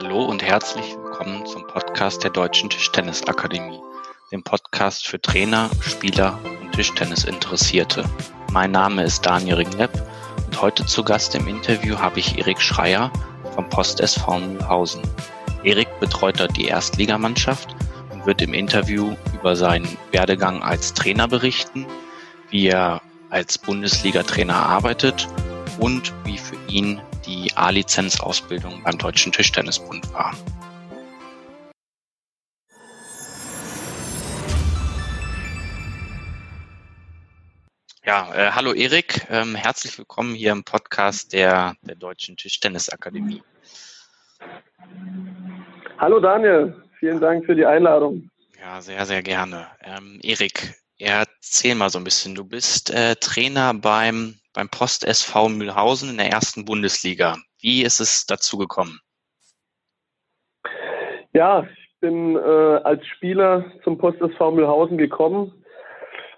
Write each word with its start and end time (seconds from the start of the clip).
Hallo 0.00 0.26
und 0.26 0.44
herzlich 0.44 0.96
willkommen 0.96 1.44
zum 1.44 1.66
Podcast 1.66 2.22
der 2.22 2.30
Deutschen 2.30 2.70
Tischtennisakademie, 2.70 3.80
dem 4.30 4.44
Podcast 4.44 5.08
für 5.08 5.20
Trainer, 5.20 5.70
Spieler 5.80 6.38
und 6.60 6.70
Tischtennisinteressierte. 6.70 8.04
Mein 8.52 8.70
Name 8.70 9.02
ist 9.02 9.26
Daniel 9.26 9.56
Ringlepp 9.56 9.90
und 10.46 10.62
heute 10.62 10.86
zu 10.86 11.02
Gast 11.02 11.34
im 11.34 11.48
Interview 11.48 11.98
habe 11.98 12.20
ich 12.20 12.38
Erik 12.38 12.60
Schreier 12.60 13.10
vom 13.56 13.68
Post 13.70 13.98
SV 13.98 14.38
Mühlhausen. 14.38 15.02
Erik 15.64 15.88
betreut 15.98 16.38
dort 16.38 16.56
die 16.56 16.68
Erstligamannschaft 16.68 17.74
und 18.12 18.24
wird 18.24 18.40
im 18.40 18.54
Interview 18.54 19.16
über 19.34 19.56
seinen 19.56 19.98
Werdegang 20.12 20.62
als 20.62 20.94
Trainer 20.94 21.26
berichten, 21.26 21.86
wie 22.50 22.68
er 22.68 23.02
als 23.30 23.58
Bundesliga-Trainer 23.58 24.54
arbeitet 24.54 25.26
und 25.80 26.14
wie 26.22 26.38
für 26.38 26.56
ihn 26.68 27.00
die 27.28 27.54
A-Lizenzausbildung 27.54 28.82
beim 28.82 28.96
Deutschen 28.96 29.32
Tischtennisbund 29.32 30.10
war. 30.14 30.34
Ja, 38.02 38.34
äh, 38.34 38.52
hallo 38.52 38.72
Erik, 38.72 39.26
ähm, 39.28 39.54
herzlich 39.54 39.98
willkommen 39.98 40.34
hier 40.34 40.52
im 40.52 40.64
Podcast 40.64 41.34
der, 41.34 41.74
der 41.82 41.96
Deutschen 41.96 42.38
Tischtennisakademie. 42.38 43.42
Hallo 45.98 46.18
Daniel, 46.18 46.82
vielen 46.98 47.20
Dank 47.20 47.44
für 47.44 47.54
die 47.54 47.66
Einladung. 47.66 48.30
Ja, 48.58 48.80
sehr, 48.80 49.04
sehr 49.04 49.22
gerne. 49.22 49.66
Ähm, 49.82 50.18
Erik, 50.22 50.74
erzähl 50.98 51.74
mal 51.74 51.90
so 51.90 51.98
ein 51.98 52.04
bisschen. 52.04 52.34
Du 52.34 52.44
bist 52.44 52.90
äh, 52.90 53.14
Trainer 53.16 53.74
beim 53.74 54.34
beim 54.58 54.68
Post 54.68 55.04
SV 55.04 55.50
Mühlhausen 55.50 56.10
in 56.10 56.16
der 56.16 56.30
ersten 56.30 56.64
Bundesliga. 56.64 57.36
Wie 57.60 57.82
ist 57.82 58.00
es 58.00 58.26
dazu 58.26 58.58
gekommen? 58.58 58.98
Ja, 61.32 61.62
ich 61.62 62.00
bin 62.00 62.34
äh, 62.34 62.38
als 62.38 63.06
Spieler 63.06 63.64
zum 63.84 63.98
Post 63.98 64.20
SV 64.20 64.50
Mühlhausen 64.50 64.98
gekommen, 64.98 65.64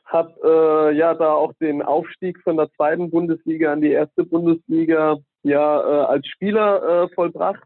habe 0.05 0.91
äh, 0.93 0.97
ja 0.99 1.15
da 1.15 1.33
auch 1.33 1.55
den 1.61 1.81
Aufstieg 1.81 2.39
von 2.43 2.59
der 2.59 2.71
zweiten 2.73 3.11
Bundesliga 3.11 3.73
an 3.73 3.81
die 3.81 3.93
erste 3.93 4.25
Bundesliga 4.25 5.17
ja 5.43 5.81
äh, 5.81 6.05
als 6.05 6.27
Spieler 6.27 7.05
äh, 7.05 7.15
vollbracht. 7.15 7.63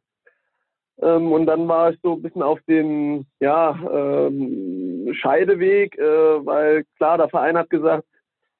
Ähm, 1.02 1.32
und 1.32 1.46
dann 1.46 1.66
war 1.66 1.90
ich 1.90 1.98
so 2.02 2.12
ein 2.12 2.22
bisschen 2.22 2.42
auf 2.42 2.60
dem 2.68 3.26
ja, 3.40 3.76
ähm, 3.92 4.83
Scheideweg, 5.14 5.98
äh, 5.98 6.02
weil 6.46 6.84
klar, 6.96 7.18
der 7.18 7.28
Verein 7.28 7.56
hat 7.56 7.70
gesagt, 7.70 8.04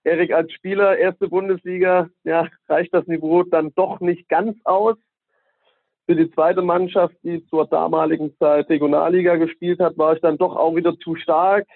Erik 0.05 0.33
als 0.33 0.53
Spieler, 0.53 0.99
erste 0.99 1.29
Bundesliga, 1.29 2.09
ja, 2.25 2.49
reicht 2.69 2.93
das 2.93 3.07
Niveau 3.07 3.43
dann 3.43 3.73
doch 3.75 4.01
nicht 4.01 4.29
ganz 4.29 4.57
aus. 4.65 4.97
Für 6.07 6.15
die 6.15 6.31
zweite 6.33 6.61
Mannschaft, 6.61 7.17
die 7.23 7.45
zur 7.47 7.67
damaligen 7.67 8.37
Zeit 8.37 8.69
Regionalliga 8.69 9.37
gespielt 9.37 9.81
hat, 9.81 9.97
war 9.97 10.15
ich 10.15 10.21
dann 10.21 10.37
doch 10.37 10.55
auch 10.55 10.77
wieder 10.77 10.99
zu 10.99 11.17
stark. 11.17 11.67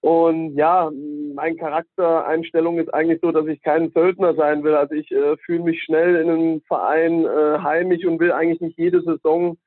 Und 0.00 0.54
ja, 0.54 0.90
mein 1.34 1.56
Charaktereinstellung 1.56 2.78
ist 2.78 2.94
eigentlich 2.94 3.20
so, 3.20 3.32
dass 3.32 3.46
ich 3.46 3.60
kein 3.60 3.90
Söldner 3.90 4.34
sein 4.34 4.62
will. 4.62 4.74
Also 4.74 4.94
ich 4.94 5.10
äh, 5.10 5.36
fühle 5.38 5.64
mich 5.64 5.82
schnell 5.82 6.16
in 6.16 6.30
einem 6.30 6.60
Verein 6.62 7.24
äh, 7.24 7.58
heimisch 7.58 8.04
und 8.06 8.20
will 8.20 8.32
eigentlich 8.32 8.60
nicht 8.60 8.78
jede 8.78 9.02
Saison 9.02 9.58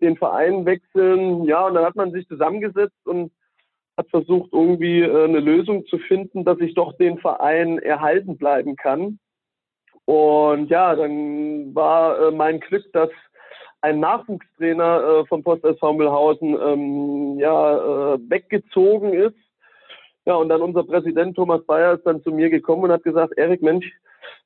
den 0.00 0.16
Verein 0.16 0.66
wechseln. 0.66 1.44
Ja, 1.44 1.66
und 1.66 1.74
dann 1.74 1.84
hat 1.84 1.96
man 1.96 2.12
sich 2.12 2.28
zusammengesetzt 2.28 3.06
und 3.06 3.32
hat 3.96 4.08
versucht, 4.10 4.50
irgendwie 4.52 5.00
äh, 5.00 5.24
eine 5.24 5.40
Lösung 5.40 5.86
zu 5.86 5.98
finden, 5.98 6.44
dass 6.44 6.58
ich 6.60 6.74
doch 6.74 6.96
den 6.96 7.18
Verein 7.18 7.78
erhalten 7.78 8.36
bleiben 8.36 8.76
kann. 8.76 9.18
Und 10.04 10.68
ja, 10.68 10.94
dann 10.94 11.74
war 11.74 12.18
äh, 12.18 12.30
mein 12.30 12.60
Glück, 12.60 12.84
dass 12.92 13.10
ein 13.80 14.00
Nachwuchstrainer 14.00 15.02
äh, 15.02 15.26
vom 15.26 15.42
Post 15.42 15.64
SV 15.64 15.92
Mühlhausen 15.94 16.56
ähm, 16.60 17.38
ja, 17.38 18.18
weggezogen 18.28 19.12
ist. 19.12 19.36
Ja, 20.24 20.34
und 20.34 20.48
dann 20.48 20.62
unser 20.62 20.84
Präsident 20.84 21.34
Thomas 21.34 21.64
Bayer 21.66 21.94
ist 21.94 22.06
dann 22.06 22.22
zu 22.22 22.30
mir 22.30 22.48
gekommen 22.48 22.84
und 22.84 22.92
hat 22.92 23.02
gesagt, 23.02 23.32
Erik, 23.36 23.60
Mensch, 23.60 23.90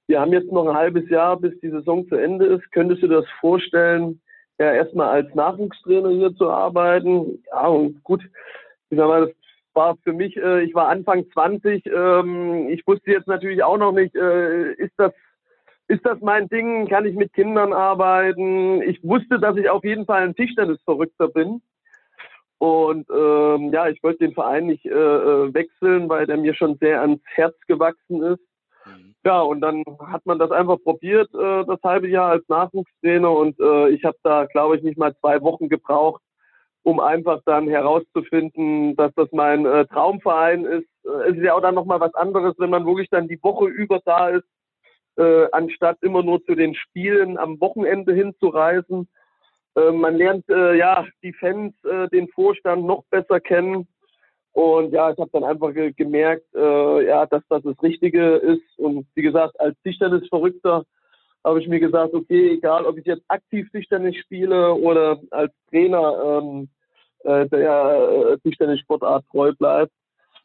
wir 0.07 0.21
haben 0.21 0.33
jetzt 0.33 0.51
noch 0.51 0.67
ein 0.67 0.75
halbes 0.75 1.09
Jahr, 1.11 1.37
bis 1.37 1.59
die 1.61 1.71
Saison 1.71 2.09
zu 2.09 2.17
Ende 2.17 2.47
ist. 2.47 2.71
Könntest 2.73 3.03
du 3.03 3.09
dir 3.09 3.17
das 3.17 3.31
vorstellen, 3.41 4.21
ja, 4.59 4.73
erstmal 4.73 5.09
als 5.09 5.35
Nachwuchstrainer 5.35 6.11
hier 6.11 6.35
zu 6.35 6.51
arbeiten? 6.51 7.43
Ja, 7.51 7.67
und 7.67 8.03
gut, 8.05 8.23
ich 8.91 8.99
sag 8.99 9.09
mal, 9.09 9.27
das 9.27 9.37
war 9.75 9.97
für 10.03 10.13
mich, 10.13 10.37
äh, 10.37 10.63
ich 10.63 10.75
war 10.75 10.89
Anfang 10.89 11.29
20, 11.31 11.87
ähm, 11.87 12.69
ich 12.69 12.87
wusste 12.87 13.11
jetzt 13.11 13.29
natürlich 13.29 13.63
auch 13.63 13.79
noch 13.79 13.93
nicht, 13.93 14.15
äh, 14.15 14.73
ist 14.73 14.95
das 14.97 15.13
ist 15.89 16.05
das 16.05 16.21
mein 16.21 16.49
Ding? 16.49 16.89
Kann 16.89 17.07
ich 17.07 17.15
mit 17.15 17.33
Kindern 17.33 17.73
arbeiten? 17.73 18.83
Ich 18.83 19.03
wusste, 19.05 19.39
dass 19.39 19.57
ich 19.57 19.69
auf 19.69 19.85
jeden 19.85 20.05
Fall 20.05 20.23
ein 20.23 20.35
Tischtennisverrückter 20.35 21.29
bin. 21.29 21.63
Und 22.59 23.07
ähm, 23.11 23.73
ja, 23.73 23.89
ich 23.89 24.03
wollte 24.03 24.25
den 24.25 24.33
Verein 24.35 24.67
nicht 24.67 24.85
äh, 24.87 24.91
äh, 24.91 25.55
wechseln, 25.55 26.09
weil 26.09 26.27
der 26.27 26.39
mir 26.39 26.55
schon 26.55 26.77
sehr 26.79 27.03
ans 27.03 27.21
Herz 27.35 27.55
gewachsen 27.69 28.23
ist. 28.23 28.41
Mhm. 28.87 29.15
Ja, 29.25 29.43
und 29.43 29.61
dann 29.61 29.85
hat 30.07 30.25
man 30.25 30.39
das 30.39 30.51
einfach 30.51 30.79
probiert, 30.83 31.33
äh, 31.35 31.65
das 31.67 31.81
halbe 31.85 32.09
Jahr 32.09 32.31
als 32.31 32.49
Nachwuchstrainer. 32.49 33.31
Und 33.31 33.61
äh, 33.61 33.91
ich 33.91 34.05
habe 34.05 34.17
da, 34.23 34.47
glaube 34.47 34.77
ich, 34.77 34.83
nicht 34.83 34.99
mal 34.99 35.15
zwei 35.19 35.41
Wochen 35.43 35.69
gebraucht, 35.69 36.23
um 36.87 37.01
einfach 37.01 37.41
dann 37.47 37.67
herauszufinden, 37.67 38.95
dass 38.95 39.13
das 39.17 39.29
mein 39.33 39.67
äh, 39.67 39.87
Traumverein 39.87 40.65
ist. 40.65 40.87
Äh, 41.05 41.31
es 41.31 41.37
ist 41.37 41.43
ja 41.43 41.55
auch 41.55 41.61
dann 41.61 41.75
nochmal 41.75 41.99
was 41.99 42.15
anderes, 42.15 42.55
wenn 42.59 42.71
man 42.71 42.87
wirklich 42.87 43.11
dann 43.11 43.27
die 43.27 43.43
Woche 43.43 43.67
über 43.67 44.01
da 44.05 44.29
ist, 44.29 44.47
äh, 45.17 45.49
anstatt 45.51 45.99
immer 46.03 46.23
nur 46.23 46.45
zu 46.45 46.55
den 46.55 46.77
Spielen 46.77 47.39
am 47.39 47.61
Wochenende 47.61 48.15
hinzureisen. 48.15 49.09
Äh, 49.75 49.91
man 49.91 50.15
lernt 50.15 50.49
äh, 50.49 50.77
ja 50.77 51.05
die 51.25 51.33
Fans, 51.33 51.75
äh, 51.83 52.07
den 52.11 52.29
Vorstand 52.29 52.85
noch 52.85 53.03
besser 53.11 53.41
kennen. 53.41 53.89
Und 54.53 54.93
ja, 54.93 55.11
ich 55.11 55.19
habe 55.19 55.31
dann 55.33 55.43
einfach 55.43 55.75
ge 55.75 55.93
gemerkt, 55.93 56.47
ja, 56.55 57.27
dass 57.27 57.43
das 57.51 57.63
das 57.63 57.83
Richtige 57.83 58.37
ist. 58.37 58.79
Und 58.79 59.07
wie 59.15 59.21
gesagt, 59.21 59.61
als 59.61 59.77
Tischtennis-Verrückter 59.83 60.85
habe 61.47 61.61
ich 61.61 61.69
mir 61.69 61.79
gesagt, 61.79 62.13
okay, 62.13 62.55
egal 62.55 62.85
ob 62.85 62.99
ich 62.99 63.07
jetzt 63.07 63.25
aktiv 63.29 63.71
Tischtennis 63.71 64.17
spiele 64.17 64.75
oder 64.75 65.21
als 65.31 65.53
Trainer, 65.71 66.41
ähm, 66.43 66.69
äh, 67.21 67.47
der 67.47 68.33
äh, 68.33 68.39
Tischtennis-Sportart 68.39 69.25
treu 69.31 69.53
bleibt. 69.53 69.93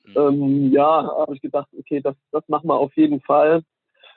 Mhm. 0.05 0.13
Ähm, 0.15 0.71
ja, 0.71 1.11
habe 1.17 1.33
ich 1.33 1.41
gedacht, 1.41 1.67
okay, 1.77 2.01
das, 2.01 2.15
das 2.31 2.47
machen 2.47 2.67
wir 2.67 2.75
auf 2.75 2.95
jeden 2.95 3.19
Fall. 3.21 3.63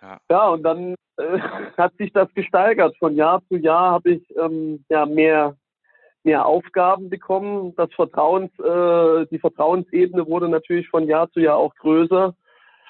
Ja, 0.02 0.18
ja 0.30 0.48
und 0.48 0.62
dann 0.62 0.94
äh, 1.16 1.38
hat 1.78 1.94
sich 1.96 2.12
das 2.12 2.32
gesteigert. 2.34 2.94
Von 2.98 3.16
Jahr 3.16 3.42
zu 3.48 3.56
Jahr 3.56 3.92
habe 3.92 4.10
ich 4.10 4.36
ähm, 4.36 4.84
ja 4.90 5.06
mehr 5.06 5.56
mehr 6.22 6.46
Aufgaben 6.46 7.10
bekommen. 7.10 7.74
Das 7.76 7.92
Vertrauens, 7.92 8.50
äh, 8.58 9.26
die 9.30 9.38
Vertrauensebene 9.38 10.26
wurde 10.26 10.48
natürlich 10.48 10.88
von 10.88 11.06
Jahr 11.06 11.30
zu 11.30 11.40
Jahr 11.40 11.56
auch 11.56 11.74
größer. 11.76 12.34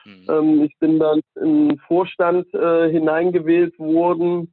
Mhm. 0.04 0.26
Ähm, 0.28 0.62
ich 0.64 0.78
bin 0.78 0.98
dann 0.98 1.20
den 1.36 1.78
Vorstand 1.86 2.52
äh, 2.54 2.90
hineingewählt 2.90 3.78
worden. 3.78 4.52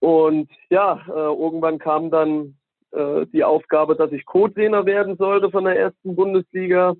Und 0.00 0.50
ja, 0.70 1.00
äh, 1.08 1.10
irgendwann 1.10 1.78
kam 1.78 2.10
dann 2.10 2.56
äh, 2.92 3.26
die 3.32 3.44
Aufgabe, 3.44 3.96
dass 3.96 4.12
ich 4.12 4.26
Co-Trainer 4.26 4.86
werden 4.86 5.16
sollte 5.16 5.50
von 5.50 5.64
der 5.64 5.78
ersten 5.78 6.14
Bundesliga. 6.14 6.94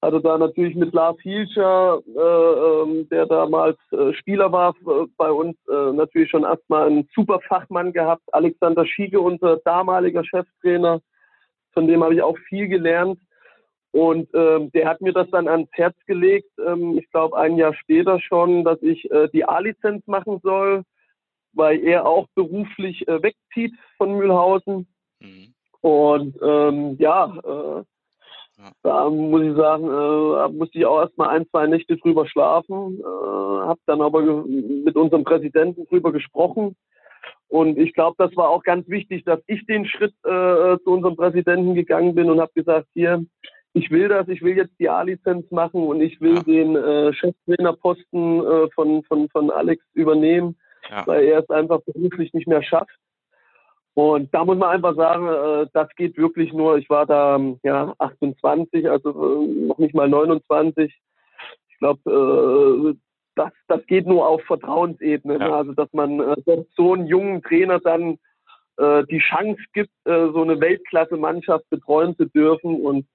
Hatte 0.00 0.20
da 0.20 0.36
natürlich 0.36 0.76
mit 0.76 0.92
Lars 0.92 1.16
Hielscher, 1.22 2.00
äh, 2.06 2.20
ähm, 2.20 3.08
der 3.08 3.26
damals 3.26 3.78
äh, 3.90 4.12
Spieler 4.12 4.52
war 4.52 4.74
äh, 4.86 5.06
bei 5.16 5.30
uns, 5.30 5.56
äh, 5.66 5.92
natürlich 5.92 6.30
schon 6.30 6.44
erstmal 6.44 6.86
einen 6.86 7.08
super 7.14 7.40
Fachmann 7.48 7.92
gehabt. 7.92 8.22
Alexander 8.32 8.86
Schiege, 8.86 9.20
unser 9.20 9.56
damaliger 9.64 10.22
Cheftrainer, 10.22 11.00
von 11.72 11.86
dem 11.86 12.04
habe 12.04 12.14
ich 12.14 12.22
auch 12.22 12.36
viel 12.48 12.68
gelernt. 12.68 13.18
Und 13.94 14.28
ähm, 14.34 14.72
der 14.72 14.88
hat 14.88 15.00
mir 15.00 15.12
das 15.12 15.30
dann 15.30 15.46
ans 15.46 15.68
Herz 15.70 15.94
gelegt, 16.06 16.50
ähm, 16.58 16.98
ich 16.98 17.08
glaube 17.12 17.38
ein 17.38 17.56
Jahr 17.56 17.72
später 17.74 18.18
schon, 18.20 18.64
dass 18.64 18.82
ich 18.82 19.08
äh, 19.12 19.28
die 19.32 19.44
A-Lizenz 19.44 20.04
machen 20.08 20.40
soll, 20.42 20.82
weil 21.52 21.78
er 21.78 22.04
auch 22.04 22.26
beruflich 22.34 23.06
äh, 23.06 23.22
wegzieht 23.22 23.72
von 23.96 24.16
Mühlhausen. 24.16 24.88
Mhm. 25.20 25.54
Und 25.80 26.36
ähm, 26.42 26.96
ja, 26.98 27.36
äh, 27.44 27.84
ja, 28.58 28.72
da 28.82 29.08
muss 29.10 29.42
ich 29.42 29.54
sagen, 29.54 29.84
äh, 29.84 30.48
musste 30.48 30.78
ich 30.78 30.86
auch 30.86 30.98
erstmal 30.98 31.28
ein, 31.28 31.48
zwei 31.50 31.68
Nächte 31.68 31.96
drüber 31.96 32.26
schlafen, 32.26 32.98
äh, 32.98 33.04
habe 33.04 33.80
dann 33.86 34.00
aber 34.00 34.22
mit 34.22 34.96
unserem 34.96 35.22
Präsidenten 35.22 35.86
drüber 35.86 36.10
gesprochen. 36.10 36.74
Und 37.46 37.78
ich 37.78 37.94
glaube, 37.94 38.16
das 38.18 38.36
war 38.36 38.50
auch 38.50 38.64
ganz 38.64 38.88
wichtig, 38.88 39.24
dass 39.24 39.38
ich 39.46 39.64
den 39.66 39.86
Schritt 39.86 40.14
äh, 40.24 40.78
zu 40.82 40.90
unserem 40.90 41.14
Präsidenten 41.14 41.76
gegangen 41.76 42.16
bin 42.16 42.28
und 42.28 42.40
habe 42.40 42.50
gesagt, 42.54 42.88
hier, 42.94 43.24
ich 43.74 43.90
will 43.90 44.08
das, 44.08 44.28
ich 44.28 44.40
will 44.40 44.56
jetzt 44.56 44.78
die 44.78 44.88
A-Lizenz 44.88 45.50
machen 45.50 45.82
und 45.82 46.00
ich 46.00 46.20
will 46.20 46.36
ja. 46.36 46.42
den 46.44 46.76
äh, 46.76 47.12
Cheftrainerposten 47.12 48.40
äh, 48.40 48.70
von, 48.70 49.02
von, 49.04 49.28
von 49.28 49.50
Alex 49.50 49.84
übernehmen, 49.94 50.56
ja. 50.88 51.04
weil 51.06 51.24
er 51.24 51.40
es 51.40 51.50
einfach 51.50 51.80
beruflich 51.82 52.32
nicht 52.32 52.46
mehr 52.46 52.62
schafft. 52.62 52.96
Und 53.94 54.32
da 54.32 54.44
muss 54.44 54.58
man 54.58 54.70
einfach 54.70 54.94
sagen, 54.94 55.26
äh, 55.26 55.66
das 55.72 55.88
geht 55.96 56.16
wirklich 56.16 56.52
nur, 56.52 56.78
ich 56.78 56.88
war 56.88 57.04
da 57.04 57.38
ja 57.64 57.94
28, 57.98 58.88
also 58.88 59.10
äh, 59.10 59.66
noch 59.66 59.78
nicht 59.78 59.94
mal 59.94 60.08
29. 60.08 60.92
Ich 61.68 61.78
glaube, 61.78 62.10
äh, 62.10 62.96
das, 63.34 63.52
das 63.66 63.84
geht 63.86 64.06
nur 64.06 64.28
auf 64.28 64.42
Vertrauensebene. 64.44 65.34
Ja. 65.34 65.48
Ne? 65.48 65.54
Also 65.54 65.72
dass 65.72 65.92
man 65.92 66.20
äh, 66.20 66.64
so 66.76 66.94
einen 66.94 67.06
jungen 67.06 67.42
Trainer 67.42 67.80
dann 67.80 68.18
die 68.76 69.20
Chance 69.20 69.62
gibt, 69.72 69.92
so 70.04 70.42
eine 70.42 70.60
Weltklasse-Mannschaft 70.60 71.70
betreuen 71.70 72.16
zu 72.16 72.24
dürfen. 72.24 72.84
Und 72.84 73.06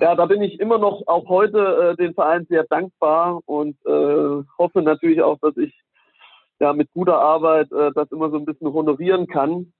ja, 0.00 0.14
da 0.14 0.26
bin 0.26 0.42
ich 0.42 0.60
immer 0.60 0.78
noch 0.78 1.02
auch 1.06 1.28
heute 1.28 1.92
äh, 1.92 1.96
den 1.96 2.14
Verein 2.14 2.46
sehr 2.48 2.64
dankbar 2.64 3.40
und 3.46 3.76
äh, 3.86 4.44
hoffe 4.58 4.82
natürlich 4.82 5.22
auch, 5.22 5.38
dass 5.40 5.56
ich 5.56 5.74
ja 6.58 6.72
mit 6.72 6.90
guter 6.92 7.18
Arbeit 7.18 7.70
äh, 7.72 7.90
das 7.94 8.10
immer 8.12 8.30
so 8.30 8.36
ein 8.36 8.44
bisschen 8.44 8.72
honorieren 8.72 9.26
kann. 9.26 9.72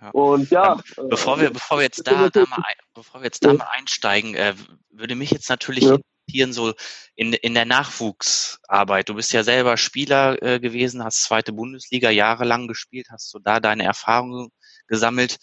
Ja. 0.00 0.10
Und 0.10 0.50
ja. 0.50 0.78
Ähm, 0.96 1.08
bevor 1.08 1.40
wir, 1.40 1.50
bevor 1.50 1.78
wir 1.78 1.84
jetzt 1.84 2.06
da, 2.06 2.28
da 2.28 2.40
mal, 2.40 2.62
bevor 2.94 3.20
wir 3.20 3.26
jetzt 3.26 3.44
da 3.44 3.52
mal 3.52 3.66
einsteigen, 3.72 4.34
äh, 4.34 4.54
würde 4.90 5.14
mich 5.14 5.30
jetzt 5.30 5.48
natürlich 5.48 5.84
ja. 5.84 5.96
interessieren, 5.96 6.52
so 6.52 6.74
in, 7.14 7.32
in 7.32 7.54
der 7.54 7.64
Nachwuchsarbeit. 7.64 9.08
Du 9.08 9.14
bist 9.14 9.32
ja 9.32 9.42
selber 9.42 9.76
Spieler 9.76 10.40
äh, 10.42 10.60
gewesen, 10.60 11.02
hast 11.02 11.24
zweite 11.24 11.52
Bundesliga 11.52 12.10
jahrelang 12.10 12.68
gespielt, 12.68 13.08
hast 13.10 13.32
du 13.34 13.38
da 13.40 13.60
deine 13.60 13.84
Erfahrungen 13.84 14.50
gesammelt. 14.86 15.38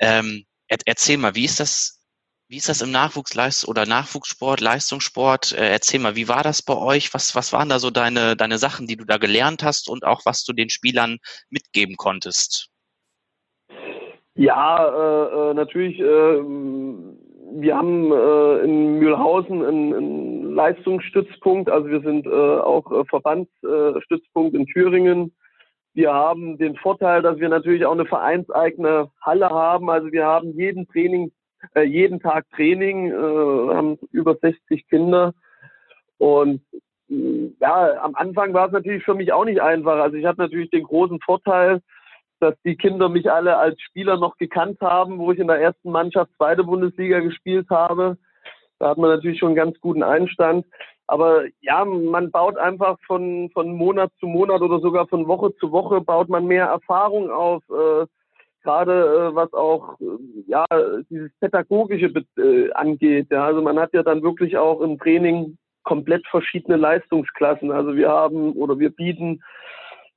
Ähm, 0.00 0.44
er, 0.68 0.78
erzähl 0.86 1.18
mal, 1.18 1.34
wie 1.34 1.44
ist 1.44 1.60
das 1.60 1.97
wie 2.48 2.56
ist 2.56 2.68
das 2.68 2.80
im 2.80 2.90
Nachwuchsleist 2.90 3.68
oder 3.68 3.84
Nachwuchssport, 3.84 4.60
Leistungssport? 4.60 5.52
Äh, 5.52 5.68
erzähl 5.70 6.00
mal, 6.00 6.16
wie 6.16 6.28
war 6.28 6.42
das 6.42 6.62
bei 6.62 6.76
euch? 6.76 7.12
Was, 7.12 7.34
was 7.34 7.52
waren 7.52 7.68
da 7.68 7.78
so 7.78 7.90
deine, 7.90 8.36
deine 8.36 8.56
Sachen, 8.56 8.86
die 8.86 8.96
du 8.96 9.04
da 9.04 9.18
gelernt 9.18 9.62
hast 9.62 9.90
und 9.90 10.04
auch 10.04 10.22
was 10.24 10.44
du 10.44 10.54
den 10.54 10.70
Spielern 10.70 11.18
mitgeben 11.50 11.96
konntest? 11.96 12.70
Ja, 14.34 14.86
äh, 14.86 15.50
äh 15.50 15.54
natürlich. 15.54 16.00
Äh, 16.00 16.42
wir 17.60 17.76
haben 17.76 18.12
äh, 18.12 18.64
in 18.64 18.98
Mühlhausen 18.98 19.64
einen, 19.64 19.94
einen, 19.94 20.54
Leistungsstützpunkt, 20.54 21.70
also 21.70 21.88
wir 21.88 22.00
sind 22.00 22.26
äh, 22.26 22.30
auch 22.30 22.90
äh, 22.90 23.04
Verbandsstützpunkt 23.04 24.56
in 24.56 24.66
Thüringen. 24.66 25.32
Wir 25.94 26.12
haben 26.12 26.58
den 26.58 26.76
Vorteil, 26.76 27.22
dass 27.22 27.38
wir 27.38 27.48
natürlich 27.48 27.84
auch 27.84 27.92
eine 27.92 28.06
vereinseigene 28.06 29.10
Halle 29.22 29.50
haben. 29.50 29.88
Also 29.88 30.10
wir 30.10 30.24
haben 30.24 30.52
jeden 30.52 30.88
Training 30.88 31.30
äh, 31.74 31.82
jeden 31.82 32.20
Tag 32.20 32.46
Training, 32.50 33.10
äh, 33.10 33.74
haben 33.74 33.98
über 34.12 34.36
60 34.36 34.88
Kinder. 34.88 35.34
Und 36.18 36.62
äh, 37.10 37.52
ja, 37.60 38.02
am 38.02 38.14
Anfang 38.14 38.54
war 38.54 38.66
es 38.66 38.72
natürlich 38.72 39.04
für 39.04 39.14
mich 39.14 39.32
auch 39.32 39.44
nicht 39.44 39.60
einfach. 39.60 39.98
Also 39.98 40.16
ich 40.16 40.26
hatte 40.26 40.40
natürlich 40.40 40.70
den 40.70 40.84
großen 40.84 41.20
Vorteil, 41.20 41.80
dass 42.40 42.54
die 42.64 42.76
Kinder 42.76 43.08
mich 43.08 43.30
alle 43.30 43.56
als 43.56 43.80
Spieler 43.80 44.16
noch 44.16 44.36
gekannt 44.36 44.80
haben, 44.80 45.18
wo 45.18 45.32
ich 45.32 45.38
in 45.38 45.48
der 45.48 45.60
ersten 45.60 45.90
Mannschaft 45.90 46.30
zweite 46.36 46.64
Bundesliga 46.64 47.20
gespielt 47.20 47.68
habe. 47.70 48.16
Da 48.78 48.90
hat 48.90 48.98
man 48.98 49.10
natürlich 49.10 49.40
schon 49.40 49.48
einen 49.48 49.56
ganz 49.56 49.80
guten 49.80 50.02
Einstand. 50.02 50.66
Aber 51.08 51.44
ja, 51.62 51.84
man 51.84 52.30
baut 52.30 52.58
einfach 52.58 52.98
von, 53.06 53.50
von 53.54 53.72
Monat 53.72 54.12
zu 54.20 54.26
Monat 54.26 54.60
oder 54.60 54.78
sogar 54.78 55.08
von 55.08 55.26
Woche 55.26 55.54
zu 55.56 55.72
Woche 55.72 56.00
baut 56.02 56.28
man 56.28 56.46
mehr 56.46 56.66
Erfahrung 56.66 57.30
auf. 57.30 57.62
Äh, 57.70 58.06
gerade 58.62 59.30
äh, 59.30 59.34
was 59.34 59.52
auch 59.52 60.00
äh, 60.00 60.04
ja 60.46 60.64
dieses 61.10 61.30
pädagogische 61.40 62.12
äh, 62.36 62.72
angeht. 62.72 63.28
Ja, 63.30 63.46
also 63.46 63.62
man 63.62 63.78
hat 63.78 63.92
ja 63.92 64.02
dann 64.02 64.22
wirklich 64.22 64.56
auch 64.56 64.80
im 64.80 64.98
Training 64.98 65.56
komplett 65.84 66.26
verschiedene 66.28 66.76
Leistungsklassen. 66.76 67.70
Also 67.70 67.96
wir 67.96 68.08
haben 68.08 68.52
oder 68.52 68.78
wir 68.78 68.90
bieten 68.90 69.40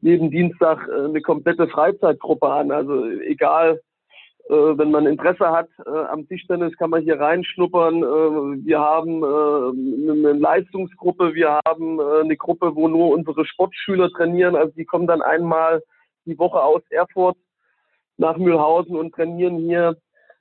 jeden 0.01 0.31
Dienstag 0.31 0.87
äh, 0.87 1.05
eine 1.05 1.21
komplette 1.21 1.67
Freizeitgruppe 1.67 2.47
an. 2.47 2.71
Also 2.71 3.05
egal, 3.05 3.79
äh, 4.49 4.53
wenn 4.53 4.91
man 4.91 5.05
Interesse 5.05 5.49
hat 5.49 5.69
äh, 5.85 5.89
am 5.89 6.27
Tischtennis, 6.27 6.75
kann 6.77 6.89
man 6.89 7.03
hier 7.03 7.19
reinschnuppern. 7.19 8.01
Wir 8.65 8.79
haben 8.79 9.23
eine 9.23 10.33
Leistungsgruppe, 10.33 11.33
wir 11.33 11.59
haben 11.65 12.01
eine 12.01 12.35
Gruppe, 12.35 12.75
wo 12.75 12.87
nur 12.87 13.13
unsere 13.13 13.45
Sportschüler 13.45 14.09
trainieren. 14.09 14.55
Also 14.55 14.73
die 14.75 14.85
kommen 14.85 15.07
dann 15.07 15.21
einmal 15.21 15.81
die 16.25 16.37
Woche 16.37 16.61
aus 16.61 16.81
Erfurt 16.89 17.37
nach 18.17 18.37
Mühlhausen 18.37 18.95
und 18.95 19.13
trainieren 19.13 19.57
hier. 19.57 19.97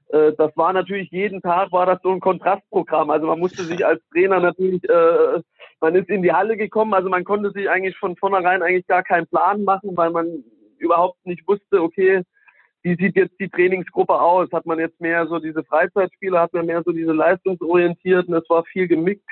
Äh, 0.09 0.33
das 0.37 0.57
war 0.57 0.73
natürlich 0.73 1.11
jeden 1.11 1.41
Tag 1.41 1.73
war 1.73 1.87
das 1.87 2.01
so 2.03 2.11
ein 2.11 2.21
Kontrastprogramm. 2.21 3.11
Also 3.11 3.27
man 3.27 3.39
musste 3.39 3.63
sich 3.63 3.85
als 3.85 4.03
Trainer 4.13 4.41
natürlich, 4.41 4.83
äh, 4.89 5.41
man 5.81 5.95
ist 5.95 6.09
in 6.09 6.23
die 6.23 6.33
Halle 6.33 6.57
gekommen, 6.57 6.95
also 6.95 7.09
man 7.09 7.25
konnte 7.25 7.51
sich 7.53 7.69
eigentlich 7.69 7.97
von 7.97 8.17
vornherein 8.17 8.63
eigentlich 8.63 8.87
gar 8.87 9.03
keinen 9.03 9.27
Plan 9.27 9.65
machen, 9.65 9.97
weil 9.97 10.11
man 10.11 10.45
überhaupt 10.79 11.25
nicht 11.25 11.47
wusste, 11.47 11.83
okay, 11.83 12.23
wie 12.83 12.97
sieht 12.97 13.17
jetzt 13.17 13.39
die 13.39 13.51
Trainingsgruppe 13.51 14.19
aus? 14.19 14.49
Hat 14.53 14.65
man 14.67 14.79
jetzt 14.79 15.01
mehr 15.01 15.27
so 15.27 15.39
diese 15.39 15.63
Freizeitspiele, 15.65 16.41
hat 16.41 16.53
man 16.55 16.67
mehr 16.67 16.83
so 16.85 16.93
diese 16.93 17.13
leistungsorientierten, 17.13 18.35
es 18.35 18.49
war 18.49 18.65
viel 18.65 18.89
gemixt. 18.89 19.29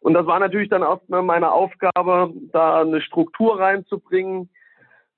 Und 0.00 0.14
das 0.14 0.26
war 0.26 0.38
natürlich 0.40 0.68
dann 0.68 0.82
auch 0.82 1.00
meine 1.06 1.52
Aufgabe, 1.52 2.32
da 2.52 2.80
eine 2.80 3.00
Struktur 3.02 3.60
reinzubringen, 3.60 4.50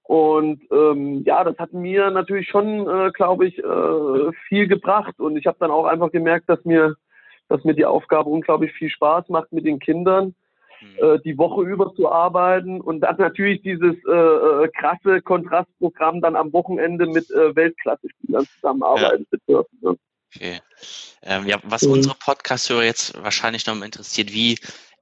und 0.04 0.60
ähm, 0.70 1.24
ja, 1.24 1.44
das 1.44 1.56
hat 1.58 1.72
mir 1.72 2.10
natürlich 2.10 2.48
schon, 2.48 2.86
äh, 2.86 3.10
glaube 3.12 3.46
ich, 3.46 3.58
äh, 3.58 4.32
viel 4.48 4.68
gebracht. 4.68 5.18
Und 5.18 5.38
ich 5.38 5.46
habe 5.46 5.56
dann 5.58 5.70
auch 5.70 5.86
einfach 5.86 6.12
gemerkt, 6.12 6.48
dass 6.48 6.62
mir, 6.64 6.94
dass 7.48 7.64
mir 7.64 7.74
die 7.74 7.86
Aufgabe 7.86 8.28
unglaublich 8.28 8.72
viel 8.72 8.90
Spaß 8.90 9.30
macht 9.30 9.50
mit 9.52 9.64
den 9.64 9.78
Kindern, 9.78 10.34
mhm. 10.82 11.04
äh, 11.04 11.18
die 11.20 11.38
Woche 11.38 11.62
über 11.62 11.94
zu 11.94 12.12
arbeiten 12.12 12.82
und 12.82 13.00
dann 13.00 13.16
natürlich 13.16 13.62
dieses 13.62 13.96
äh, 14.06 14.12
äh, 14.12 14.68
krasse 14.78 15.22
Kontrastprogramm 15.22 16.20
dann 16.20 16.36
am 16.36 16.52
Wochenende 16.52 17.06
mit 17.06 17.30
äh, 17.30 17.56
Weltklasse-Spielern 17.56 18.44
zusammenarbeiten 18.56 19.26
ja. 19.30 19.38
zu 19.38 19.44
dürfen. 19.48 19.78
Ne? 19.80 19.96
Okay. 20.36 20.60
Ähm, 21.22 21.46
ja, 21.46 21.58
was 21.62 21.84
mhm. 21.84 21.92
unsere 21.92 22.14
Podcast-Hörer 22.16 22.84
jetzt 22.84 23.22
wahrscheinlich 23.22 23.66
noch 23.66 23.80
interessiert, 23.80 24.34
wie 24.34 24.58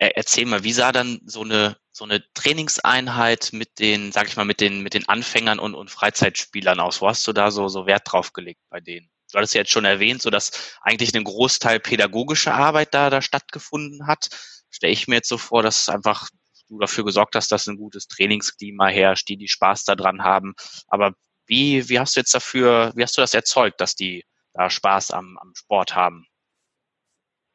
erzähl 0.09 0.47
mal, 0.47 0.65
wie 0.65 0.73
sah 0.73 0.93
dann 0.93 1.21
so 1.27 1.43
eine 1.43 1.77
so 1.93 2.05
eine 2.05 2.25
Trainingseinheit 2.35 3.51
mit 3.53 3.79
den, 3.79 4.13
sag 4.13 4.27
ich 4.29 4.37
mal, 4.37 4.45
mit 4.45 4.61
den 4.61 4.83
mit 4.83 4.95
den 4.95 5.09
Anfängern 5.09 5.59
und, 5.59 5.75
und 5.75 5.91
Freizeitspielern 5.91 6.81
aus? 6.81 7.01
Wo 7.01 7.09
hast 7.09 7.27
du 7.27 7.33
da 7.33 7.51
so 7.51 7.69
so 7.69 7.87
Wert 7.87 8.11
drauf 8.11 8.33
gelegt 8.33 8.61
bei 8.71 8.81
denen? 8.81 9.11
Du 9.31 9.39
hattest 9.39 9.55
ja 9.55 9.61
jetzt 9.61 9.71
schon 9.71 9.85
erwähnt, 9.85 10.23
so 10.23 10.31
dass 10.31 10.77
eigentlich 10.83 11.15
ein 11.15 11.25
Großteil 11.25 11.81
pädagogische 11.81 12.53
Arbeit 12.53 12.95
da 12.95 13.11
da 13.11 13.23
stattgefunden 13.23 14.07
hat. 14.07 14.29
Stelle 14.71 14.93
ich 14.93 15.09
mir 15.09 15.17
jetzt 15.17 15.29
so 15.29 15.39
vor, 15.39 15.63
dass 15.63 15.89
einfach 15.89 16.29
du 16.69 16.79
dafür 16.79 17.05
gesorgt 17.05 17.35
hast, 17.37 17.53
dass 17.53 17.67
ein 17.67 17.77
gutes 17.77 18.09
Trainingsklima 18.09 18.89
herrscht, 18.89 19.29
die 19.29 19.37
die 19.37 19.49
Spaß 19.49 19.85
daran 19.85 20.23
haben. 20.23 20.55
Aber 20.89 21.13
wie 21.47 21.89
wie 21.89 21.99
hast 21.99 22.17
du 22.17 22.21
jetzt 22.21 22.35
dafür, 22.35 22.93
wie 22.97 23.03
hast 23.03 23.17
du 23.17 23.21
das 23.21 23.35
erzeugt, 23.35 23.81
dass 23.81 23.95
die 23.95 24.25
da 24.55 24.71
Spaß 24.71 25.11
am, 25.13 25.39
am 25.39 25.53
Sport 25.55 25.95
haben? 25.95 26.27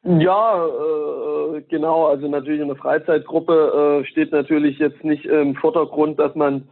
Ja, 0.04 0.64
äh, 0.64 1.17
genau. 1.68 2.06
Also 2.06 2.28
natürlich 2.28 2.60
in 2.60 2.68
der 2.68 2.76
Freizeitgruppe 2.76 4.02
äh, 4.02 4.06
steht 4.06 4.32
natürlich 4.32 4.78
jetzt 4.78 5.02
nicht 5.04 5.24
im 5.24 5.54
Vordergrund, 5.54 6.18
dass 6.18 6.34
man 6.34 6.68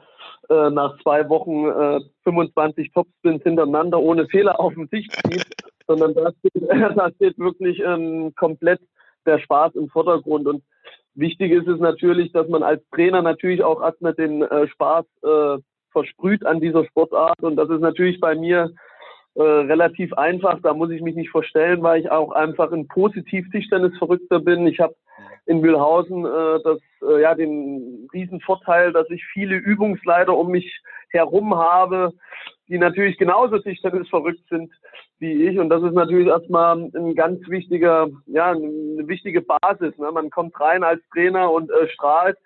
äh, 0.48 0.70
nach 0.70 0.96
zwei 1.02 1.28
Wochen 1.28 1.66
äh, 1.66 2.00
25 2.24 2.92
Topspins 2.92 3.42
hintereinander 3.42 3.98
ohne 3.98 4.26
Fehler 4.28 4.60
auf 4.60 4.74
dem 4.74 4.88
Tisch 4.88 5.08
zieht, 5.08 5.46
sondern 5.86 6.14
da 6.14 6.30
steht, 6.38 6.62
da 6.96 7.10
steht 7.16 7.38
wirklich 7.38 7.80
ähm, 7.80 8.32
komplett 8.36 8.80
der 9.26 9.38
Spaß 9.38 9.74
im 9.74 9.88
Vordergrund. 9.88 10.46
Und 10.46 10.62
wichtig 11.14 11.52
ist 11.52 11.66
es 11.66 11.80
natürlich, 11.80 12.32
dass 12.32 12.48
man 12.48 12.62
als 12.62 12.82
Trainer 12.90 13.22
natürlich 13.22 13.62
auch 13.62 13.82
erstmal 13.82 14.14
den 14.14 14.42
äh, 14.42 14.68
Spaß 14.68 15.04
äh, 15.24 15.58
versprüht 15.90 16.44
an 16.44 16.60
dieser 16.60 16.84
Sportart. 16.84 17.42
Und 17.42 17.56
das 17.56 17.68
ist 17.70 17.80
natürlich 17.80 18.20
bei 18.20 18.34
mir 18.34 18.70
äh, 19.36 19.42
relativ 19.42 20.12
einfach. 20.14 20.60
Da 20.62 20.74
muss 20.74 20.90
ich 20.90 21.02
mich 21.02 21.14
nicht 21.14 21.30
verstellen, 21.30 21.82
weil 21.82 22.00
ich 22.00 22.10
auch 22.10 22.32
einfach 22.32 22.72
ein 22.72 22.88
positiv 22.88 23.50
Tischtennis-Verrückter 23.50 24.40
bin. 24.40 24.66
Ich 24.66 24.80
habe 24.80 24.94
in 25.46 25.60
Mühlhausen 25.60 26.24
äh, 26.24 26.58
das, 26.64 26.78
äh, 27.02 27.22
ja, 27.22 27.34
den 27.34 28.08
riesen 28.12 28.40
Vorteil, 28.40 28.92
dass 28.92 29.08
ich 29.10 29.24
viele 29.32 29.56
Übungsleiter 29.56 30.36
um 30.36 30.50
mich 30.50 30.80
herum 31.10 31.54
habe, 31.54 32.12
die 32.68 32.78
natürlich 32.78 33.16
genauso 33.16 33.58
Tischtennis 33.58 34.08
verrückt 34.08 34.42
sind 34.50 34.72
wie 35.18 35.48
ich. 35.48 35.58
Und 35.58 35.68
das 35.68 35.82
ist 35.82 35.94
natürlich 35.94 36.28
erstmal 36.28 36.90
ein 36.94 37.14
ganz 37.14 37.46
wichtiger, 37.48 38.08
ja, 38.26 38.50
eine 38.50 39.06
wichtige 39.06 39.42
Basis. 39.42 39.96
Ne? 39.98 40.10
Man 40.12 40.30
kommt 40.30 40.58
rein 40.60 40.82
als 40.82 41.00
Trainer 41.12 41.50
und 41.50 41.70
äh, 41.70 41.88
strahlt 41.88 42.38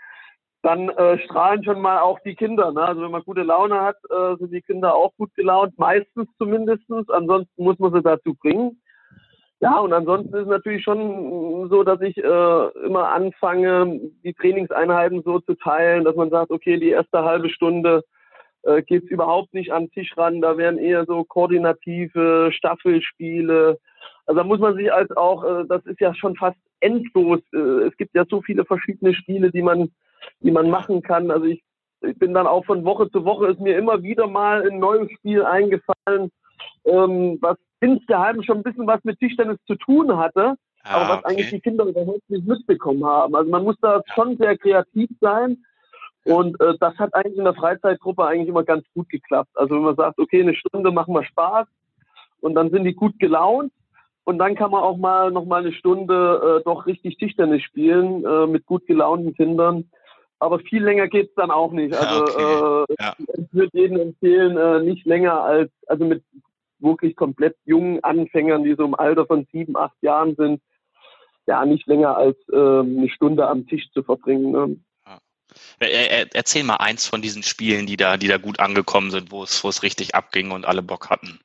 dann 0.62 0.90
äh, 0.90 1.18
strahlen 1.24 1.64
schon 1.64 1.80
mal 1.80 2.00
auch 2.00 2.18
die 2.20 2.34
Kinder. 2.34 2.72
Ne? 2.72 2.82
Also 2.82 3.02
wenn 3.02 3.10
man 3.10 3.22
gute 3.22 3.42
Laune 3.42 3.80
hat, 3.80 3.96
äh, 4.10 4.36
sind 4.36 4.52
die 4.52 4.62
Kinder 4.62 4.94
auch 4.94 5.12
gut 5.16 5.34
gelaunt, 5.34 5.78
meistens 5.78 6.28
zumindestens. 6.38 7.08
Ansonsten 7.08 7.62
muss 7.62 7.78
man 7.78 7.92
sie 7.92 8.02
dazu 8.02 8.34
bringen. 8.34 8.80
Ja, 9.60 9.78
und 9.78 9.92
ansonsten 9.92 10.34
ist 10.34 10.42
es 10.42 10.48
natürlich 10.48 10.82
schon 10.82 11.68
so, 11.68 11.82
dass 11.82 12.00
ich 12.00 12.16
äh, 12.16 12.68
immer 12.86 13.08
anfange, 13.10 14.00
die 14.24 14.32
Trainingseinheiten 14.32 15.22
so 15.22 15.38
zu 15.40 15.54
teilen, 15.54 16.04
dass 16.04 16.16
man 16.16 16.30
sagt, 16.30 16.50
okay, 16.50 16.78
die 16.78 16.90
erste 16.90 17.24
halbe 17.24 17.50
Stunde 17.50 18.02
äh, 18.62 18.82
geht 18.82 19.04
es 19.04 19.10
überhaupt 19.10 19.52
nicht 19.52 19.70
am 19.70 19.90
Tisch 19.90 20.16
ran. 20.16 20.40
Da 20.40 20.56
werden 20.56 20.78
eher 20.78 21.04
so 21.04 21.24
koordinative 21.24 22.50
Staffelspiele. 22.52 23.78
Also 24.24 24.38
da 24.38 24.46
muss 24.46 24.60
man 24.60 24.76
sich 24.76 24.92
als 24.92 25.10
auch, 25.16 25.44
äh, 25.44 25.64
das 25.68 25.84
ist 25.84 26.00
ja 26.00 26.14
schon 26.14 26.36
fast 26.36 26.58
endlos. 26.80 27.40
Äh, 27.52 27.88
es 27.88 27.96
gibt 27.98 28.14
ja 28.14 28.24
so 28.28 28.40
viele 28.40 28.64
verschiedene 28.64 29.14
Spiele, 29.14 29.50
die 29.50 29.62
man 29.62 29.90
die 30.40 30.50
man 30.50 30.70
machen 30.70 31.02
kann. 31.02 31.30
Also 31.30 31.46
ich, 31.46 31.62
ich 32.02 32.18
bin 32.18 32.34
dann 32.34 32.46
auch 32.46 32.64
von 32.64 32.84
Woche 32.84 33.10
zu 33.10 33.24
Woche 33.24 33.48
ist 33.48 33.60
mir 33.60 33.76
immer 33.76 34.02
wieder 34.02 34.26
mal 34.26 34.68
ein 34.68 34.78
neues 34.78 35.10
Spiel 35.12 35.44
eingefallen, 35.44 36.30
ähm, 36.84 37.38
was 37.40 37.56
insgeheim 37.80 38.42
schon 38.42 38.58
ein 38.58 38.62
bisschen 38.62 38.86
was 38.86 39.02
mit 39.04 39.18
Tischtennis 39.18 39.58
zu 39.66 39.74
tun 39.76 40.16
hatte, 40.16 40.54
ah, 40.84 40.94
aber 40.94 41.08
was 41.08 41.18
okay. 41.18 41.28
eigentlich 41.28 41.50
die 41.50 41.60
Kinder 41.60 41.84
überhaupt 41.84 42.28
nicht 42.28 42.46
mitbekommen 42.46 43.04
haben. 43.04 43.34
Also 43.34 43.50
man 43.50 43.64
muss 43.64 43.76
da 43.80 44.02
schon 44.14 44.36
sehr 44.36 44.56
kreativ 44.56 45.10
sein. 45.20 45.58
Und 46.24 46.60
äh, 46.60 46.74
das 46.78 46.96
hat 46.98 47.14
eigentlich 47.14 47.38
in 47.38 47.44
der 47.44 47.54
Freizeitgruppe 47.54 48.26
eigentlich 48.26 48.48
immer 48.48 48.62
ganz 48.62 48.84
gut 48.94 49.08
geklappt. 49.08 49.50
Also 49.54 49.74
wenn 49.74 49.82
man 49.82 49.96
sagt, 49.96 50.18
okay, 50.18 50.42
eine 50.42 50.54
Stunde 50.54 50.92
machen 50.92 51.14
wir 51.14 51.24
Spaß 51.24 51.66
und 52.40 52.54
dann 52.54 52.70
sind 52.70 52.84
die 52.84 52.94
gut 52.94 53.18
gelaunt 53.18 53.72
und 54.24 54.38
dann 54.38 54.54
kann 54.54 54.70
man 54.70 54.82
auch 54.82 54.98
mal 54.98 55.30
noch 55.30 55.46
mal 55.46 55.62
eine 55.62 55.72
Stunde 55.72 56.58
äh, 56.60 56.64
doch 56.64 56.86
richtig 56.86 57.16
Tischtennis 57.16 57.62
spielen 57.62 58.24
äh, 58.24 58.46
mit 58.46 58.66
gut 58.66 58.86
gelaunten 58.86 59.34
Kindern. 59.34 59.90
Aber 60.40 60.58
viel 60.58 60.82
länger 60.82 61.06
geht's 61.08 61.34
dann 61.36 61.50
auch 61.50 61.70
nicht. 61.70 61.94
Also 61.94 62.22
okay. 62.22 62.86
äh, 62.92 62.96
ja. 62.98 63.14
ich 63.18 63.52
würde 63.52 63.78
jedem 63.78 64.00
empfehlen, 64.00 64.56
äh, 64.56 64.80
nicht 64.82 65.06
länger 65.06 65.42
als, 65.42 65.70
also 65.86 66.04
mit 66.04 66.24
wirklich 66.78 67.14
komplett 67.14 67.56
jungen 67.66 68.02
Anfängern, 68.02 68.64
die 68.64 68.74
so 68.74 68.84
im 68.84 68.94
Alter 68.94 69.26
von 69.26 69.46
sieben, 69.52 69.76
acht 69.76 69.96
Jahren 70.00 70.34
sind, 70.36 70.62
ja, 71.46 71.64
nicht 71.66 71.86
länger 71.86 72.16
als 72.16 72.36
äh, 72.50 72.56
eine 72.56 73.10
Stunde 73.10 73.46
am 73.46 73.66
Tisch 73.66 73.90
zu 73.92 74.02
verbringen. 74.02 74.52
Ne? 74.52 74.76
Erzähl 75.78 76.64
mal 76.64 76.76
eins 76.76 77.06
von 77.06 77.22
diesen 77.22 77.42
Spielen, 77.42 77.86
die 77.86 77.96
da, 77.96 78.16
die 78.16 78.28
da 78.28 78.38
gut 78.38 78.60
angekommen 78.60 79.10
sind, 79.10 79.32
wo 79.32 79.42
es, 79.42 79.62
wo 79.62 79.68
es 79.68 79.82
richtig 79.82 80.14
abging 80.14 80.52
und 80.52 80.64
alle 80.64 80.82
Bock 80.82 81.10
hatten. 81.10 81.40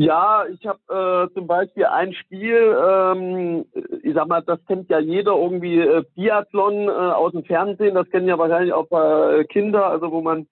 Ja, 0.00 0.44
ich 0.46 0.64
habe 0.64 1.28
äh, 1.28 1.34
zum 1.34 1.48
Beispiel 1.48 1.86
ein 1.86 2.14
Spiel, 2.14 2.76
ähm, 2.88 3.64
ich 4.04 4.14
sag 4.14 4.28
mal, 4.28 4.42
das 4.42 4.64
kennt 4.66 4.88
ja 4.90 5.00
jeder 5.00 5.32
irgendwie 5.32 5.80
äh, 5.80 6.04
Biathlon 6.14 6.86
äh, 6.86 6.90
aus 6.92 7.32
dem 7.32 7.42
Fernsehen, 7.42 7.96
das 7.96 8.08
kennen 8.10 8.28
ja 8.28 8.38
wahrscheinlich 8.38 8.72
auch 8.72 8.88
äh, 8.92 9.42
Kinder, 9.46 9.88
also 9.88 10.12
wo 10.12 10.20
man 10.20 10.46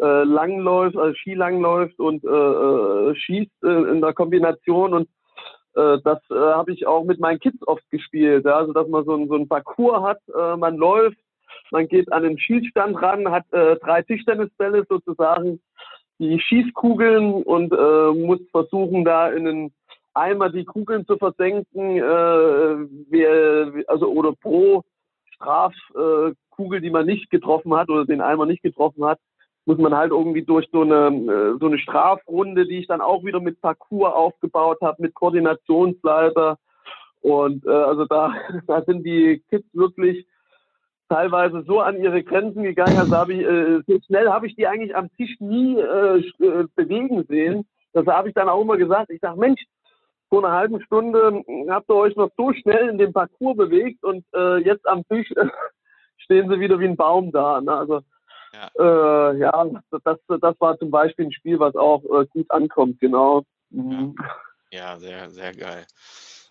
äh, 0.00 0.24
langläuft, 0.24 0.96
also 0.96 1.14
Skilangläuft 1.14 2.00
und 2.00 2.24
äh, 2.24 2.28
äh, 2.28 3.14
schießt 3.14 3.62
äh, 3.62 3.92
in 3.92 4.00
der 4.00 4.12
Kombination. 4.12 4.92
Und 4.92 5.08
äh, 5.76 5.98
das 6.02 6.18
äh, 6.28 6.34
habe 6.34 6.72
ich 6.72 6.84
auch 6.88 7.04
mit 7.04 7.20
meinen 7.20 7.38
Kids 7.38 7.64
oft 7.68 7.88
gespielt, 7.92 8.44
ja? 8.44 8.56
also 8.56 8.72
dass 8.72 8.88
man 8.88 9.04
so 9.04 9.14
ein, 9.14 9.28
so 9.28 9.36
ein 9.36 9.46
Parcours 9.46 10.02
hat, 10.02 10.18
äh, 10.36 10.56
man 10.56 10.76
läuft, 10.76 11.18
man 11.70 11.86
geht 11.86 12.10
an 12.10 12.24
den 12.24 12.40
Schießstand 12.40 13.00
ran, 13.00 13.30
hat 13.30 13.44
äh, 13.52 13.76
drei 13.76 14.02
Tischtennisbälle 14.02 14.84
sozusagen 14.88 15.60
die 16.20 16.38
Schießkugeln 16.38 17.42
und 17.42 17.72
äh, 17.72 18.12
muss 18.12 18.40
versuchen, 18.52 19.04
da 19.04 19.30
in 19.30 19.48
einen 19.48 19.74
Eimer 20.12 20.50
die 20.50 20.64
Kugeln 20.64 21.06
zu 21.06 21.16
versenken, 21.16 21.96
äh, 21.96 22.86
wer, 23.08 23.72
also 23.88 24.08
oder 24.08 24.32
pro 24.32 24.82
Strafkugel, 25.34 26.78
äh, 26.78 26.80
die 26.82 26.90
man 26.90 27.06
nicht 27.06 27.30
getroffen 27.30 27.74
hat 27.74 27.88
oder 27.88 28.04
den 28.04 28.20
Eimer 28.20 28.44
nicht 28.44 28.62
getroffen 28.62 29.04
hat, 29.04 29.18
muss 29.64 29.78
man 29.78 29.96
halt 29.96 30.10
irgendwie 30.10 30.42
durch 30.42 30.68
so 30.70 30.82
eine 30.82 31.06
äh, 31.06 31.58
so 31.58 31.66
eine 31.66 31.78
Strafrunde, 31.78 32.66
die 32.66 32.78
ich 32.78 32.86
dann 32.86 33.00
auch 33.00 33.24
wieder 33.24 33.40
mit 33.40 33.60
Parcours 33.62 34.12
aufgebaut 34.12 34.78
habe, 34.82 35.02
mit 35.02 35.14
Koordinationsleiter. 35.14 36.58
Und 37.22 37.64
äh, 37.66 37.70
also 37.70 38.04
da, 38.04 38.34
da 38.66 38.82
sind 38.82 39.04
die 39.04 39.42
Kids 39.48 39.66
wirklich 39.72 40.26
teilweise 41.10 41.64
so 41.66 41.80
an 41.80 42.00
ihre 42.00 42.22
Grenzen 42.22 42.62
gegangen, 42.62 42.96
also 42.96 43.14
habe 43.16 43.34
ich, 43.34 43.40
äh, 43.40 43.82
so 43.86 44.00
schnell 44.06 44.30
habe 44.30 44.46
ich 44.46 44.54
die 44.54 44.66
eigentlich 44.66 44.94
am 44.96 45.12
Tisch 45.16 45.36
nie 45.40 45.76
äh, 45.76 46.18
äh 46.18 46.66
bewegen 46.76 47.24
sehen. 47.28 47.66
Das 47.92 48.06
habe 48.06 48.28
ich 48.28 48.34
dann 48.34 48.48
auch 48.48 48.62
immer 48.62 48.76
gesagt. 48.76 49.10
Ich 49.10 49.20
sage, 49.20 49.38
Mensch, 49.38 49.60
vor 50.28 50.44
einer 50.44 50.56
halben 50.56 50.80
Stunde 50.82 51.42
habt 51.68 51.90
ihr 51.90 51.96
euch 51.96 52.14
noch 52.14 52.30
so 52.36 52.52
schnell 52.52 52.88
in 52.88 52.98
den 52.98 53.12
Parcours 53.12 53.56
bewegt 53.56 54.04
und 54.04 54.24
äh, 54.32 54.58
jetzt 54.58 54.86
am 54.86 55.04
Tisch 55.08 55.30
äh, 55.32 55.46
stehen 56.18 56.48
sie 56.48 56.60
wieder 56.60 56.78
wie 56.78 56.86
ein 56.86 56.96
Baum 56.96 57.32
da. 57.32 57.60
Ne? 57.60 57.72
Also 57.74 58.00
ja, 58.52 58.70
äh, 59.32 59.38
ja 59.38 59.66
das, 60.04 60.18
das 60.28 60.60
war 60.60 60.78
zum 60.78 60.92
Beispiel 60.92 61.26
ein 61.26 61.32
Spiel, 61.32 61.58
was 61.58 61.74
auch 61.74 62.04
äh, 62.04 62.26
gut 62.26 62.48
ankommt, 62.50 63.00
genau. 63.00 63.42
Mhm. 63.70 64.14
Ja. 64.70 64.92
ja, 64.92 64.98
sehr, 64.98 65.30
sehr 65.30 65.52
geil. 65.54 65.84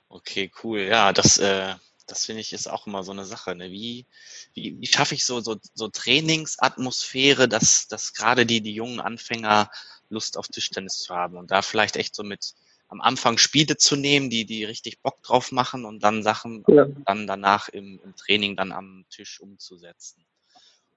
Okay, 0.09 0.51
cool. 0.63 0.79
Ja, 0.79 1.13
das 1.13 1.37
äh, 1.37 1.75
das 2.11 2.25
finde 2.25 2.41
ich 2.41 2.53
ist 2.53 2.69
auch 2.69 2.87
immer 2.87 3.03
so 3.03 3.11
eine 3.11 3.25
Sache. 3.25 3.55
Ne? 3.55 3.71
Wie, 3.71 4.05
wie, 4.53 4.79
wie 4.79 4.87
schaffe 4.87 5.15
ich 5.15 5.25
so, 5.25 5.39
so, 5.39 5.55
so 5.73 5.87
Trainingsatmosphäre, 5.87 7.47
dass, 7.47 7.87
dass 7.87 8.13
gerade 8.13 8.45
die, 8.45 8.61
die 8.61 8.73
jungen 8.73 8.99
Anfänger 8.99 9.69
Lust 10.09 10.37
auf 10.37 10.47
Tischtennis 10.47 10.99
zu 10.99 11.15
haben 11.15 11.37
und 11.37 11.51
da 11.51 11.61
vielleicht 11.61 11.95
echt 11.95 12.15
so 12.15 12.23
mit 12.23 12.53
am 12.89 13.01
Anfang 13.01 13.37
Spiele 13.37 13.77
zu 13.77 13.95
nehmen, 13.95 14.31
die, 14.31 14.45
die 14.45 14.65
richtig 14.65 15.01
Bock 15.01 15.21
drauf 15.21 15.51
machen 15.51 15.85
und 15.85 16.03
dann 16.03 16.23
Sachen 16.23 16.63
ja. 16.67 16.87
dann 17.05 17.27
danach 17.27 17.69
im, 17.69 17.99
im 18.03 18.15
Training 18.15 18.55
dann 18.55 18.71
am 18.71 19.05
Tisch 19.11 19.39
umzusetzen. 19.39 20.25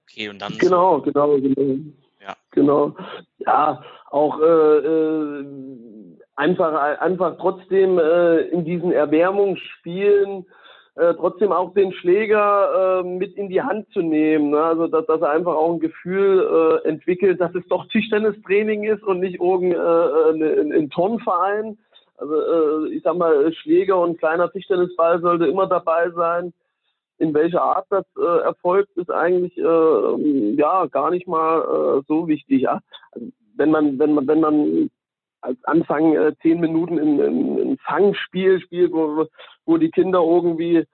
Okay, 0.01 0.29
und 0.29 0.39
dann. 0.39 0.57
Genau, 0.57 0.97
so, 0.97 1.03
genau, 1.03 1.39
genau. 1.39 1.79
Ja. 2.19 2.35
Genau. 2.51 2.95
Ja, 3.39 3.83
auch 4.09 4.39
äh, 4.39 4.77
äh, 4.77 5.45
einfach, 6.35 6.99
einfach 6.99 7.37
trotzdem 7.37 7.99
äh, 7.99 8.39
in 8.47 8.65
diesen 8.65 8.91
Erwärmungsspielen 8.91 10.45
äh, 10.95 11.13
trotzdem 11.15 11.51
auch 11.51 11.73
den 11.73 11.91
Schläger 11.91 13.01
äh, 13.01 13.03
mit 13.03 13.35
in 13.35 13.49
die 13.49 13.61
Hand 13.61 13.89
zu 13.93 14.01
nehmen. 14.01 14.51
Ne? 14.51 14.61
Also 14.61 14.87
dass, 14.87 15.05
dass 15.07 15.21
er 15.21 15.31
einfach 15.31 15.55
auch 15.55 15.73
ein 15.73 15.79
Gefühl 15.79 16.81
äh, 16.85 16.87
entwickelt, 16.87 17.41
dass 17.41 17.53
es 17.55 17.67
doch 17.67 17.87
Tischtennistraining 17.87 18.83
ist 18.83 19.03
und 19.03 19.19
nicht 19.19 19.41
irgendein 19.41 20.43
äh, 20.43 20.61
ein, 20.61 20.71
ein 20.71 20.89
Turnverein. 20.91 21.77
Also 22.17 22.35
äh, 22.35 22.89
ich 22.93 23.01
sag 23.03 23.17
mal, 23.17 23.51
Schläger 23.53 23.99
und 23.99 24.19
kleiner 24.19 24.51
Tischtennisball 24.51 25.19
sollte 25.21 25.47
immer 25.47 25.67
dabei 25.67 26.11
sein. 26.11 26.53
In 27.17 27.33
welcher 27.33 27.61
Art 27.61 27.85
das 27.89 28.05
äh, 28.17 28.41
erfolgt, 28.43 28.95
ist 28.97 29.09
eigentlich 29.09 29.57
äh, 29.57 30.55
ja 30.55 30.85
gar 30.87 31.09
nicht 31.09 31.27
mal 31.27 31.61
äh, 31.61 32.01
so 32.07 32.27
wichtig. 32.27 32.61
Ja? 32.63 32.79
Also, 33.11 33.27
wenn 33.55 33.71
man, 33.71 33.97
wenn 33.97 34.13
man, 34.13 34.27
wenn 34.27 34.39
man 34.39 34.89
als 35.43 35.63
Anfang 35.65 36.15
äh, 36.15 36.33
zehn 36.41 36.59
Minuten 36.59 36.97
in, 36.97 37.19
in, 37.19 37.57
in 37.57 37.77
Fangspiel 37.79 38.59
spielt, 38.61 38.91
wo, 38.93 39.27
wo 39.65 39.77
die 39.77 39.91
Kinder 39.91 40.19
irgendwie 40.19 40.85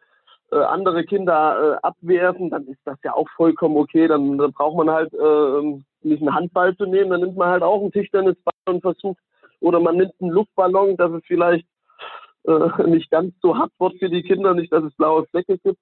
äh, 0.51 0.55
andere 0.55 1.03
Kinder 1.03 1.77
äh, 1.83 1.87
abwerfen, 1.87 2.49
dann 2.49 2.65
ist 2.67 2.81
das 2.85 2.97
ja 3.03 3.13
auch 3.13 3.29
vollkommen 3.35 3.77
okay. 3.77 4.07
Dann, 4.07 4.37
dann 4.37 4.51
braucht 4.51 4.77
man 4.77 4.89
halt 4.89 5.13
äh, 5.13 5.81
nicht 6.01 6.21
einen 6.21 6.33
Handball 6.33 6.75
zu 6.75 6.85
nehmen, 6.85 7.11
dann 7.11 7.21
nimmt 7.21 7.37
man 7.37 7.49
halt 7.49 7.63
auch 7.63 7.81
einen 7.81 7.91
Tischtennisball 7.91 8.53
und 8.67 8.81
versucht, 8.81 9.19
oder 9.59 9.79
man 9.79 9.97
nimmt 9.97 10.13
einen 10.19 10.31
Luftballon, 10.31 10.97
dass 10.97 11.11
es 11.11 11.23
vielleicht 11.25 11.67
äh, 12.45 12.83
nicht 12.87 13.11
ganz 13.11 13.33
so 13.41 13.57
hart 13.57 13.71
wird 13.79 13.99
für 13.99 14.09
die 14.09 14.23
Kinder, 14.23 14.53
nicht, 14.53 14.71
dass 14.71 14.83
es 14.83 14.95
blaue 14.95 15.25
Flecke 15.27 15.57
gibt. 15.59 15.79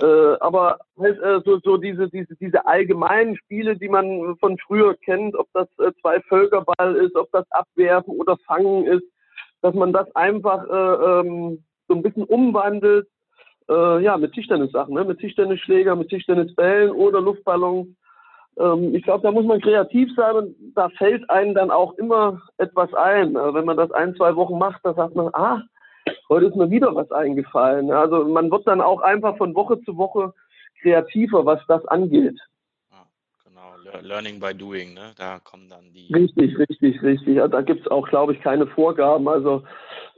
Äh, 0.00 0.36
aber 0.40 0.78
halt, 0.98 1.20
äh, 1.20 1.40
so, 1.44 1.58
so 1.62 1.76
diese, 1.76 2.08
diese, 2.08 2.34
diese 2.36 2.66
allgemeinen 2.66 3.36
Spiele, 3.36 3.76
die 3.76 3.88
man 3.88 4.36
von 4.38 4.58
früher 4.58 4.94
kennt, 4.96 5.36
ob 5.36 5.48
das 5.52 5.68
äh, 5.78 5.92
zwei 6.00 6.20
Völkerball 6.22 6.96
ist, 6.96 7.14
ob 7.16 7.30
das 7.32 7.50
Abwerfen 7.50 8.14
oder 8.16 8.36
Fangen 8.46 8.86
ist, 8.86 9.04
dass 9.62 9.74
man 9.74 9.92
das 9.92 10.14
einfach 10.14 10.64
äh, 10.68 11.20
ähm, 11.20 11.64
so 11.88 11.94
ein 11.94 12.02
bisschen 12.02 12.24
umwandelt, 12.24 13.08
äh, 13.68 14.02
ja, 14.02 14.16
mit 14.16 14.32
Tischtennissachen, 14.32 14.94
ne? 14.94 15.04
mit 15.04 15.18
Tischtennisschläger, 15.20 15.96
mit 15.96 16.08
Tischtennisbällen 16.08 16.90
oder 16.90 17.20
Luftballons. 17.20 17.88
Ähm, 18.58 18.94
ich 18.94 19.02
glaube, 19.02 19.22
da 19.22 19.32
muss 19.32 19.46
man 19.46 19.60
kreativ 19.60 20.10
sein 20.16 20.36
und 20.36 20.56
da 20.74 20.88
fällt 20.90 21.28
einem 21.30 21.54
dann 21.54 21.70
auch 21.70 21.94
immer 21.94 22.42
etwas 22.58 22.92
ein. 22.94 23.36
Äh, 23.36 23.54
wenn 23.54 23.64
man 23.64 23.76
das 23.76 23.90
ein, 23.92 24.14
zwei 24.16 24.36
Wochen 24.36 24.58
macht, 24.58 24.80
da 24.84 24.94
sagt 24.94 25.14
man, 25.14 25.30
ah, 25.32 25.62
heute 26.28 26.46
ist 26.46 26.56
mir 26.56 26.70
wieder 26.70 26.94
was 26.94 27.10
eingefallen. 27.10 27.90
Also 27.90 28.24
man 28.24 28.50
wird 28.50 28.66
dann 28.66 28.80
auch 28.80 29.00
einfach 29.00 29.36
von 29.36 29.54
Woche 29.54 29.80
zu 29.82 29.96
Woche 29.96 30.32
kreativer, 30.80 31.46
was 31.46 31.60
das 31.66 31.84
angeht. 31.86 32.38
genau, 33.44 33.74
Learning 34.02 34.40
by 34.40 34.54
Doing, 34.54 34.94
ne? 34.94 35.12
Da 35.16 35.38
kommen 35.38 35.68
dann 35.68 35.92
die. 35.92 36.12
Richtig, 36.12 36.58
richtig, 36.58 37.02
richtig. 37.02 37.36
Da 37.50 37.60
gibt 37.62 37.82
es 37.82 37.90
auch, 37.90 38.08
glaube 38.08 38.34
ich, 38.34 38.40
keine 38.40 38.66
Vorgaben. 38.66 39.28
Also 39.28 39.62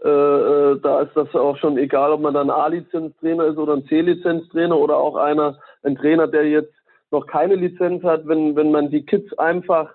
äh, 0.04 0.08
äh, 0.08 0.80
da 0.80 1.00
ist 1.02 1.16
das 1.16 1.34
auch 1.34 1.56
schon 1.56 1.78
egal, 1.78 2.12
ob 2.12 2.20
man 2.20 2.34
dann 2.34 2.50
A-Lizenztrainer 2.50 3.46
ist 3.46 3.56
oder 3.56 3.74
ein 3.74 3.86
C-Lizenztrainer 3.86 4.76
oder 4.76 4.96
auch 4.98 5.16
einer, 5.16 5.58
ein 5.82 5.96
Trainer, 5.96 6.28
der 6.28 6.48
jetzt 6.48 6.74
noch 7.10 7.26
keine 7.26 7.54
Lizenz 7.54 8.02
hat, 8.02 8.26
wenn, 8.26 8.56
wenn 8.56 8.70
man 8.70 8.90
die 8.90 9.06
Kids 9.06 9.32
einfach 9.38 9.94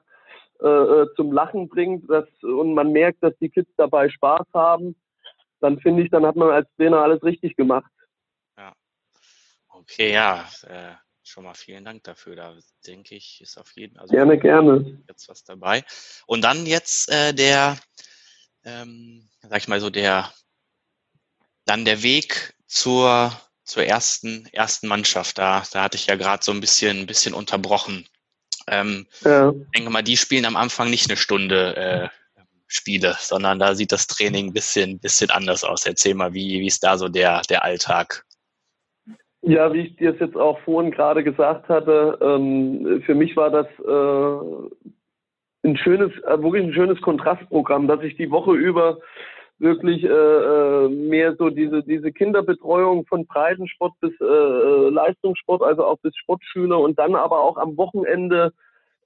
äh, 0.61 0.67
äh 0.67 1.07
zum 1.15 1.31
Lachen 1.31 1.69
bringt 1.69 2.09
dass, 2.09 2.25
und 2.41 2.73
man 2.73 2.91
merkt, 2.91 3.21
dass 3.21 3.37
die 3.39 3.49
Kids 3.49 3.69
dabei 3.77 4.09
Spaß 4.09 4.47
haben, 4.53 4.95
dann 5.61 5.79
finde 5.79 6.03
ich, 6.03 6.09
dann 6.09 6.25
hat 6.25 6.35
man 6.35 6.49
als 6.49 6.67
Trainer 6.75 6.99
alles 6.99 7.23
richtig 7.23 7.55
gemacht. 7.55 7.91
Ja. 8.57 8.73
Okay, 9.69 10.11
ja. 10.11 10.49
Äh, 10.63 10.95
schon 11.23 11.43
mal 11.43 11.53
vielen 11.53 11.85
Dank 11.85 12.03
dafür. 12.03 12.35
Da 12.35 12.57
denke 12.85 13.15
ich, 13.15 13.41
ist 13.41 13.57
auf 13.57 13.71
jeden 13.75 13.95
Fall 13.95 14.03
also 14.03 14.13
gerne, 14.13 14.37
gerne 14.37 15.03
jetzt 15.07 15.29
was 15.29 15.43
dabei. 15.43 15.83
Und 16.25 16.41
dann 16.43 16.65
jetzt 16.65 17.09
äh, 17.09 17.33
der, 17.33 17.77
ähm, 18.63 19.29
sag 19.41 19.59
ich 19.59 19.67
mal 19.67 19.79
so 19.79 19.89
der, 19.89 20.31
dann 21.65 21.85
der 21.85 22.03
Weg 22.03 22.55
zur 22.67 23.31
zur 23.63 23.85
ersten 23.85 24.47
ersten 24.47 24.87
Mannschaft. 24.87 25.37
Da 25.37 25.63
da 25.71 25.83
hatte 25.83 25.95
ich 25.95 26.07
ja 26.07 26.15
gerade 26.15 26.43
so 26.43 26.51
ein 26.51 26.59
bisschen 26.59 27.01
ein 27.01 27.05
bisschen 27.05 27.33
unterbrochen. 27.33 28.07
Ähm, 28.67 29.07
ja. 29.21 29.51
Ich 29.51 29.71
denke 29.75 29.89
mal, 29.89 30.01
die 30.01 30.17
spielen 30.17 30.45
am 30.45 30.55
Anfang 30.55 30.89
nicht 30.89 31.09
eine 31.09 31.17
Stunde 31.17 31.75
äh, 31.75 32.20
Spiele, 32.73 33.15
sondern 33.19 33.59
da 33.59 33.75
sieht 33.75 33.91
das 33.91 34.07
Training 34.07 34.47
ein 34.47 34.53
bisschen, 34.53 34.99
bisschen 34.99 35.29
anders 35.29 35.63
aus. 35.63 35.85
Erzähl 35.85 36.15
mal, 36.15 36.33
wie, 36.33 36.59
wie 36.59 36.67
ist 36.67 36.83
da 36.83 36.97
so 36.97 37.09
der, 37.09 37.41
der 37.49 37.63
Alltag? 37.63 38.23
Ja, 39.41 39.73
wie 39.73 39.81
ich 39.81 39.95
dir 39.95 40.13
es 40.13 40.19
jetzt 40.19 40.37
auch 40.37 40.59
vorhin 40.59 40.91
gerade 40.91 41.23
gesagt 41.23 41.67
hatte, 41.67 42.17
ähm, 42.21 43.01
für 43.05 43.15
mich 43.15 43.35
war 43.35 43.49
das 43.49 43.67
äh, 43.79 45.67
ein 45.67 45.77
schönes, 45.77 46.11
äh, 46.23 46.41
wirklich 46.41 46.63
ein 46.63 46.73
schönes 46.73 47.01
Kontrastprogramm, 47.01 47.87
dass 47.87 48.01
ich 48.03 48.15
die 48.17 48.29
Woche 48.31 48.53
über 48.53 48.99
wirklich 49.57 50.03
äh, 50.03 50.87
mehr 50.89 51.35
so 51.35 51.49
diese, 51.49 51.83
diese 51.83 52.11
Kinderbetreuung 52.11 53.05
von 53.05 53.25
Breitensport 53.27 53.93
bis 53.99 54.11
äh, 54.19 54.89
Leistungssport, 54.89 55.61
also 55.61 55.85
auch 55.85 55.97
bis 55.99 56.15
Sportschüler 56.17 56.79
und 56.79 56.97
dann 56.97 57.15
aber 57.15 57.41
auch 57.41 57.57
am 57.57 57.77
Wochenende 57.77 58.53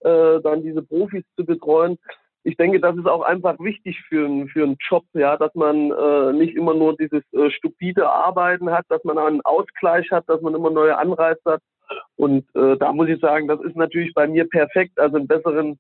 äh, 0.02 0.40
dann 0.42 0.64
diese 0.64 0.82
Profis 0.82 1.24
zu 1.36 1.46
betreuen. 1.46 1.98
Ich 2.48 2.58
denke, 2.58 2.80
das 2.80 2.96
ist 2.96 3.08
auch 3.08 3.24
einfach 3.24 3.58
wichtig 3.60 4.00
für, 4.08 4.46
für 4.48 4.64
einen 4.64 4.78
Job, 4.88 5.04
ja, 5.14 5.36
dass 5.36 5.54
man 5.56 5.92
äh, 5.92 6.32
nicht 6.32 6.56
immer 6.56 6.76
nur 6.76 6.96
dieses 6.96 7.24
äh, 7.34 7.50
stupide 7.50 8.08
Arbeiten 8.08 8.70
hat, 8.70 8.86
dass 8.90 9.04
man 9.04 9.18
einen 9.18 9.42
Ausgleich 9.42 10.12
hat, 10.12 10.30
dass 10.30 10.42
man 10.42 10.54
immer 10.54 10.70
neue 10.70 10.96
Anreize 10.96 11.42
hat. 11.44 11.62
Und 12.18 12.46
äh, 12.56 12.78
da 12.78 12.94
muss 12.94 13.10
ich 13.10 13.20
sagen, 13.20 13.48
das 13.48 13.60
ist 13.62 13.76
natürlich 13.76 14.14
bei 14.14 14.28
mir 14.28 14.48
perfekt, 14.48 15.00
also 15.00 15.18
ein 15.18 15.28
besseren, 15.28 15.80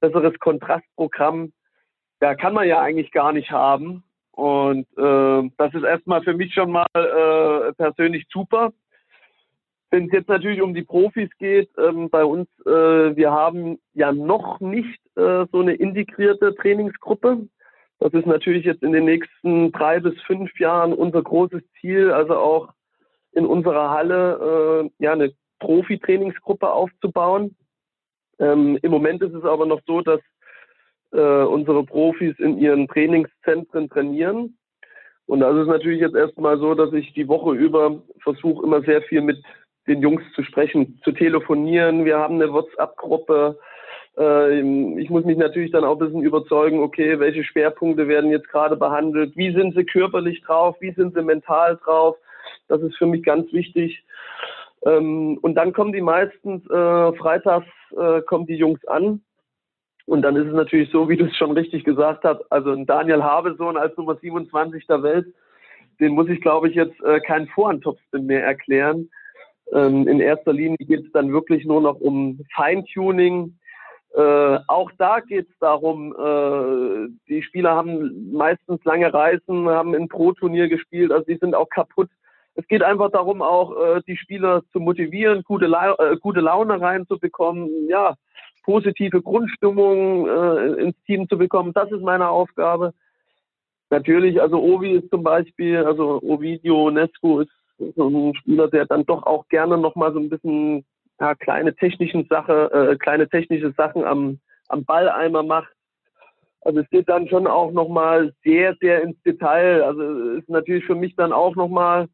besseres 0.00 0.38
Kontrastprogramm 0.38 1.52
ja, 2.22 2.34
kann 2.34 2.54
man 2.54 2.66
ja 2.66 2.80
eigentlich 2.80 3.12
gar 3.12 3.34
nicht 3.34 3.50
haben. 3.50 4.02
Und 4.32 4.86
äh, 4.96 5.50
das 5.58 5.74
ist 5.74 5.84
erstmal 5.84 6.22
für 6.22 6.34
mich 6.34 6.54
schon 6.54 6.72
mal 6.72 6.86
äh, 6.94 7.72
persönlich 7.74 8.26
super. 8.30 8.72
Wenn 9.90 10.06
es 10.06 10.12
jetzt 10.12 10.28
natürlich 10.28 10.60
um 10.60 10.74
die 10.74 10.82
Profis 10.82 11.30
geht, 11.38 11.70
ähm, 11.78 12.10
bei 12.10 12.24
uns, 12.24 12.48
äh, 12.66 13.16
wir 13.16 13.30
haben 13.30 13.78
ja 13.94 14.12
noch 14.12 14.60
nicht 14.60 15.00
äh, 15.16 15.46
so 15.52 15.60
eine 15.60 15.74
integrierte 15.74 16.54
Trainingsgruppe. 16.56 17.46
Das 17.98 18.12
ist 18.12 18.26
natürlich 18.26 18.64
jetzt 18.64 18.82
in 18.82 18.92
den 18.92 19.04
nächsten 19.04 19.72
drei 19.72 20.00
bis 20.00 20.20
fünf 20.22 20.58
Jahren 20.58 20.92
unser 20.92 21.22
großes 21.22 21.62
Ziel, 21.80 22.10
also 22.10 22.36
auch 22.36 22.72
in 23.32 23.46
unserer 23.46 23.90
Halle 23.90 24.90
äh, 24.98 25.04
ja 25.04 25.12
eine 25.12 25.32
Profi-Trainingsgruppe 25.60 26.70
aufzubauen. 26.70 27.56
Ähm, 28.38 28.78
Im 28.82 28.90
Moment 28.90 29.22
ist 29.22 29.34
es 29.34 29.44
aber 29.44 29.66
noch 29.66 29.80
so, 29.86 30.00
dass 30.00 30.20
äh, 31.12 31.44
unsere 31.44 31.84
Profis 31.84 32.38
in 32.38 32.58
ihren 32.58 32.88
Trainingszentren 32.88 33.88
trainieren. 33.88 34.58
Und 35.26 35.40
das 35.40 35.56
ist 35.56 35.68
natürlich 35.68 36.00
jetzt 36.00 36.14
erstmal 36.14 36.58
so, 36.58 36.74
dass 36.74 36.92
ich 36.92 37.12
die 37.14 37.28
Woche 37.28 37.54
über 37.54 38.02
versuche, 38.22 38.64
immer 38.64 38.82
sehr 38.82 39.02
viel 39.02 39.22
mit 39.22 39.42
den 39.86 40.00
Jungs 40.00 40.22
zu 40.34 40.42
sprechen, 40.42 41.00
zu 41.04 41.12
telefonieren. 41.12 42.04
Wir 42.04 42.18
haben 42.18 42.36
eine 42.36 42.52
WhatsApp-Gruppe. 42.52 43.58
Äh, 44.18 44.60
ich 45.00 45.10
muss 45.10 45.24
mich 45.24 45.36
natürlich 45.36 45.70
dann 45.70 45.84
auch 45.84 45.92
ein 45.92 46.06
bisschen 46.06 46.22
überzeugen, 46.22 46.80
okay, 46.80 47.18
welche 47.20 47.44
Schwerpunkte 47.44 48.08
werden 48.08 48.30
jetzt 48.30 48.48
gerade 48.48 48.76
behandelt? 48.76 49.36
Wie 49.36 49.52
sind 49.52 49.74
sie 49.74 49.84
körperlich 49.84 50.42
drauf? 50.42 50.76
Wie 50.80 50.92
sind 50.92 51.14
sie 51.14 51.22
mental 51.22 51.76
drauf? 51.76 52.16
Das 52.68 52.80
ist 52.82 52.96
für 52.96 53.06
mich 53.06 53.22
ganz 53.22 53.52
wichtig. 53.52 54.04
Ähm, 54.84 55.38
und 55.42 55.54
dann 55.54 55.72
kommen 55.72 55.92
die 55.92 56.00
meistens, 56.00 56.64
äh, 56.70 57.12
freitags 57.14 57.66
äh, 57.96 58.22
kommen 58.22 58.46
die 58.46 58.56
Jungs 58.56 58.84
an 58.86 59.20
und 60.06 60.22
dann 60.22 60.36
ist 60.36 60.46
es 60.46 60.54
natürlich 60.54 60.90
so, 60.90 61.08
wie 61.08 61.16
du 61.16 61.24
es 61.26 61.36
schon 61.36 61.50
richtig 61.50 61.84
gesagt 61.84 62.24
hast, 62.24 62.40
also 62.50 62.70
ein 62.70 62.86
Daniel 62.86 63.22
Habesohn 63.22 63.76
als 63.76 63.96
Nummer 63.96 64.16
27 64.16 64.86
der 64.86 65.02
Welt, 65.02 65.26
den 65.98 66.12
muss 66.12 66.28
ich, 66.28 66.40
glaube 66.40 66.68
ich, 66.68 66.74
jetzt 66.74 67.00
äh, 67.02 67.20
keinen 67.20 67.48
Vorantopspin 67.48 68.26
mehr 68.26 68.44
erklären. 68.44 69.10
Ähm, 69.72 70.06
in 70.06 70.20
erster 70.20 70.52
Linie 70.52 70.76
geht 70.78 71.06
es 71.06 71.12
dann 71.12 71.32
wirklich 71.32 71.64
nur 71.64 71.80
noch 71.80 72.00
um 72.00 72.40
Feintuning. 72.54 73.58
Äh, 74.14 74.58
auch 74.68 74.90
da 74.98 75.20
geht 75.20 75.48
es 75.48 75.58
darum, 75.58 76.14
äh, 76.14 77.08
die 77.28 77.42
Spieler 77.42 77.74
haben 77.74 78.32
meistens 78.32 78.82
lange 78.84 79.12
Reisen, 79.12 79.68
haben 79.68 79.94
ein 79.94 80.08
Pro-Turnier 80.08 80.68
gespielt, 80.68 81.12
also 81.12 81.24
die 81.26 81.36
sind 81.36 81.54
auch 81.54 81.68
kaputt. 81.68 82.08
Es 82.54 82.66
geht 82.68 82.82
einfach 82.82 83.10
darum, 83.10 83.42
auch 83.42 83.76
äh, 83.76 84.00
die 84.06 84.16
Spieler 84.16 84.62
zu 84.72 84.80
motivieren, 84.80 85.42
gute, 85.44 85.66
La 85.66 85.94
äh, 85.98 86.16
gute 86.16 86.40
Laune 86.40 86.80
reinzubekommen. 86.80 87.68
Ja, 87.88 88.14
positive 88.64 89.20
Grundstimmung 89.20 90.26
äh, 90.28 90.82
ins 90.82 90.96
Team 91.04 91.28
zu 91.28 91.36
bekommen. 91.36 91.72
Das 91.74 91.90
ist 91.92 92.02
meine 92.02 92.28
Aufgabe. 92.28 92.94
Natürlich, 93.90 94.40
also 94.40 94.60
Ovi 94.60 94.92
ist 94.92 95.10
zum 95.10 95.22
Beispiel, 95.22 95.76
also 95.78 96.20
Ovidio 96.22 96.90
Nesco 96.90 97.40
ist 97.40 97.52
so 97.78 98.08
ein 98.08 98.34
Spieler, 98.34 98.68
der 98.68 98.86
dann 98.86 99.04
doch 99.04 99.24
auch 99.24 99.48
gerne 99.48 99.78
nochmal 99.78 100.12
so 100.12 100.18
ein 100.18 100.28
bisschen 100.28 100.84
ja, 101.20 101.34
kleine 101.34 101.74
technischen 101.74 102.26
Sache, 102.26 102.70
äh, 102.72 102.96
kleine 102.96 103.28
technische 103.28 103.72
Sachen 103.72 104.04
am, 104.04 104.38
am 104.68 104.84
Balleimer 104.84 105.42
macht. 105.42 105.72
Also 106.62 106.80
es 106.80 106.90
geht 106.90 107.08
dann 107.08 107.28
schon 107.28 107.46
auch 107.46 107.70
nochmal 107.72 108.34
sehr, 108.42 108.74
sehr 108.80 109.02
ins 109.02 109.20
Detail. 109.22 109.82
Also 109.82 110.02
ist 110.32 110.48
natürlich 110.48 110.84
für 110.84 110.96
mich 110.96 111.14
dann 111.16 111.32
auch 111.32 111.54
nochmal 111.54 112.08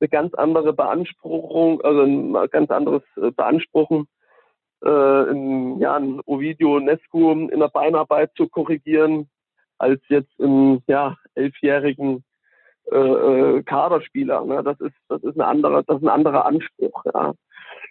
eine 0.00 0.08
ganz 0.08 0.34
andere 0.34 0.72
Beanspruchung, 0.72 1.80
also 1.82 2.02
ein 2.02 2.32
ganz 2.50 2.70
anderes 2.70 3.02
äh, 3.16 3.30
Beanspruchen 3.30 4.06
äh, 4.84 5.30
in, 5.30 5.78
ja, 5.78 5.96
ein 5.96 6.20
Ovidio 6.26 6.80
Nescu 6.80 7.32
in 7.32 7.60
der 7.60 7.68
Beinarbeit 7.68 8.30
zu 8.36 8.48
korrigieren, 8.48 9.28
als 9.78 10.00
jetzt 10.08 10.38
im 10.38 10.82
ja, 10.86 11.16
elfjährigen 11.34 12.24
äh, 12.90 12.96
äh, 12.96 13.62
Kaderspieler. 13.62 14.44
Ne? 14.44 14.62
Das 14.62 14.80
ist 14.80 14.94
das 15.08 15.22
ist 15.22 15.34
eine 15.34 15.46
andere, 15.46 15.84
das 15.84 15.96
ist 15.96 16.02
ein 16.02 16.08
anderer 16.08 16.44
Anspruch. 16.46 17.04
Ja. 17.12 17.32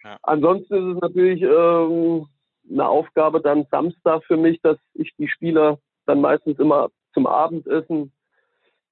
ja. 0.04 0.18
Ansonsten 0.24 0.74
ist 0.74 0.96
es 0.96 1.02
natürlich 1.02 1.42
ähm, 1.42 2.28
eine 2.70 2.88
Aufgabe 2.88 3.42
dann 3.42 3.66
Samstag 3.72 4.24
für 4.26 4.38
mich, 4.38 4.62
dass 4.62 4.78
ich 4.94 5.14
die 5.18 5.28
Spieler 5.28 5.78
dann 6.06 6.22
meistens 6.22 6.60
immer 6.60 6.90
zum 7.14 7.28
Abendessen 7.28 8.12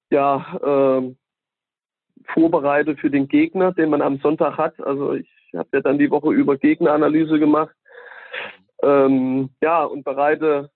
ja 0.10 0.58
äh, 0.62 1.16
vorbereite 2.34 2.96
für 2.98 3.10
den 3.10 3.28
Gegner, 3.28 3.72
den 3.72 3.90
man 3.90 4.02
am 4.02 4.20
Sonntag 4.20 4.58
hat. 4.58 4.80
Also 4.82 5.14
ich 5.14 5.30
habe 5.56 5.70
ja 5.74 5.82
dann 5.82 6.00
die 6.00 6.12
Woche 6.12 6.32
über 6.32 6.58
Gegneranalyse 6.58 7.40
gemacht 7.40 7.76
ähm, 8.84 9.50
ja, 9.62 9.84
und 9.84 10.04
bereite 10.04 10.70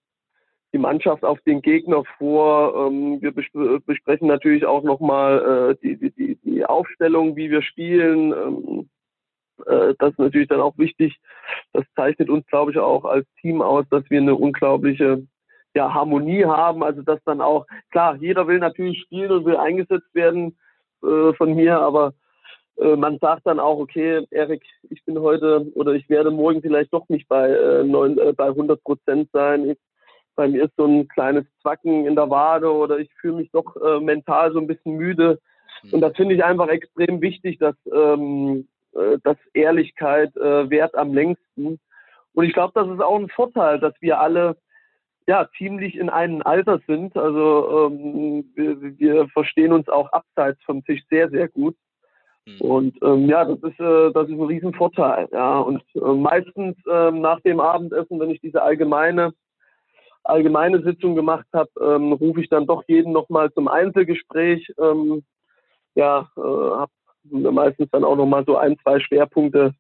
die 0.74 0.80
Mannschaft 0.80 1.24
auf 1.24 1.40
den 1.42 1.62
Gegner 1.62 2.04
vor. 2.18 2.88
Ähm, 2.88 3.22
wir 3.22 3.32
bes 3.32 3.46
besprechen 3.86 4.28
natürlich 4.28 4.66
auch 4.66 4.84
nochmal 4.84 5.78
äh, 5.82 5.82
die, 5.82 6.12
die, 6.12 6.36
die 6.44 6.66
Aufstellung, 6.66 7.36
wie 7.36 7.52
wir 7.52 7.62
spielen. 7.62 8.34
Ähm, 8.34 8.90
äh, 9.66 9.94
das 10.00 10.12
ist 10.12 10.20
natürlich 10.20 10.48
dann 10.48 10.62
auch 10.62 10.78
wichtig. 10.78 11.20
Das 11.74 11.86
zeichnet 11.96 12.30
uns, 12.30 12.46
glaube 12.48 12.72
ich, 12.72 12.78
auch 12.78 13.06
als 13.06 13.28
Team 13.40 13.62
aus, 13.62 13.86
dass 13.90 14.04
wir 14.10 14.20
eine 14.20 14.36
unglaubliche 14.36 15.26
ja, 15.76 15.94
Harmonie 15.94 16.46
haben. 16.46 16.84
Also 16.84 17.02
dass 17.02 17.24
dann 17.24 17.42
auch, 17.42 17.66
klar, 17.92 18.16
jeder 18.16 18.48
will 18.48 18.60
natürlich 18.60 19.02
spielen 19.02 19.32
und 19.32 19.46
will 19.46 19.58
eingesetzt 19.58 20.14
werden 20.14 20.58
äh, 21.04 21.34
von 21.34 21.56
mir, 21.56 21.80
aber 21.80 22.14
äh, 22.78 22.96
man 22.96 23.20
sagt 23.20 23.46
dann 23.46 23.60
auch, 23.60 23.78
okay, 23.78 24.26
Erik, 24.32 24.64
ich 24.90 25.04
bin 25.06 25.20
heute 25.20 25.72
oder 25.76 25.94
ich 25.94 26.10
werde 26.10 26.32
morgen 26.32 26.62
vielleicht 26.62 26.94
doch 26.94 27.08
nicht 27.10 27.28
bei, 27.28 27.50
äh, 27.50 27.84
neun, 27.84 28.18
äh, 28.18 28.34
bei 28.34 28.48
100 28.48 28.84
Prozent 28.84 29.30
sein. 29.32 29.70
Ich, 29.70 29.78
bei 30.36 30.48
mir 30.48 30.66
ist 30.66 30.76
so 30.78 30.86
ein 30.86 31.08
kleines 31.08 31.46
Zwacken 31.62 32.06
in 32.06 32.16
der 32.16 32.30
Wade 32.30 32.72
oder 32.72 32.98
ich 33.00 33.14
fühle 33.20 33.36
mich 33.36 33.52
doch 33.52 33.76
äh, 33.78 34.00
mental 34.00 34.52
so 34.52 34.60
ein 34.60 34.68
bisschen 34.68 34.96
müde. 34.96 35.40
Und 35.92 36.02
das 36.02 36.16
finde 36.16 36.36
ich 36.36 36.44
einfach 36.44 36.70
extrem 36.70 37.22
wichtig, 37.22 37.60
dass, 37.60 37.76
ähm, 37.94 38.68
äh, 38.94 39.18
dass 39.24 39.38
Ehrlichkeit 39.54 40.36
äh, 40.38 40.70
wert 40.70 40.96
am 40.96 41.14
längsten. 41.14 41.80
Und 42.34 42.46
ich 42.46 42.54
glaube, 42.54 42.72
das 42.74 42.88
ist 42.88 43.02
auch 43.02 43.20
ein 43.20 43.30
Vorteil, 43.30 43.80
dass 43.80 43.94
wir 44.00 44.20
alle 44.20 44.58
ja 45.28 45.48
ziemlich 45.58 45.96
in 45.96 46.10
einem 46.10 46.42
Alter 46.44 46.80
sind. 46.88 47.16
Also 47.18 47.90
ähm, 47.92 48.46
wir, 48.56 48.98
wir 48.98 49.28
verstehen 49.30 49.74
uns 49.74 49.90
auch 49.90 50.12
abseits 50.12 50.62
vom 50.64 50.84
Tisch 50.84 51.02
sehr, 51.10 51.30
sehr 51.30 51.48
gut. 51.48 51.76
Mhm. 52.46 52.62
Und 52.62 53.04
ähm, 53.04 53.30
ja, 53.30 53.46
das 53.46 53.60
ist, 53.60 53.80
äh, 53.80 54.12
das 54.12 54.28
ist 54.28 54.34
ein 54.34 54.42
Riesenvorteil. 54.42 55.28
Ja. 55.32 55.60
Und 55.60 55.84
äh, 55.96 56.00
meistens 56.00 56.76
äh, 56.88 57.12
nach 57.12 57.40
dem 57.42 57.60
Abendessen, 57.60 58.20
wenn 58.20 58.30
ich 58.30 58.42
diese 58.42 58.62
allgemeine, 58.62 59.34
allgemeine 60.24 60.82
Sitzung 60.82 61.16
gemacht 61.16 61.48
habe, 61.54 61.70
ähm, 61.82 62.14
rufe 62.14 62.42
ich 62.42 62.50
dann 62.50 62.66
doch 62.66 62.84
jeden 62.88 63.12
nochmal 63.12 63.52
zum 63.54 63.68
Einzelgespräch. 63.68 64.74
Ähm, 64.80 65.24
ja, 65.96 66.30
äh, 66.38 66.42
habe 66.42 66.92
meistens 67.32 67.90
dann 67.92 68.04
auch 68.04 68.16
nochmal 68.16 68.44
so 68.46 68.58
ein, 68.58 68.78
zwei 68.80 69.00
Schwerpunkte 69.00 69.74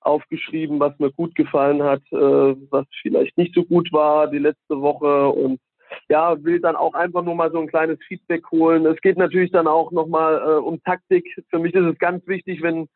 aufgeschrieben, 0.00 0.78
was 0.80 0.98
mir 0.98 1.10
gut 1.12 1.34
gefallen 1.34 1.82
hat, 1.82 2.02
äh, 2.12 2.54
was 2.70 2.86
vielleicht 3.02 3.36
nicht 3.36 3.54
so 3.54 3.64
gut 3.64 3.92
war 3.92 4.28
die 4.28 4.38
letzte 4.38 4.80
Woche 4.80 5.28
und 5.28 5.60
ja, 6.08 6.42
will 6.42 6.60
dann 6.60 6.76
auch 6.76 6.94
einfach 6.94 7.22
nur 7.22 7.34
mal 7.34 7.50
so 7.50 7.60
ein 7.60 7.68
kleines 7.68 7.98
Feedback 8.06 8.50
holen. 8.50 8.86
Es 8.86 9.00
geht 9.00 9.18
natürlich 9.18 9.50
dann 9.52 9.66
auch 9.66 9.90
nochmal 9.92 10.36
äh, 10.36 10.60
um 10.60 10.82
Taktik. 10.82 11.26
Für 11.50 11.58
mich 11.58 11.74
ist 11.74 11.84
es 11.84 11.98
ganz 11.98 12.26
wichtig, 12.26 12.62
wenn, 12.62 12.88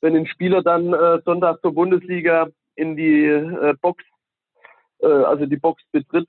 wenn 0.00 0.16
ein 0.16 0.26
Spieler 0.26 0.62
dann 0.62 0.92
äh, 0.92 1.20
Sonntag 1.24 1.60
zur 1.62 1.74
Bundesliga 1.74 2.48
in 2.76 2.96
die 2.96 3.24
äh, 3.26 3.74
Box, 3.80 4.04
äh, 5.04 5.24
also 5.24 5.46
die 5.46 5.56
Box 5.56 5.82
betritt, 5.92 6.28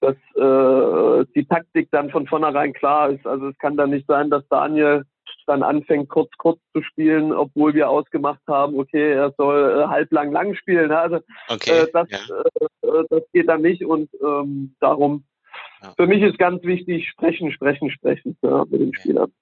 dass 0.00 0.16
äh, 0.36 1.26
die 1.34 1.46
Taktik 1.46 1.88
dann 1.90 2.10
von 2.10 2.26
vornherein 2.26 2.72
klar 2.72 3.10
ist. 3.10 3.26
Also 3.26 3.48
es 3.48 3.58
kann 3.58 3.76
dann 3.76 3.90
nicht 3.90 4.06
sein, 4.06 4.30
dass 4.30 4.46
Daniel 4.48 5.04
dann 5.46 5.62
anfängt, 5.62 6.08
kurz, 6.08 6.30
kurz 6.38 6.60
zu 6.72 6.82
spielen, 6.82 7.32
obwohl 7.32 7.74
wir 7.74 7.90
ausgemacht 7.90 8.42
haben, 8.46 8.78
okay, 8.78 9.12
er 9.12 9.32
soll 9.36 9.80
äh, 9.80 9.86
halblang 9.88 10.30
lang 10.30 10.54
spielen. 10.54 10.92
Also 10.92 11.20
okay, 11.48 11.70
äh, 11.70 11.88
das, 11.92 12.08
ja. 12.10 12.18
äh, 12.82 13.04
das 13.10 13.22
geht 13.32 13.48
dann 13.48 13.62
nicht 13.62 13.84
und 13.84 14.08
ähm, 14.22 14.74
darum 14.80 15.24
ja. 15.82 15.94
Für 15.96 16.06
mich 16.06 16.22
ist 16.22 16.38
ganz 16.38 16.62
wichtig, 16.62 17.08
sprechen, 17.08 17.52
sprechen, 17.52 17.90
sprechen 17.90 18.36
ja, 18.42 18.64
mit 18.70 18.80
den 18.80 18.94
Spielern. 18.94 19.32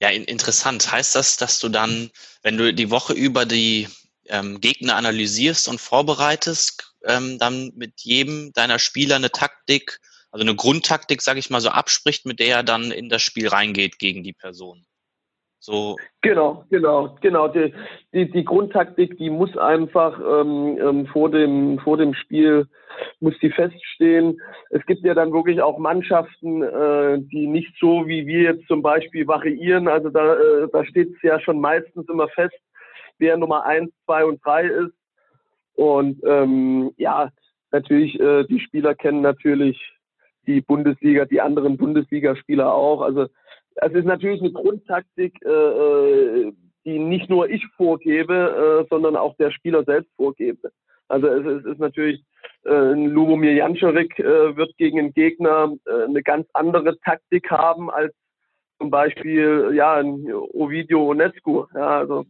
Ja, 0.00 0.10
interessant. 0.10 0.90
Heißt 0.92 1.16
das, 1.16 1.36
dass 1.36 1.58
du 1.58 1.68
dann, 1.68 2.10
wenn 2.42 2.56
du 2.56 2.72
die 2.72 2.90
Woche 2.90 3.14
über 3.14 3.44
die 3.44 3.88
ähm, 4.28 4.60
Gegner 4.60 4.96
analysierst 4.96 5.68
und 5.68 5.80
vorbereitest, 5.80 6.94
ähm, 7.04 7.38
dann 7.38 7.72
mit 7.76 8.00
jedem 8.00 8.52
deiner 8.52 8.78
Spieler 8.78 9.16
eine 9.16 9.30
Taktik, 9.30 10.00
also 10.30 10.44
eine 10.44 10.56
Grundtaktik, 10.56 11.22
sage 11.22 11.38
ich 11.38 11.50
mal, 11.50 11.60
so 11.60 11.70
abspricht, 11.70 12.26
mit 12.26 12.38
der 12.40 12.56
er 12.56 12.62
dann 12.62 12.90
in 12.90 13.08
das 13.08 13.22
Spiel 13.22 13.48
reingeht 13.48 13.98
gegen 13.98 14.22
die 14.22 14.34
Person. 14.34 14.84
So. 15.60 15.96
Genau, 16.22 16.64
genau, 16.70 17.16
genau. 17.20 17.48
Die, 17.48 17.74
die, 18.14 18.30
die 18.30 18.44
Grundtaktik, 18.44 19.18
die 19.18 19.28
muss 19.28 19.56
einfach 19.56 20.18
ähm, 20.18 20.78
ähm, 20.80 21.06
vor, 21.06 21.30
dem, 21.30 21.78
vor 21.80 21.96
dem 21.96 22.14
Spiel 22.14 22.66
muss 23.20 23.34
die 23.42 23.50
feststehen. 23.50 24.40
Es 24.70 24.84
gibt 24.86 25.04
ja 25.04 25.14
dann 25.14 25.32
wirklich 25.32 25.60
auch 25.60 25.78
Mannschaften, 25.78 26.62
äh, 26.62 27.18
die 27.20 27.46
nicht 27.46 27.74
so 27.80 28.06
wie 28.06 28.26
wir 28.26 28.42
jetzt 28.42 28.66
zum 28.66 28.82
Beispiel 28.82 29.26
variieren. 29.26 29.88
Also 29.88 30.10
da, 30.10 30.34
äh, 30.34 30.68
da 30.72 30.84
steht 30.84 31.14
es 31.16 31.22
ja 31.22 31.40
schon 31.40 31.60
meistens 31.60 32.08
immer 32.08 32.28
fest, 32.28 32.56
wer 33.18 33.36
Nummer 33.36 33.64
eins, 33.64 33.90
zwei 34.04 34.24
und 34.24 34.44
drei 34.44 34.66
ist. 34.66 34.92
Und 35.74 36.20
ähm, 36.24 36.92
ja, 36.96 37.30
natürlich, 37.70 38.18
äh, 38.18 38.44
die 38.44 38.60
Spieler 38.60 38.94
kennen 38.94 39.20
natürlich 39.20 39.80
die 40.46 40.60
Bundesliga, 40.60 41.24
die 41.24 41.40
anderen 41.40 41.76
Bundesligaspieler 41.76 42.72
auch. 42.72 43.02
Also 43.02 43.28
es 43.76 43.92
ist 43.92 44.06
natürlich 44.06 44.40
eine 44.40 44.52
Grundtaktik, 44.52 45.38
äh, 45.44 45.48
äh, 45.48 46.52
die 46.84 46.98
nicht 46.98 47.28
nur 47.28 47.48
ich 47.48 47.64
vorgebe, 47.76 48.84
äh, 48.84 48.86
sondern 48.88 49.14
auch 49.16 49.36
der 49.36 49.50
Spieler 49.50 49.84
selbst 49.84 50.10
vorgebe. 50.16 50.70
Also 51.08 51.28
es, 51.28 51.46
es 51.60 51.64
ist 51.64 51.78
natürlich, 51.78 52.22
äh, 52.64 52.92
ein 52.92 53.06
Lubomir 53.06 53.52
Janczarek 53.52 54.18
äh, 54.18 54.56
wird 54.56 54.76
gegen 54.76 54.98
einen 54.98 55.12
Gegner 55.12 55.72
äh, 55.86 56.04
eine 56.04 56.22
ganz 56.22 56.48
andere 56.54 56.98
Taktik 57.00 57.50
haben 57.50 57.90
als 57.90 58.14
zum 58.78 58.90
Beispiel 58.90 59.72
ja 59.74 59.94
ein 59.94 60.32
Ovidio 60.32 61.10
Onescu. 61.10 61.66
Ja, 61.74 61.98
also 61.98 62.24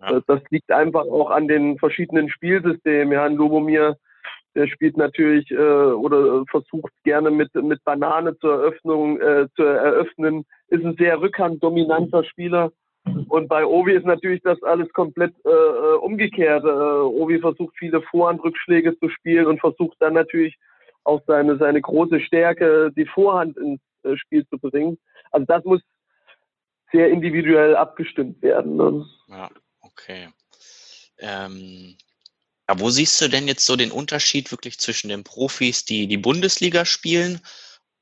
ja. 0.00 0.20
das 0.26 0.40
liegt 0.50 0.70
einfach 0.70 1.04
auch 1.04 1.30
an 1.30 1.48
den 1.48 1.78
verschiedenen 1.78 2.28
Spielsystemen. 2.30 3.12
Ja, 3.12 3.24
ein 3.24 3.36
Lubomir 3.36 3.96
der 4.56 4.66
spielt 4.68 4.96
natürlich 4.96 5.50
äh, 5.50 5.56
oder 5.56 6.44
versucht 6.50 6.92
gerne 7.04 7.30
mit 7.30 7.54
mit 7.54 7.84
Banane 7.84 8.36
zur 8.38 8.54
Eröffnung 8.54 9.20
äh, 9.20 9.46
zu 9.54 9.62
eröffnen, 9.62 10.46
ist 10.68 10.84
ein 10.84 10.96
sehr 10.96 11.20
rückhanddominanter 11.20 12.24
Spieler. 12.24 12.72
Und 13.28 13.48
bei 13.48 13.64
Ovi 13.64 13.92
ist 13.92 14.06
natürlich 14.06 14.42
das 14.42 14.60
alles 14.64 14.92
komplett 14.92 15.32
äh, 15.44 15.50
äh, 15.50 15.96
umgekehrt. 15.98 16.64
Äh, 16.64 16.68
Ovi 16.68 17.38
versucht 17.38 17.74
viele 17.78 18.00
Vorhandrückschläge 18.02 18.98
zu 18.98 19.08
spielen 19.10 19.46
und 19.46 19.60
versucht 19.60 19.96
dann 20.00 20.14
natürlich 20.14 20.56
auch 21.04 21.20
seine 21.26 21.56
seine 21.58 21.80
große 21.80 22.18
Stärke, 22.20 22.90
die 22.96 23.06
Vorhand 23.06 23.56
ins 23.58 23.80
äh, 24.02 24.16
Spiel 24.16 24.44
zu 24.48 24.58
bringen. 24.58 24.98
Also 25.30 25.44
das 25.46 25.64
muss 25.64 25.82
sehr 26.92 27.10
individuell 27.10 27.76
abgestimmt 27.76 28.42
werden. 28.42 28.76
Ne? 28.76 29.04
Ja, 29.28 29.50
okay. 29.96 30.28
Ähm, 31.18 31.96
ja, 32.68 32.80
wo 32.80 32.90
siehst 32.90 33.20
du 33.20 33.28
denn 33.28 33.48
jetzt 33.48 33.64
so 33.64 33.76
den 33.76 33.92
Unterschied 33.92 34.50
wirklich 34.50 34.78
zwischen 34.78 35.08
den 35.08 35.24
Profis, 35.24 35.84
die 35.84 36.06
die 36.06 36.16
Bundesliga 36.16 36.84
spielen 36.84 37.40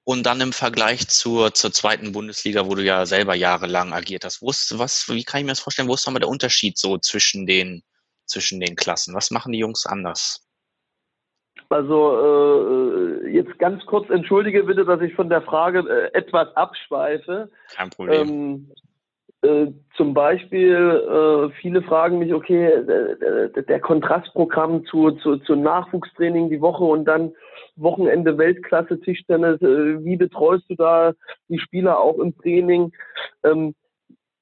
und 0.04 0.24
dann 0.24 0.40
im 0.40 0.52
Vergleich 0.52 1.08
zur, 1.08 1.54
zur 1.54 1.72
zweiten 1.72 2.12
Bundesliga, 2.12 2.66
wo 2.66 2.74
du 2.74 2.82
ja 2.82 3.06
selber 3.06 3.34
jahrelang 3.34 3.92
agiert 3.92 4.24
hast? 4.24 4.42
Wo 4.42 4.50
ist, 4.50 4.78
was, 4.78 5.08
wie 5.08 5.24
kann 5.24 5.40
ich 5.40 5.44
mir 5.44 5.52
das 5.52 5.60
vorstellen? 5.60 5.88
Wo 5.88 5.94
ist 5.94 6.06
nochmal 6.06 6.20
der 6.20 6.28
Unterschied 6.28 6.78
so 6.78 6.98
zwischen 6.98 7.46
den, 7.46 7.82
zwischen 8.26 8.60
den 8.60 8.74
Klassen? 8.74 9.14
Was 9.14 9.30
machen 9.30 9.52
die 9.52 9.58
Jungs 9.58 9.86
anders? 9.86 10.40
Also 11.68 13.22
äh, 13.24 13.30
jetzt 13.30 13.58
ganz 13.58 13.84
kurz 13.86 14.08
entschuldige 14.10 14.64
bitte, 14.64 14.84
dass 14.84 15.00
ich 15.00 15.14
von 15.14 15.28
der 15.28 15.42
Frage 15.42 15.80
äh, 15.80 16.16
etwas 16.16 16.54
abschweife. 16.56 17.50
Kein 17.74 17.90
Problem. 17.90 18.28
Ähm, 18.28 18.72
äh, 19.44 19.72
zum 19.96 20.14
Beispiel, 20.14 20.74
äh, 20.74 21.50
viele 21.60 21.82
fragen 21.82 22.18
mich, 22.18 22.32
okay, 22.32 22.70
der, 22.86 23.48
der 23.62 23.80
Kontrastprogramm 23.80 24.84
zu, 24.86 25.12
zu, 25.12 25.36
zu 25.38 25.54
Nachwuchstraining 25.54 26.48
die 26.48 26.60
Woche 26.60 26.84
und 26.84 27.04
dann 27.04 27.32
Wochenende 27.76 28.38
Weltklasse 28.38 29.00
Tischtennis, 29.00 29.60
äh, 29.60 30.04
wie 30.04 30.16
betreust 30.16 30.64
du 30.70 30.76
da 30.76 31.12
die 31.48 31.58
Spieler 31.58 32.00
auch 32.00 32.18
im 32.18 32.36
Training? 32.38 32.92
Ähm, 33.42 33.74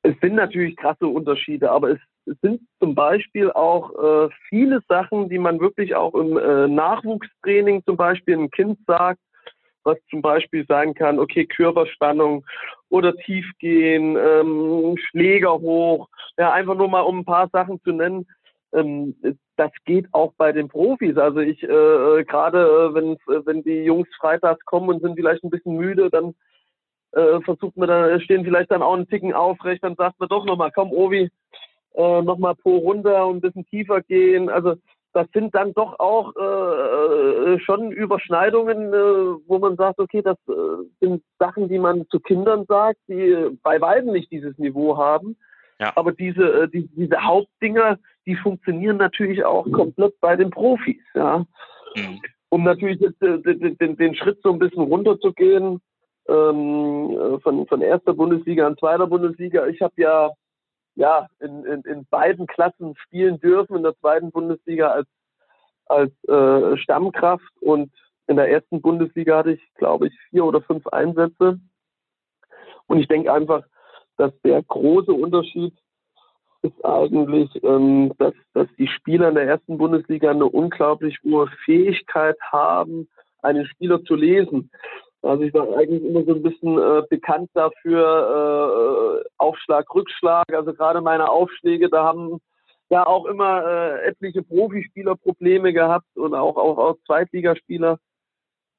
es 0.02 0.14
sind 0.20 0.34
natürlich 0.34 0.76
krasse 0.76 1.06
Unterschiede, 1.06 1.70
aber 1.70 1.90
es, 1.90 1.98
es 2.26 2.36
sind 2.40 2.60
zum 2.78 2.94
Beispiel 2.94 3.50
auch 3.50 3.90
äh, 3.94 4.28
viele 4.48 4.80
Sachen, 4.88 5.28
die 5.28 5.38
man 5.38 5.60
wirklich 5.60 5.94
auch 5.94 6.14
im 6.14 6.36
äh, 6.36 6.68
Nachwuchstraining 6.68 7.82
zum 7.84 7.96
Beispiel 7.96 8.36
ein 8.36 8.50
Kind 8.50 8.78
sagt, 8.86 9.20
was 9.84 9.98
zum 10.10 10.22
Beispiel 10.22 10.64
sein 10.68 10.94
kann, 10.94 11.18
okay, 11.18 11.46
Körperspannung 11.46 12.44
oder 12.92 13.16
Tiefgehen, 13.16 14.16
ähm, 14.16 14.96
Schläger 14.98 15.55
hoch, 15.55 16.09
ja, 16.37 16.52
einfach 16.52 16.74
nur 16.74 16.88
mal 16.88 17.00
um 17.00 17.20
ein 17.20 17.24
paar 17.24 17.48
Sachen 17.48 17.81
zu 17.81 17.92
nennen. 17.92 18.26
Ähm, 18.74 19.16
das 19.57 19.70
geht 19.87 20.07
auch 20.12 20.35
bei 20.37 20.52
den 20.52 20.68
Profis. 20.68 21.16
Also 21.16 21.40
ich 21.40 21.62
äh, 21.62 22.24
gerade 22.24 22.61
äh, 22.61 22.94
wenn 22.94 23.16
wenn 23.46 23.62
die 23.62 23.85
Jungs 23.85 24.09
freitags 24.20 24.62
kommen 24.66 24.90
und 24.90 25.00
sind 25.00 25.16
vielleicht 25.16 25.42
ein 25.42 25.48
bisschen 25.48 25.76
müde, 25.76 26.11
dann 26.11 26.35
äh, 27.12 27.40
versucht 27.40 27.78
man 27.78 27.88
dann 27.88 28.20
stehen 28.20 28.44
vielleicht 28.44 28.70
dann 28.70 28.83
auch 28.83 28.94
einen 28.94 29.09
Ticken 29.09 29.33
aufrecht, 29.33 29.83
dann 29.83 29.96
sagt 29.96 30.20
man 30.20 30.28
doch 30.28 30.44
nochmal, 30.44 30.70
komm 30.74 30.92
Ovi, 30.92 31.31
äh, 31.94 32.22
nochmal 32.22 32.57
pro 32.57 32.76
runter 32.76 33.26
und 33.26 33.37
ein 33.37 33.40
bisschen 33.40 33.66
tiefer 33.68 34.02
gehen. 34.02 34.50
Also 34.50 34.74
das 35.12 35.27
sind 35.35 35.55
dann 35.55 35.72
doch 35.75 35.98
auch 35.98 36.33
äh, 36.37 37.55
äh, 37.55 37.61
schon 37.61 37.92
Überschneidungen, 37.92 38.92
äh, 38.92 39.37
wo 39.46 39.59
man 39.59 39.77
sagt, 39.77 39.98
okay, 39.98 40.22
das 40.22 40.37
äh, 40.48 40.53
sind 41.01 41.22
Sachen, 41.38 41.68
die 41.68 41.79
man 41.79 42.07
zu 42.09 42.20
Kindern 42.20 42.64
sagt, 42.66 42.98
die 43.09 43.59
bei 43.62 43.81
weitem 43.81 44.12
nicht 44.12 44.31
dieses 44.31 44.57
Niveau 44.59 44.96
haben. 44.96 45.37
Ja. 45.79 45.92
Aber 45.96 46.12
diese, 46.12 46.62
äh, 46.62 46.68
die, 46.68 46.88
diese 46.94 47.22
Hauptdinger, 47.22 47.98
die 48.27 48.37
funktionieren 48.37 48.96
natürlich 48.96 49.44
auch 49.44 49.70
komplett 49.72 50.18
bei 50.20 50.37
den 50.37 50.51
Profis. 50.51 51.03
Ja. 51.14 51.44
Mhm. 51.96 52.20
Um 52.48 52.64
natürlich 52.64 53.01
jetzt, 53.01 53.20
äh, 53.22 53.38
den, 53.38 53.77
den, 53.79 53.96
den 53.96 54.14
Schritt 54.14 54.38
so 54.42 54.53
ein 54.53 54.59
bisschen 54.59 54.83
runterzugehen, 54.83 55.81
ähm, 56.29 57.40
von, 57.42 57.66
von 57.66 57.81
erster 57.81 58.14
Bundesliga 58.14 58.66
an 58.66 58.77
zweiter 58.79 59.07
Bundesliga. 59.07 59.66
Ich 59.66 59.81
habe 59.83 59.94
ja 59.96 60.31
ja, 60.94 61.28
in, 61.40 61.64
in, 61.64 61.83
in 61.83 62.07
beiden 62.07 62.46
Klassen 62.46 62.94
spielen 62.96 63.40
dürfen, 63.40 63.76
in 63.76 63.83
der 63.83 63.96
zweiten 63.98 64.31
Bundesliga 64.31 64.88
als, 64.88 65.09
als 65.87 66.12
äh, 66.28 66.76
Stammkraft 66.76 67.52
und 67.61 67.92
in 68.26 68.37
der 68.37 68.50
ersten 68.50 68.81
Bundesliga 68.81 69.38
hatte 69.38 69.52
ich, 69.52 69.74
glaube 69.74 70.09
ich, 70.09 70.18
vier 70.31 70.44
oder 70.44 70.62
fünf 70.62 70.87
Einsätze. 70.88 71.59
Und 72.87 72.98
ich 72.98 73.09
denke 73.09 73.33
einfach, 73.33 73.64
dass 74.16 74.33
der 74.42 74.62
große 74.62 75.12
Unterschied 75.12 75.74
ist 76.62 76.85
eigentlich, 76.85 77.50
ähm, 77.64 78.12
dass, 78.18 78.35
dass 78.55 78.68
die 78.78 78.87
Spieler 78.87 79.28
in 79.28 79.35
der 79.35 79.48
ersten 79.48 79.78
Bundesliga 79.78 80.31
eine 80.31 80.46
unglaublich 80.46 81.18
hohe 81.24 81.48
Fähigkeit 81.64 82.37
haben, 82.40 83.09
einen 83.42 83.66
Spieler 83.66 84.02
zu 84.05 84.14
lesen. 84.14 84.70
Also 85.22 85.44
ich 85.44 85.54
war 85.54 85.68
eigentlich 85.76 86.04
immer 86.04 86.24
so 86.24 86.35
ein 86.35 86.42
bisschen 86.42 86.78
äh, 86.78 87.02
bekannt 87.08 87.48
dafür, 87.54 89.22
äh, 89.22 89.28
Aufschlag, 89.38 89.92
Rückschlag. 89.94 90.52
Also 90.52 90.74
gerade 90.74 91.00
meine 91.00 91.30
Aufschläge, 91.30 91.88
da 91.88 92.04
haben 92.04 92.40
ja 92.90 93.06
auch 93.06 93.26
immer 93.26 93.64
äh, 93.64 94.08
etliche 94.08 94.42
Profispieler 94.42 95.16
Probleme 95.16 95.72
gehabt 95.72 96.16
und 96.16 96.35
auch, 96.35 96.56
auch, 96.56 96.76
auch 96.76 96.96
Zweitligaspieler. 97.06 97.98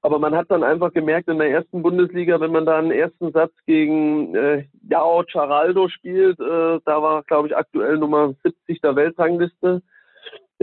Aber 0.02 0.20
man 0.20 0.36
hat 0.36 0.52
dann 0.52 0.66
einfach 0.66 0.92
gemerkt, 0.92 1.30
in 1.30 1.38
der 1.38 1.50
ersten 1.50 1.82
Bundesliga, 1.82 2.42
wenn 2.42 2.52
man 2.52 2.66
da 2.66 2.78
einen 2.78 2.92
ersten 2.92 3.32
Satz 3.32 3.54
gegen 3.66 4.36
äh, 4.36 4.66
Jao 4.90 5.24
Charaldo 5.26 5.88
spielt, 5.88 6.38
äh, 6.42 6.80
da 6.84 7.02
war, 7.02 7.24
glaube 7.24 7.48
ich, 7.48 7.56
aktuell 7.56 7.98
Nummer 7.98 8.34
70 8.44 8.82
der 8.82 8.98
Weltrangliste, 8.98 9.82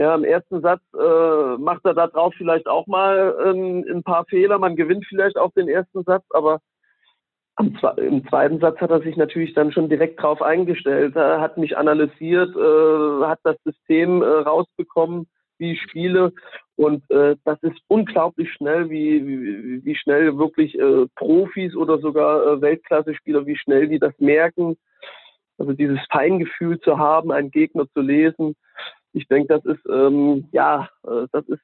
ja, 0.01 0.15
im 0.15 0.23
ersten 0.23 0.61
Satz 0.61 0.81
äh, 0.95 1.57
macht 1.59 1.85
er 1.85 1.93
da 1.93 2.07
drauf 2.07 2.33
vielleicht 2.35 2.67
auch 2.67 2.87
mal 2.87 3.35
ähm, 3.45 3.85
ein 3.87 4.01
paar 4.01 4.25
Fehler. 4.25 4.57
Man 4.57 4.75
gewinnt 4.75 5.05
vielleicht 5.07 5.37
auch 5.37 5.51
den 5.51 5.69
ersten 5.69 6.03
Satz, 6.03 6.25
aber 6.31 6.59
am, 7.55 7.77
im 7.97 8.27
zweiten 8.27 8.59
Satz 8.59 8.81
hat 8.81 8.89
er 8.89 9.01
sich 9.01 9.15
natürlich 9.15 9.53
dann 9.53 9.71
schon 9.71 9.89
direkt 9.89 10.19
drauf 10.19 10.41
eingestellt. 10.41 11.15
Er 11.15 11.39
hat 11.39 11.59
mich 11.59 11.77
analysiert, 11.77 12.49
äh, 12.55 13.25
hat 13.25 13.41
das 13.43 13.57
System 13.63 14.23
äh, 14.23 14.25
rausbekommen, 14.25 15.27
wie 15.59 15.73
ich 15.73 15.81
spiele. 15.83 16.33
Und 16.77 17.07
äh, 17.11 17.35
das 17.43 17.61
ist 17.61 17.77
unglaublich 17.87 18.51
schnell, 18.53 18.89
wie, 18.89 19.27
wie, 19.27 19.85
wie 19.85 19.95
schnell 19.95 20.35
wirklich 20.35 20.79
äh, 20.79 21.05
Profis 21.15 21.75
oder 21.75 21.99
sogar 21.99 22.43
äh, 22.43 22.61
Weltklasse-Spieler, 22.61 23.45
wie 23.45 23.55
schnell 23.55 23.87
die 23.87 23.99
das 23.99 24.17
merken. 24.17 24.77
Also 25.59 25.73
dieses 25.73 25.99
Feingefühl 26.11 26.79
zu 26.79 26.97
haben, 26.97 27.31
einen 27.31 27.51
Gegner 27.51 27.85
zu 27.93 28.01
lesen 28.01 28.55
ich 29.13 29.27
denke, 29.27 29.47
das 29.47 29.65
ist 29.65 29.85
ähm, 29.89 30.47
ja, 30.51 30.89
äh, 31.03 31.27
das 31.31 31.45
ist 31.47 31.61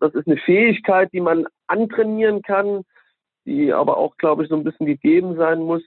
das 0.00 0.14
ist 0.14 0.26
eine 0.26 0.38
Fähigkeit, 0.38 1.12
die 1.12 1.20
man 1.20 1.46
antrainieren 1.66 2.42
kann, 2.42 2.82
die 3.44 3.72
aber 3.72 3.96
auch, 3.96 4.16
glaube 4.16 4.42
ich, 4.42 4.48
so 4.48 4.56
ein 4.56 4.64
bisschen 4.64 4.86
gegeben 4.86 5.36
sein 5.36 5.60
muss. 5.60 5.82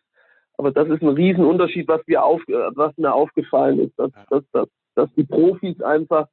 Aber 0.57 0.71
das 0.71 0.89
ist 0.89 1.01
ein 1.01 1.09
Riesenunterschied, 1.09 1.87
was 1.87 2.01
mir 2.05 2.23
auf, 2.23 2.41
äh, 2.47 2.53
was 2.75 2.95
mir 2.97 3.13
aufgefallen 3.13 3.79
ist, 3.79 3.97
dass, 3.97 4.11
dass, 4.29 4.43
dass, 4.51 4.67
dass 4.95 5.13
die 5.15 5.23
Profis 5.23 5.81
einfach 5.81 6.27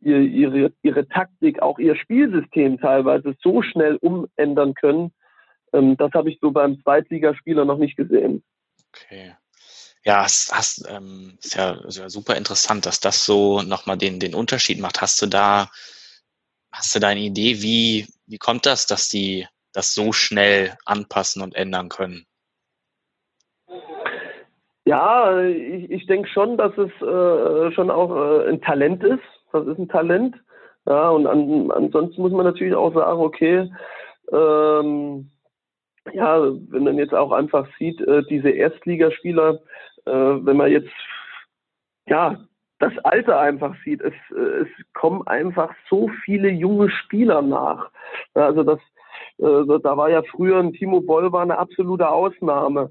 ihre, 0.00 0.22
ihre, 0.22 0.72
ihre 0.82 1.08
Taktik, 1.08 1.62
auch 1.62 1.78
ihr 1.78 1.96
Spielsystem 1.96 2.78
teilweise 2.78 3.34
so 3.42 3.62
schnell 3.62 3.96
umändern 3.96 4.74
können. 4.74 5.12
Ähm, 5.72 5.96
das 5.96 6.12
habe 6.12 6.30
ich 6.30 6.38
so 6.40 6.50
beim 6.50 6.80
Zweitligaspieler 6.82 7.64
noch 7.64 7.78
nicht 7.78 7.96
gesehen. 7.96 8.42
Okay. 8.94 9.34
Ja, 10.06 10.22
hast, 10.22 10.52
hast, 10.54 10.88
ähm, 10.88 11.36
ist 11.42 11.56
ja, 11.56 11.72
ist 11.84 11.98
ja 11.98 12.08
super 12.08 12.36
interessant, 12.36 12.86
dass 12.86 13.00
das 13.00 13.24
so 13.26 13.62
nochmal 13.62 13.98
den, 13.98 14.20
den 14.20 14.36
Unterschied 14.36 14.80
macht. 14.80 15.00
Hast 15.02 15.20
du 15.20 15.26
da, 15.26 15.68
hast 16.70 16.94
du 16.94 17.00
da 17.00 17.08
eine 17.08 17.20
Idee, 17.20 17.60
wie, 17.60 18.06
wie 18.28 18.38
kommt 18.38 18.66
das, 18.66 18.86
dass 18.86 19.08
die, 19.08 19.48
das 19.72 19.94
so 19.94 20.12
schnell 20.12 20.74
anpassen 20.84 21.42
und 21.42 21.56
ändern 21.56 21.88
können? 21.88 22.24
Ja, 24.84 25.42
ich, 25.42 25.90
ich 25.90 26.06
denke 26.06 26.28
schon, 26.28 26.56
dass 26.56 26.72
es 26.78 26.92
äh, 27.02 27.72
schon 27.72 27.90
auch 27.90 28.14
äh, 28.14 28.48
ein 28.48 28.60
Talent 28.62 29.02
ist. 29.02 29.24
Das 29.50 29.66
ist 29.66 29.78
ein 29.78 29.88
Talent. 29.88 30.36
Ja, 30.86 31.08
und 31.08 31.26
an, 31.26 31.72
ansonsten 31.72 32.22
muss 32.22 32.30
man 32.30 32.46
natürlich 32.46 32.76
auch 32.76 32.94
sagen, 32.94 33.20
okay, 33.20 33.72
ähm, 34.30 35.32
ja, 36.12 36.40
wenn 36.42 36.84
man 36.84 36.96
jetzt 36.96 37.14
auch 37.14 37.32
einfach 37.32 37.66
sieht, 37.80 38.00
äh, 38.02 38.22
diese 38.30 38.50
Erstligaspieler, 38.50 39.60
äh, 40.06 40.46
wenn 40.46 40.56
man 40.56 40.70
jetzt 40.70 40.92
ja 42.06 42.36
das 42.78 42.92
Alter 43.04 43.40
einfach 43.40 43.74
sieht, 43.84 44.00
es, 44.00 44.14
äh, 44.36 44.62
es 44.62 44.68
kommen 44.92 45.26
einfach 45.26 45.74
so 45.88 46.08
viele 46.24 46.50
junge 46.50 46.90
Spieler 46.90 47.42
nach. 47.42 47.90
Also 48.34 48.62
das, 48.62 48.78
äh, 49.38 49.78
da 49.82 49.96
war 49.96 50.10
ja 50.10 50.22
früher 50.22 50.58
ein 50.58 50.72
Timo 50.72 51.00
Boll 51.00 51.32
war 51.32 51.42
eine 51.42 51.58
absolute 51.58 52.08
Ausnahme. 52.08 52.90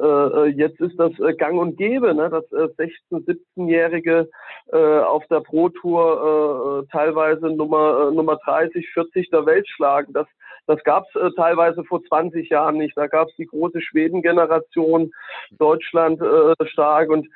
Äh, 0.00 0.06
äh, 0.06 0.46
jetzt 0.46 0.80
ist 0.80 0.98
das 0.98 1.12
äh, 1.20 1.34
gang 1.34 1.58
und 1.58 1.76
gäbe, 1.76 2.14
ne, 2.14 2.30
dass 2.30 2.44
16-, 2.50 3.26
17-Jährige 3.26 4.28
auf 4.72 5.26
der 5.26 5.40
Pro 5.40 5.68
Tour 5.68 6.86
teilweise 6.90 7.48
Nummer, 7.48 8.10
Nummer 8.10 8.38
30, 8.44 8.88
40 8.94 9.28
der 9.28 9.44
Welt 9.44 9.68
schlagen. 9.68 10.14
Das, 10.14 10.26
das 10.66 10.82
gab 10.84 11.04
es 11.14 11.34
teilweise 11.34 11.84
vor 11.84 12.02
20 12.04 12.48
Jahren 12.48 12.76
nicht. 12.76 12.96
Da 12.96 13.06
gab 13.06 13.28
es 13.28 13.36
die 13.36 13.46
große 13.46 13.80
Schweden-Generation, 13.80 15.12
Deutschland 15.58 16.20
stark 16.68 17.10
und 17.10 17.28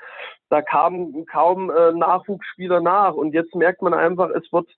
da 0.49 0.63
kamen 0.63 1.27
kaum 1.27 1.67
Nachwuchsspieler 1.67 2.81
nach. 2.81 3.15
Und 3.15 3.35
jetzt 3.35 3.55
merkt 3.55 3.83
man 3.83 3.95
einfach, 3.95 4.31
es 4.31 4.51
wird, 4.53 4.69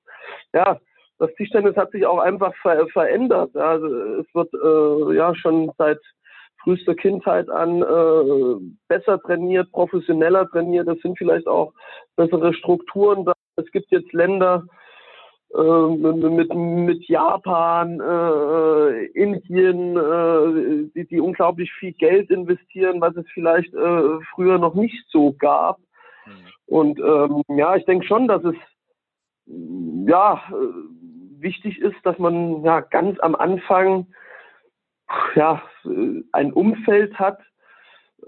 ja, 0.55 0.81
das 1.19 1.35
Tischtennis 1.35 1.77
hat 1.77 1.91
sich 1.91 2.07
auch 2.07 2.19
einfach 2.19 2.55
ver 2.63 2.87
verändert. 2.89 3.55
Also 3.57 3.87
es 4.21 4.27
wird 4.35 4.53
äh, 4.55 5.17
ja 5.17 5.35
schon 5.35 5.71
seit 5.77 5.99
frühester 6.63 6.95
Kindheit 6.95 7.51
an 7.51 7.83
äh, 7.83 8.75
besser 8.89 9.21
trainiert, 9.21 9.71
professioneller 9.73 10.49
trainiert. 10.49 10.89
Es 10.89 11.01
sind 11.03 11.19
vielleicht 11.19 11.47
auch 11.47 11.73
bessere 12.17 12.55
Strukturen. 12.55 13.27
Es 13.57 13.71
gibt 13.73 13.91
jetzt 13.91 14.13
Länder 14.13 14.65
äh, 14.65 14.78
mit, 15.51 16.55
mit 16.55 17.09
Japan, 17.09 18.01
äh, 18.01 19.07
Indien, 19.07 19.97
äh, 19.97 20.91
die, 20.95 21.07
die 21.09 21.21
unglaublich 21.21 21.73
viel 21.73 21.93
Geld 21.93 22.31
investieren, 22.31 23.01
was 23.01 23.17
es 23.17 23.27
vielleicht 23.33 23.73
äh, 23.75 24.21
früher 24.35 24.59
noch 24.59 24.75
nicht 24.75 25.05
so 25.09 25.33
gab. 25.33 25.79
Mhm. 26.27 26.33
Und 26.67 26.99
ähm, 27.01 27.43
ja, 27.57 27.77
ich 27.77 27.85
denke 27.87 28.07
schon, 28.07 28.29
dass 28.29 28.45
es 28.45 28.57
ja 30.07 30.43
äh, 30.51 31.43
wichtig 31.43 31.79
ist, 31.79 31.97
dass 32.05 32.19
man 32.19 32.63
ja 32.63 32.81
ganz 32.81 33.19
am 33.21 33.35
Anfang 33.35 34.07
ja, 35.35 35.63
ein 36.33 36.53
Umfeld 36.53 37.19
hat, 37.19 37.39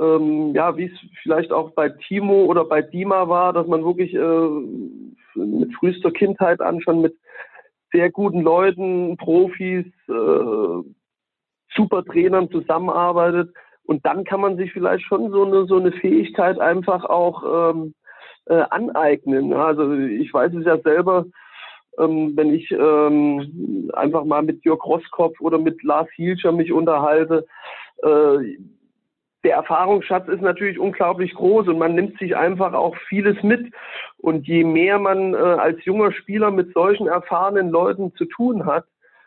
ähm, 0.01 0.55
ja, 0.55 0.77
wie 0.77 0.87
es 0.87 0.93
vielleicht 1.23 1.53
auch 1.53 1.73
bei 1.73 1.91
Timo 1.91 2.45
oder 2.45 2.65
bei 2.65 2.83
Dima 2.83 3.29
war, 3.29 3.53
dass 3.53 3.67
man 3.67 3.85
wirklich 3.85 4.15
äh, 4.15 5.39
mit 5.39 5.75
frühester 5.75 6.11
Kindheit 6.11 6.61
an 6.61 6.81
schon 6.81 7.03
mit 7.03 7.17
sehr 7.93 8.11
guten 8.11 8.41
Leuten, 8.41 9.17
Profis, 9.17 9.87
äh, 10.09 10.83
super 11.75 12.05
Trainern 12.05 12.51
zusammenarbeitet. 12.51 13.53
Und 13.85 14.05
dann 14.07 14.25
kann 14.25 14.41
man 14.41 14.57
sich 14.57 14.73
vielleicht 14.73 15.05
schon 15.05 15.31
so 15.31 15.45
eine, 15.45 15.67
so 15.67 15.77
eine 15.77 15.93
Fähigkeit 15.93 16.59
einfach 16.61 17.05
auch 17.05 17.73
ähm, 17.73 17.95
äh, 18.47 18.63
aneignen. 18.71 19.53
Also 19.53 19.93
ich 19.95 20.33
weiß 20.33 20.53
es 20.55 20.65
ja 20.65 20.79
selber, 20.79 21.27
ähm, 21.99 22.33
wenn 22.37 22.55
ich 22.55 22.71
ähm, 22.71 23.91
einfach 23.95 24.25
mal 24.25 24.43
mit 24.43 24.65
Jörg 24.65 24.85
Rosskopf 24.85 25.41
oder 25.41 25.59
mit 25.59 25.83
Lars 25.83 26.09
Hielscher 26.15 26.53
mich 26.53 26.73
unterhalte. 26.73 27.47
Äh, 28.03 28.57
der 29.44 29.55
Erfahrungsschatz 29.55 30.29
ist 30.29 30.42
natürlich 30.42 30.79
unglaublich 30.79 31.35
groß 31.35 31.68
und 31.68 31.79
man 31.79 31.94
nimmt 31.94 32.18
sich 32.18 32.37
einfach 32.37 32.72
auch 32.74 32.96
vieles 33.09 33.42
mit. 33.42 33.72
Und 34.18 34.46
je 34.46 34.64
mehr 34.64 34.98
man 34.98 35.35
äh, 35.35 35.37
als 35.37 35.85
junger 35.85 36.12
Spieler 36.12 36.50
mit 36.50 36.74
solchen 36.74 37.07
erfahrenen 37.07 37.70
Leuten 37.70 38.14
zu 38.16 38.26
tun 38.26 38.66
hat, 38.66 38.85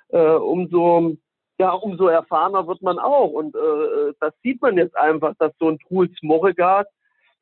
äh, 0.10 0.19
umso 0.19 1.17
ja, 1.60 1.71
umso 1.71 2.08
erfahrener 2.08 2.67
wird 2.67 2.82
man 2.82 2.99
auch. 2.99 3.30
Und 3.30 3.56
äh, 3.56 4.13
das 4.19 4.34
sieht 4.41 4.62
man 4.62 4.78
jetzt 4.78 4.97
einfach, 4.97 5.34
dass 5.38 5.52
so 5.60 5.69
ein 5.69 5.80
Truls 5.80 6.12
Morregard 6.21 6.88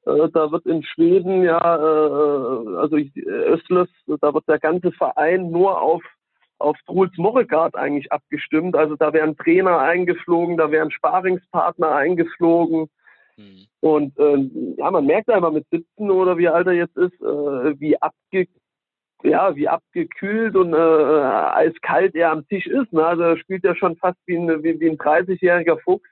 äh, 0.05 0.29
da 0.33 0.51
wird 0.51 0.65
in 0.65 0.83
Schweden 0.83 1.43
ja, 1.43 1.57
äh, 1.59 2.77
also 2.77 2.97
Östlers, 2.97 3.89
da 4.19 4.33
wird 4.33 4.47
der 4.47 4.59
ganze 4.59 4.91
Verein 4.91 5.51
nur 5.51 5.81
auf 5.81 6.01
auf 6.61 6.77
Truls 6.85 7.17
Morregard 7.17 7.75
eigentlich 7.75 8.11
abgestimmt. 8.11 8.75
Also 8.75 8.95
da 8.95 9.13
werden 9.13 9.37
Trainer 9.37 9.79
eingeflogen, 9.79 10.57
da 10.57 10.71
werden 10.71 10.91
Sparingspartner 10.91 11.91
eingeflogen. 11.91 12.89
Mhm. 13.37 13.65
Und 13.79 14.17
äh, 14.19 14.49
ja, 14.77 14.91
man 14.91 15.05
merkt 15.05 15.29
einfach 15.29 15.51
mit 15.51 15.65
17 15.71 16.11
oder 16.11 16.37
wie 16.37 16.47
alt 16.47 16.67
er 16.67 16.73
jetzt 16.73 16.97
ist, 16.97 17.19
äh, 17.21 17.79
wie 17.79 18.01
abge 18.01 18.47
ja, 19.23 19.55
wie 19.55 19.67
abgekühlt 19.67 20.55
und 20.55 20.73
äh, 20.73 20.77
eiskalt 20.77 22.15
er 22.15 22.31
am 22.31 22.47
Tisch 22.47 22.65
ist. 22.65 22.91
Ne? 22.91 23.05
Also 23.05 23.21
er 23.21 23.37
spielt 23.37 23.63
ja 23.63 23.75
schon 23.75 23.95
fast 23.97 24.17
wie 24.25 24.35
ein, 24.35 24.63
wie, 24.63 24.79
wie 24.79 24.89
ein 24.89 24.97
30-jähriger 24.97 25.79
Fuchs. 25.79 26.09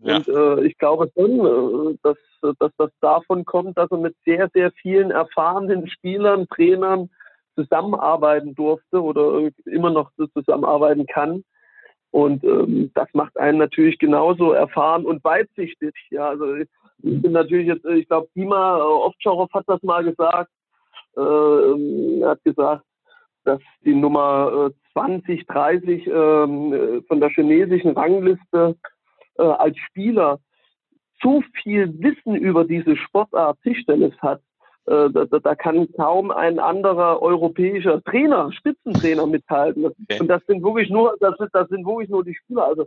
Ja. 0.00 0.16
Und 0.16 0.28
äh, 0.28 0.64
ich 0.66 0.76
glaube 0.78 1.08
schon, 1.16 1.92
äh, 1.92 1.98
dass, 2.02 2.16
dass 2.58 2.72
das 2.78 2.90
davon 3.00 3.44
kommt, 3.44 3.78
dass 3.78 3.92
er 3.92 3.98
mit 3.98 4.16
sehr, 4.24 4.50
sehr 4.52 4.72
vielen 4.72 5.12
erfahrenen 5.12 5.88
Spielern, 5.88 6.48
Trainern 6.48 7.10
zusammenarbeiten 7.54 8.54
durfte 8.54 9.02
oder 9.02 9.48
immer 9.66 9.90
noch 9.90 10.10
zusammenarbeiten 10.34 11.06
kann. 11.06 11.44
Und 12.10 12.44
ähm, 12.44 12.90
das 12.94 13.08
macht 13.14 13.36
einen 13.38 13.58
natürlich 13.58 13.98
genauso 13.98 14.52
erfahren 14.52 15.06
und 15.06 15.24
weitsichtig. 15.24 15.94
Ja, 16.10 16.28
also 16.28 16.54
ich 16.56 16.68
bin 16.98 17.32
natürlich 17.32 17.66
jetzt, 17.66 17.84
ich 17.86 18.06
glaube, 18.06 18.28
Dima 18.34 18.78
äh, 18.78 18.82
Ovtcharov 18.82 19.50
hat 19.54 19.64
das 19.66 19.82
mal 19.82 20.04
gesagt. 20.04 20.50
Äh, 21.16 22.24
hat 22.24 22.42
gesagt, 22.44 22.84
dass 23.44 23.60
die 23.84 23.94
Nummer 23.94 24.70
äh, 24.70 24.92
20, 24.92 25.46
30 25.46 26.06
ähm, 26.06 27.02
von 27.08 27.20
der 27.20 27.30
chinesischen 27.30 27.92
Rangliste 27.92 28.76
äh, 29.38 29.42
als 29.42 29.76
Spieler 29.78 30.38
so 31.22 31.42
viel 31.62 31.92
Wissen 32.00 32.34
über 32.34 32.64
diese 32.64 32.96
Sportart 32.96 33.58
Tischtennis 33.62 34.14
hat, 34.18 34.40
äh, 34.40 34.51
da, 34.84 35.08
da, 35.08 35.54
kann 35.54 35.90
kaum 35.92 36.30
ein 36.30 36.58
anderer 36.58 37.22
europäischer 37.22 38.02
Trainer, 38.02 38.50
Spitzentrainer 38.52 39.26
mithalten. 39.26 39.86
Okay. 39.86 40.20
Und 40.20 40.28
das 40.28 40.44
sind 40.46 40.62
wirklich 40.62 40.90
nur, 40.90 41.16
das, 41.20 41.36
sind, 41.38 41.50
das 41.52 41.68
sind 41.68 41.86
wirklich 41.86 42.08
nur 42.08 42.24
die 42.24 42.34
Spieler. 42.34 42.66
Also 42.66 42.86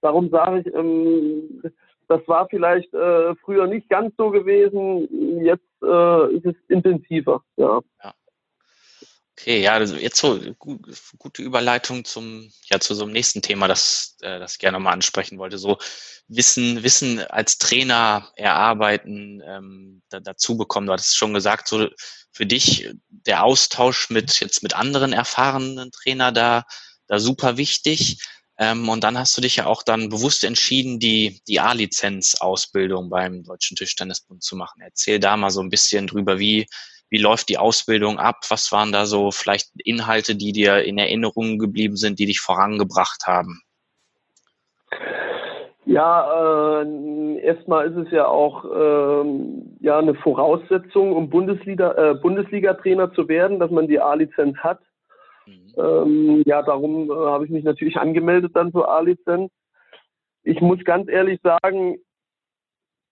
darum 0.00 0.30
sage 0.30 0.60
ich, 0.60 0.74
ähm, 0.74 1.62
das 2.08 2.26
war 2.28 2.48
vielleicht 2.48 2.92
äh, 2.94 3.34
früher 3.36 3.66
nicht 3.66 3.88
ganz 3.88 4.14
so 4.16 4.30
gewesen. 4.30 5.42
Jetzt 5.42 5.64
äh, 5.82 6.34
ist 6.34 6.46
es 6.46 6.54
intensiver. 6.68 7.42
Ja. 7.56 7.80
ja. 8.02 8.14
Okay, 9.36 9.62
ja, 9.62 9.72
also 9.72 9.96
jetzt 9.96 10.18
so 10.18 10.38
gut, 10.58 10.80
gute 11.18 11.42
Überleitung 11.42 12.04
zum, 12.04 12.52
ja, 12.70 12.78
zu 12.78 12.94
so 12.94 13.02
einem 13.02 13.12
nächsten 13.12 13.42
Thema, 13.42 13.66
das, 13.66 14.16
äh, 14.20 14.38
das 14.38 14.52
ich 14.52 14.58
gerne 14.60 14.78
mal 14.78 14.92
ansprechen 14.92 15.38
wollte. 15.38 15.58
So 15.58 15.78
Wissen, 16.28 16.84
Wissen 16.84 17.18
als 17.18 17.58
Trainer 17.58 18.30
erarbeiten, 18.36 19.42
ähm, 19.44 20.02
da, 20.08 20.20
dazu 20.20 20.56
bekommen. 20.56 20.86
Du 20.86 20.92
hattest 20.92 21.16
schon 21.16 21.34
gesagt, 21.34 21.66
so 21.66 21.88
für 22.30 22.46
dich 22.46 22.88
der 23.08 23.42
Austausch 23.42 24.08
mit 24.08 24.38
jetzt 24.38 24.62
mit 24.62 24.74
anderen 24.74 25.12
erfahrenen 25.12 25.90
Trainer 25.90 26.30
da, 26.30 26.64
da 27.08 27.18
super 27.18 27.56
wichtig. 27.56 28.22
Ähm, 28.56 28.88
und 28.88 29.02
dann 29.02 29.18
hast 29.18 29.36
du 29.36 29.40
dich 29.40 29.56
ja 29.56 29.66
auch 29.66 29.82
dann 29.82 30.10
bewusst 30.10 30.44
entschieden, 30.44 31.00
die, 31.00 31.42
die 31.48 31.58
A-Lizenz-Ausbildung 31.58 33.10
beim 33.10 33.42
Deutschen 33.42 33.76
Tischtennisbund 33.76 34.44
zu 34.44 34.54
machen. 34.54 34.80
Erzähl 34.80 35.18
da 35.18 35.36
mal 35.36 35.50
so 35.50 35.60
ein 35.60 35.70
bisschen 35.70 36.06
drüber, 36.06 36.38
wie, 36.38 36.68
wie 37.10 37.18
läuft 37.18 37.48
die 37.48 37.58
Ausbildung 37.58 38.18
ab? 38.18 38.40
Was 38.48 38.72
waren 38.72 38.92
da 38.92 39.06
so 39.06 39.30
vielleicht 39.30 39.70
Inhalte, 39.84 40.34
die 40.36 40.52
dir 40.52 40.84
in 40.84 40.98
Erinnerung 40.98 41.58
geblieben 41.58 41.96
sind, 41.96 42.18
die 42.18 42.26
dich 42.26 42.40
vorangebracht 42.40 43.26
haben? 43.26 43.62
Ja, 45.86 46.82
äh, 46.82 47.38
erstmal 47.40 47.90
ist 47.90 48.06
es 48.06 48.10
ja 48.10 48.26
auch 48.26 48.64
äh, 48.64 49.24
ja 49.80 49.98
eine 49.98 50.14
Voraussetzung, 50.14 51.12
um 51.12 51.28
Bundesliga, 51.28 51.92
äh, 51.92 52.14
Bundesliga-Trainer 52.14 53.12
zu 53.12 53.28
werden, 53.28 53.58
dass 53.60 53.70
man 53.70 53.86
die 53.86 54.00
A-Lizenz 54.00 54.56
hat. 54.58 54.80
Mhm. 55.46 55.74
Ähm, 55.76 56.42
ja, 56.46 56.62
darum 56.62 57.10
äh, 57.10 57.14
habe 57.14 57.44
ich 57.44 57.50
mich 57.50 57.64
natürlich 57.64 57.96
angemeldet 57.98 58.52
dann 58.54 58.72
zur 58.72 58.88
A-Lizenz. 58.88 59.52
Ich 60.42 60.60
muss 60.60 60.82
ganz 60.84 61.08
ehrlich 61.08 61.38
sagen, 61.42 61.98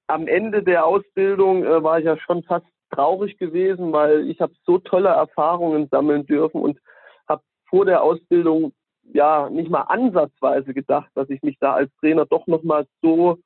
am 0.07 0.27
Ende 0.27 0.63
der 0.63 0.87
Ausbildung 0.87 1.65
äh, 1.65 1.83
war 1.83 1.99
ich 1.99 2.07
ja 2.07 2.17
schon 2.19 2.43
fast 2.43 2.67
traurig 2.95 3.39
gewesen, 3.39 3.93
weil 3.93 4.29
ich 4.29 4.41
habe 4.41 4.53
so 4.65 4.79
tolle 4.79 5.09
Erfahrungen 5.09 5.89
sammeln 5.89 6.27
dürfen 6.27 6.61
und 6.61 6.79
habe 7.29 7.43
vor 7.69 7.85
der 7.85 8.03
Ausbildung 8.03 8.73
ja 9.13 9.51
nicht 9.51 9.71
mal 9.71 9.83
ansatzweise 9.83 10.75
gedacht, 10.75 11.11
dass 11.15 11.29
ich 11.31 11.43
mich 11.43 11.57
da 11.59 11.75
als 11.75 11.91
Trainer 12.01 12.27
doch 12.27 12.47
noch 12.47 12.63
mal 12.63 12.87
so 13.03 13.39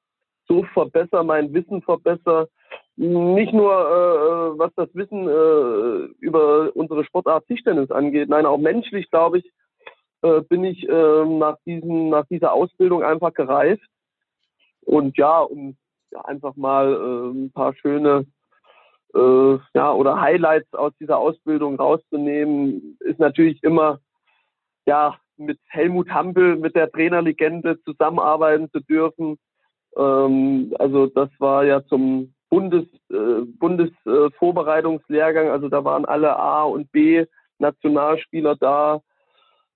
so 0.49 0.63
verbessere, 0.75 1.25
mein 1.25 1.53
Wissen 1.53 1.83
verbessere. 1.83 2.49
Nicht 2.97 3.53
nur 3.53 3.73
äh, 3.73 4.59
was 4.59 4.73
das 4.77 4.89
Wissen 4.95 5.29
äh, 5.29 6.13
über 6.21 6.71
unsere 6.75 7.05
Sportart 7.05 7.47
Tischtennis 7.47 7.91
angeht, 7.91 8.29
nein, 8.29 8.47
auch 8.47 8.59
menschlich 8.59 9.11
glaube 9.11 9.39
ich, 9.39 9.53
äh, 10.23 10.41
bin 10.43 10.65
ich 10.65 10.89
äh, 10.89 11.25
nach, 11.25 11.57
diesen, 11.67 12.09
nach 12.09 12.27
dieser 12.27 12.53
Ausbildung 12.53 13.03
einfach 13.03 13.35
gereist. 13.35 13.83
Und 14.83 15.19
ja, 15.19 15.41
um 15.41 15.77
ja, 16.13 16.21
einfach 16.25 16.57
mal 16.57 16.93
äh, 16.93 17.39
ein 17.39 17.53
paar 17.53 17.75
schöne 17.75 18.25
äh, 19.17 19.59
ja, 19.75 19.93
oder 19.93 20.21
Highlights 20.21 20.73
aus 20.75 20.93
dieser 21.01 21.19
Ausbildung 21.19 21.77
rauszunehmen, 21.77 22.97
ist 23.01 23.19
natürlich 23.19 23.63
immer 23.63 23.99
ja, 24.87 25.17
mit 25.37 25.59
Helmut 25.69 26.09
Hampel, 26.11 26.57
mit 26.57 26.75
der 26.77 26.91
Trainerlegende 26.91 27.81
zusammenarbeiten 27.83 28.71
zu 28.71 28.81
dürfen. 28.81 29.39
Ähm, 29.97 30.75
also 30.79 31.07
das 31.07 31.31
war 31.39 31.65
ja 31.65 31.85
zum 31.87 32.35
Bundes, 32.49 32.85
äh, 33.11 33.43
Bundesvorbereitungslehrgang, 33.59 35.51
also 35.51 35.69
da 35.69 35.85
waren 35.85 36.05
alle 36.05 36.37
A 36.37 36.63
und 36.63 36.93
B 36.93 37.27
Nationalspieler 37.59 38.57
da. 38.57 39.01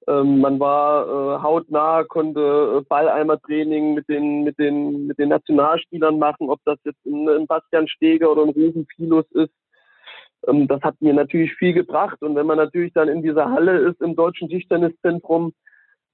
Ähm, 0.08 0.40
man 0.40 0.58
war 0.58 1.06
äh, 1.06 1.42
hautnah, 1.42 2.04
konnte 2.04 2.78
äh, 2.80 2.84
Balleimer-Training 2.88 3.94
mit 3.94 4.08
den, 4.08 4.44
mit, 4.44 4.58
den, 4.58 5.06
mit 5.06 5.18
den 5.18 5.28
Nationalspielern 5.28 6.18
machen, 6.18 6.48
ob 6.48 6.58
das 6.64 6.78
jetzt 6.84 7.04
ein, 7.04 7.28
ein 7.28 7.46
Bastian 7.46 7.86
Steger 7.86 8.32
oder 8.32 8.42
ein 8.42 8.50
Rufen 8.50 8.86
Filus 8.96 9.26
ist. 9.32 9.52
Ähm, 10.46 10.66
das 10.68 10.80
hat 10.82 11.00
mir 11.00 11.12
natürlich 11.12 11.52
viel 11.54 11.74
gebracht. 11.74 12.22
Und 12.22 12.34
wenn 12.34 12.46
man 12.46 12.56
natürlich 12.56 12.92
dann 12.94 13.08
in 13.08 13.22
dieser 13.22 13.50
Halle 13.50 13.76
ist 13.78 14.00
im 14.00 14.16
Deutschen 14.16 14.48
Tischtenniszentrum, 14.48 15.52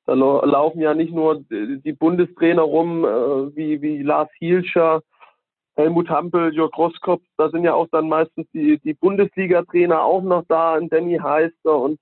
da 0.07 0.15
laufen 0.15 0.81
ja 0.81 0.95
nicht 0.95 1.13
nur 1.13 1.45
die 1.49 1.93
Bundestrainer 1.93 2.63
rum, 2.63 3.05
äh, 3.05 3.57
wie, 3.57 3.83
wie 3.83 4.03
Lars 4.03 4.31
Hielscher, 4.39 5.03
Helmut 5.77 6.09
Hampel, 6.09 6.55
Jörg 6.55 6.77
Rosskopf, 6.77 7.23
da 7.37 7.51
sind 7.51 7.65
ja 7.65 7.75
auch 7.75 7.89
dann 7.91 8.09
meistens 8.09 8.47
die, 8.53 8.79
die 8.79 8.95
Bundesliga-Trainer 8.95 10.03
auch 10.03 10.23
noch 10.23 10.45
da, 10.49 10.75
ein 10.75 10.89
Danny 10.89 11.19
Heister. 11.19 11.77
Und 11.77 11.99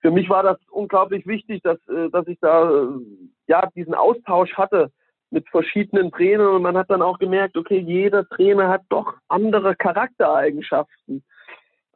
für 0.00 0.10
mich 0.10 0.28
war 0.28 0.42
das 0.42 0.58
unglaublich 0.70 1.26
wichtig, 1.26 1.62
dass, 1.62 1.78
äh, 1.88 2.10
dass 2.10 2.26
ich 2.26 2.38
da 2.40 2.70
äh, 2.70 2.88
ja 3.46 3.68
diesen 3.74 3.94
Austausch 3.94 4.54
hatte 4.54 4.90
mit 5.30 5.48
verschiedenen 5.48 6.12
Trainern 6.12 6.54
und 6.54 6.62
man 6.62 6.76
hat 6.76 6.90
dann 6.90 7.02
auch 7.02 7.18
gemerkt, 7.18 7.56
okay, 7.56 7.78
jeder 7.78 8.28
Trainer 8.28 8.68
hat 8.68 8.82
doch 8.88 9.14
andere 9.28 9.74
Charaktereigenschaften. 9.74 11.24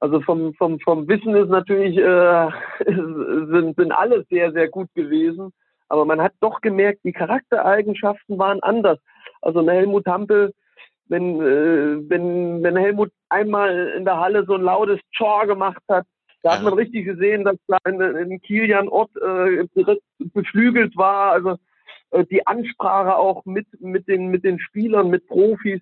Also 0.00 0.20
vom, 0.22 0.54
vom, 0.54 0.80
vom 0.80 1.06
Wissen 1.08 1.34
ist 1.36 1.48
natürlich, 1.48 1.96
äh, 1.98 2.48
sind, 2.86 3.76
sind 3.76 3.92
alle 3.92 4.24
sehr, 4.30 4.52
sehr 4.52 4.68
gut 4.68 4.88
gewesen. 4.94 5.52
Aber 5.88 6.04
man 6.04 6.22
hat 6.22 6.32
doch 6.40 6.60
gemerkt, 6.60 7.00
die 7.04 7.12
Charaktereigenschaften 7.12 8.38
waren 8.38 8.62
anders. 8.62 8.98
Also 9.42 9.60
eine 9.60 9.72
Helmut 9.72 10.06
Hampel, 10.06 10.52
wenn, 11.06 11.40
äh, 11.40 12.08
wenn, 12.08 12.62
wenn 12.62 12.76
Helmut 12.76 13.10
einmal 13.28 13.92
in 13.96 14.04
der 14.04 14.18
Halle 14.18 14.44
so 14.46 14.54
ein 14.54 14.62
lautes 14.62 15.00
Chor 15.16 15.46
gemacht 15.46 15.82
hat, 15.88 16.06
da 16.42 16.56
hat 16.56 16.62
man 16.62 16.74
richtig 16.74 17.04
gesehen, 17.04 17.44
dass 17.44 17.56
da 17.66 17.76
in, 17.86 18.00
in 18.00 18.40
Kilian 18.40 18.88
Ort 18.88 19.10
äh, 19.16 19.66
beflügelt 20.18 20.96
war. 20.96 21.32
Also 21.32 21.56
äh, 22.10 22.24
die 22.24 22.46
Ansprache 22.46 23.16
auch 23.16 23.44
mit, 23.44 23.66
mit, 23.80 24.08
den, 24.08 24.28
mit 24.28 24.44
den 24.44 24.58
Spielern, 24.58 25.08
mit 25.08 25.26
Profis 25.26 25.80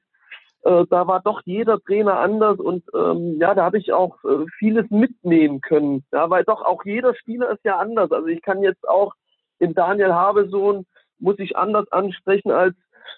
äh, 0.64 0.84
da 0.90 1.06
war 1.06 1.20
doch 1.20 1.42
jeder 1.44 1.80
Trainer 1.80 2.18
anders 2.18 2.58
und 2.58 2.84
ähm, 2.94 3.38
ja, 3.40 3.54
da 3.54 3.64
habe 3.64 3.78
ich 3.78 3.92
auch 3.92 4.22
äh, 4.24 4.44
vieles 4.58 4.90
mitnehmen 4.90 5.60
können. 5.60 6.04
Ja, 6.12 6.28
weil 6.30 6.44
doch 6.44 6.62
auch 6.62 6.84
jeder 6.84 7.14
Spieler 7.14 7.50
ist 7.52 7.64
ja 7.64 7.78
anders. 7.78 8.10
Also 8.10 8.26
ich 8.26 8.42
kann 8.42 8.62
jetzt 8.62 8.88
auch 8.88 9.14
in 9.60 9.74
Daniel 9.74 10.12
Habesohn 10.12 10.84
muss 11.20 11.38
ich 11.38 11.56
anders 11.56 11.90
ansprechen 11.90 12.50
als 12.50 12.74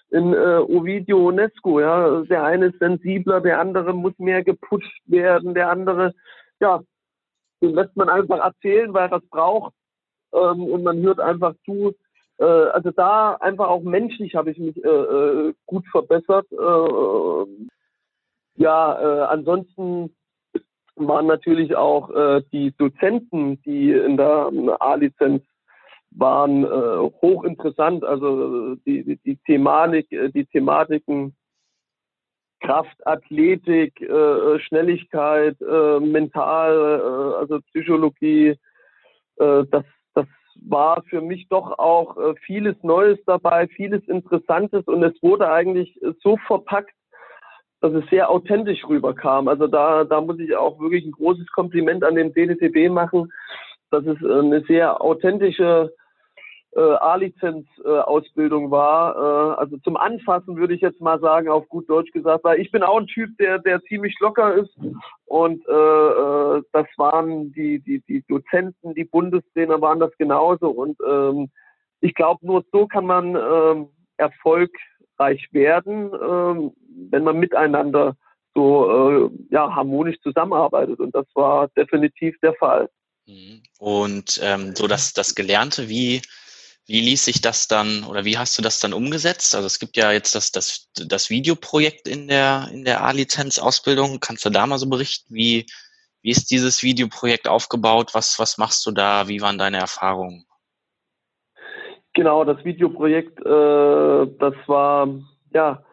in 0.09 0.33
äh, 0.33 0.57
Ovidio 0.57 1.27
Onesco. 1.27 1.79
Ja, 1.79 2.21
der 2.21 2.43
eine 2.43 2.67
ist 2.67 2.79
sensibler, 2.79 3.41
der 3.41 3.59
andere 3.59 3.93
muss 3.93 4.17
mehr 4.17 4.43
gepusht 4.43 5.01
werden, 5.05 5.53
der 5.53 5.69
andere, 5.69 6.13
ja, 6.59 6.81
den 7.61 7.75
lässt 7.75 7.95
man 7.95 8.09
einfach 8.09 8.39
erzählen, 8.39 8.93
weil 8.93 9.09
er 9.09 9.17
es 9.17 9.29
braucht 9.29 9.73
ähm, 10.33 10.63
und 10.63 10.83
man 10.83 11.01
hört 11.01 11.19
einfach 11.19 11.53
zu. 11.65 11.93
Äh, 12.37 12.43
also 12.43 12.91
da 12.91 13.35
einfach 13.35 13.67
auch 13.67 13.83
menschlich 13.83 14.35
habe 14.35 14.51
ich 14.51 14.57
mich 14.57 14.83
äh, 14.83 14.87
äh 14.87 15.53
gut 15.65 15.85
verbessert. 15.91 16.47
Äh, 16.51 17.45
ja, 18.55 18.99
äh, 18.99 19.21
ansonsten 19.27 20.15
waren 20.95 21.25
natürlich 21.25 21.75
auch 21.75 22.11
die 22.51 22.75
Dozenten, 22.77 23.59
die 23.63 23.91
in 23.91 24.17
der 24.17 24.51
A-Lizenz 24.79 25.41
waren, 26.11 26.63
hochinteressant. 26.65 28.03
Also 28.03 28.75
die, 28.85 29.03
die, 29.03 29.17
die 29.25 29.37
Thematik, 29.37 30.09
die 30.09 30.45
Thematiken 30.45 31.33
Kraft, 32.61 32.95
Athletik, 33.05 33.99
äh, 34.01 34.59
Schnelligkeit, 34.59 35.59
äh, 35.61 35.99
Mental, 35.99 36.73
äh, 36.73 37.39
also 37.39 37.59
Psychologie, 37.71 38.55
äh, 39.37 39.63
das 39.69 39.83
war 40.61 41.03
für 41.03 41.21
mich 41.21 41.47
doch 41.49 41.77
auch 41.79 42.17
äh, 42.17 42.35
vieles 42.45 42.75
Neues 42.83 43.19
dabei, 43.25 43.67
vieles 43.67 44.07
Interessantes 44.07 44.85
und 44.85 45.03
es 45.03 45.13
wurde 45.21 45.49
eigentlich 45.49 46.01
äh, 46.01 46.13
so 46.21 46.37
verpackt, 46.47 46.93
dass 47.79 47.93
es 47.93 48.07
sehr 48.09 48.29
authentisch 48.29 48.87
rüberkam. 48.87 49.47
Also 49.47 49.67
da, 49.67 50.03
da 50.03 50.21
muss 50.21 50.39
ich 50.39 50.55
auch 50.55 50.79
wirklich 50.79 51.05
ein 51.05 51.13
großes 51.13 51.47
Kompliment 51.51 52.03
an 52.03 52.15
den 52.15 52.33
DDTB 52.33 52.91
machen, 52.91 53.31
dass 53.89 54.05
es 54.05 54.21
äh, 54.21 54.39
eine 54.39 54.61
sehr 54.67 55.01
authentische 55.01 55.91
äh, 55.91 56.00
A-Lizenz-Ausbildung 56.75 58.67
äh, 58.67 58.71
war. 58.71 59.15
Äh, 59.15 59.59
also 59.59 59.77
zum 59.77 59.97
Anfassen 59.97 60.55
würde 60.55 60.73
ich 60.73 60.81
jetzt 60.81 61.01
mal 61.01 61.19
sagen, 61.19 61.49
auf 61.49 61.67
gut 61.67 61.89
Deutsch 61.89 62.11
gesagt, 62.11 62.43
weil 62.43 62.59
ich 62.59 62.71
bin 62.71 62.83
auch 62.83 62.97
ein 62.97 63.07
Typ, 63.07 63.37
der, 63.37 63.59
der 63.59 63.81
ziemlich 63.83 64.15
locker 64.19 64.55
ist. 64.55 64.73
Und 65.25 65.67
äh, 65.67 65.71
äh, 65.71 66.61
das 66.71 66.87
waren 66.97 67.51
die, 67.53 67.79
die, 67.79 68.01
die 68.07 68.23
Dozenten, 68.27 68.93
die 68.95 69.03
Bundestrainer 69.03 69.81
waren 69.81 69.99
das 69.99 70.11
genauso. 70.17 70.69
Und 70.69 70.97
ähm, 71.05 71.49
ich 71.99 72.13
glaube, 72.13 72.45
nur 72.45 72.63
so 72.71 72.87
kann 72.87 73.05
man 73.05 73.35
ähm, 73.35 73.89
erfolgreich 74.17 75.47
werden, 75.51 76.11
ähm, 76.13 76.71
wenn 77.09 77.23
man 77.23 77.37
miteinander 77.37 78.15
so 78.53 78.89
äh, 78.89 79.29
ja, 79.49 79.73
harmonisch 79.75 80.19
zusammenarbeitet. 80.21 80.99
Und 80.99 81.13
das 81.15 81.25
war 81.33 81.67
definitiv 81.69 82.37
der 82.41 82.53
Fall. 82.55 82.89
Und 83.79 84.39
ähm, 84.43 84.75
so 84.75 84.87
das, 84.87 85.13
das 85.13 85.35
Gelernte, 85.35 85.89
wie 85.89 86.21
wie 86.87 87.01
ließ 87.01 87.25
sich 87.25 87.41
das 87.41 87.67
dann 87.67 88.03
oder 88.03 88.25
wie 88.25 88.37
hast 88.37 88.57
du 88.57 88.61
das 88.61 88.79
dann 88.79 88.93
umgesetzt? 88.93 89.55
Also 89.55 89.67
es 89.67 89.79
gibt 89.79 89.97
ja 89.97 90.11
jetzt 90.11 90.35
das, 90.35 90.51
das, 90.51 90.89
das 90.93 91.29
Videoprojekt 91.29 92.07
in 92.07 92.27
der, 92.27 92.69
in 92.71 92.83
der 92.83 93.03
A-Lizenz-Ausbildung. 93.03 94.19
Kannst 94.19 94.45
du 94.45 94.49
da 94.49 94.65
mal 94.65 94.77
so 94.77 94.89
berichten? 94.89 95.33
Wie, 95.33 95.65
wie 96.21 96.31
ist 96.31 96.51
dieses 96.51 96.83
Videoprojekt 96.83 97.47
aufgebaut? 97.47 98.13
Was, 98.13 98.39
was 98.39 98.57
machst 98.57 98.85
du 98.85 98.91
da? 98.91 99.27
Wie 99.27 99.41
waren 99.41 99.57
deine 99.57 99.77
Erfahrungen? 99.77 100.45
Genau, 102.13 102.43
das 102.43 102.63
Videoprojekt, 102.65 103.39
äh, 103.39 104.27
das 104.39 104.53
war 104.67 105.07
ja 105.53 105.83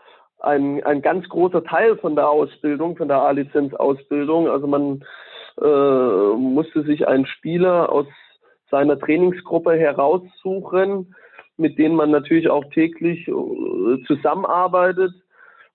ein, 0.40 0.82
ein 0.84 1.02
ganz 1.02 1.28
großer 1.28 1.62
Teil 1.64 1.96
von 1.98 2.16
der 2.16 2.28
Ausbildung, 2.28 2.96
von 2.96 3.08
der 3.08 3.18
A-Lizenz-Ausbildung. 3.18 4.48
Also 4.48 4.66
man 4.66 5.04
äh, 5.60 6.36
musste 6.36 6.82
sich 6.82 7.06
einen 7.06 7.26
Spieler 7.26 7.92
aus 7.92 8.06
seiner 8.70 8.98
Trainingsgruppe 8.98 9.76
heraussuchen, 9.76 11.14
mit 11.56 11.78
denen 11.78 11.96
man 11.96 12.10
natürlich 12.10 12.48
auch 12.48 12.64
täglich 12.70 13.26
äh, 13.28 14.02
zusammenarbeitet 14.06 15.12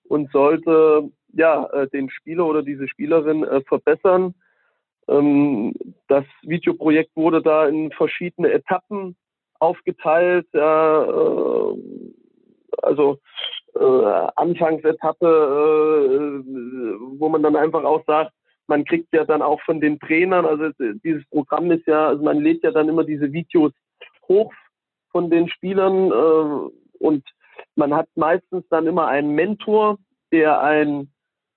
und 0.04 0.30
sollte 0.32 1.10
ja 1.32 1.66
äh, 1.66 1.88
den 1.88 2.10
Spieler 2.10 2.46
oder 2.46 2.62
diese 2.62 2.88
Spielerin 2.88 3.44
äh, 3.44 3.60
verbessern. 3.62 4.34
Ähm, 5.08 5.74
das 6.08 6.24
Videoprojekt 6.42 7.14
wurde 7.16 7.42
da 7.42 7.66
in 7.66 7.90
verschiedene 7.92 8.50
Etappen 8.50 9.16
aufgeteilt. 9.60 10.46
Also 12.82 13.18
Anfangsetappe, 14.36 15.26
wo 17.18 17.28
man 17.30 17.42
dann 17.42 17.56
einfach 17.56 17.82
auch 17.84 18.04
sagt, 18.04 18.32
man 18.66 18.84
kriegt 18.84 19.12
ja 19.12 19.24
dann 19.24 19.42
auch 19.42 19.60
von 19.62 19.80
den 19.80 19.98
Trainern, 20.00 20.46
also 20.46 20.70
dieses 21.04 21.24
Programm 21.28 21.70
ist 21.70 21.86
ja, 21.86 22.08
also 22.08 22.22
man 22.22 22.40
lädt 22.40 22.62
ja 22.62 22.70
dann 22.70 22.88
immer 22.88 23.04
diese 23.04 23.32
Videos 23.32 23.72
hoch 24.26 24.52
von 25.10 25.30
den 25.30 25.48
Spielern 25.48 26.10
äh, 26.10 26.98
und 26.98 27.24
man 27.76 27.94
hat 27.94 28.08
meistens 28.14 28.64
dann 28.68 28.86
immer 28.86 29.06
einen 29.06 29.34
Mentor, 29.34 29.98
der 30.32 30.60
ein 30.60 31.10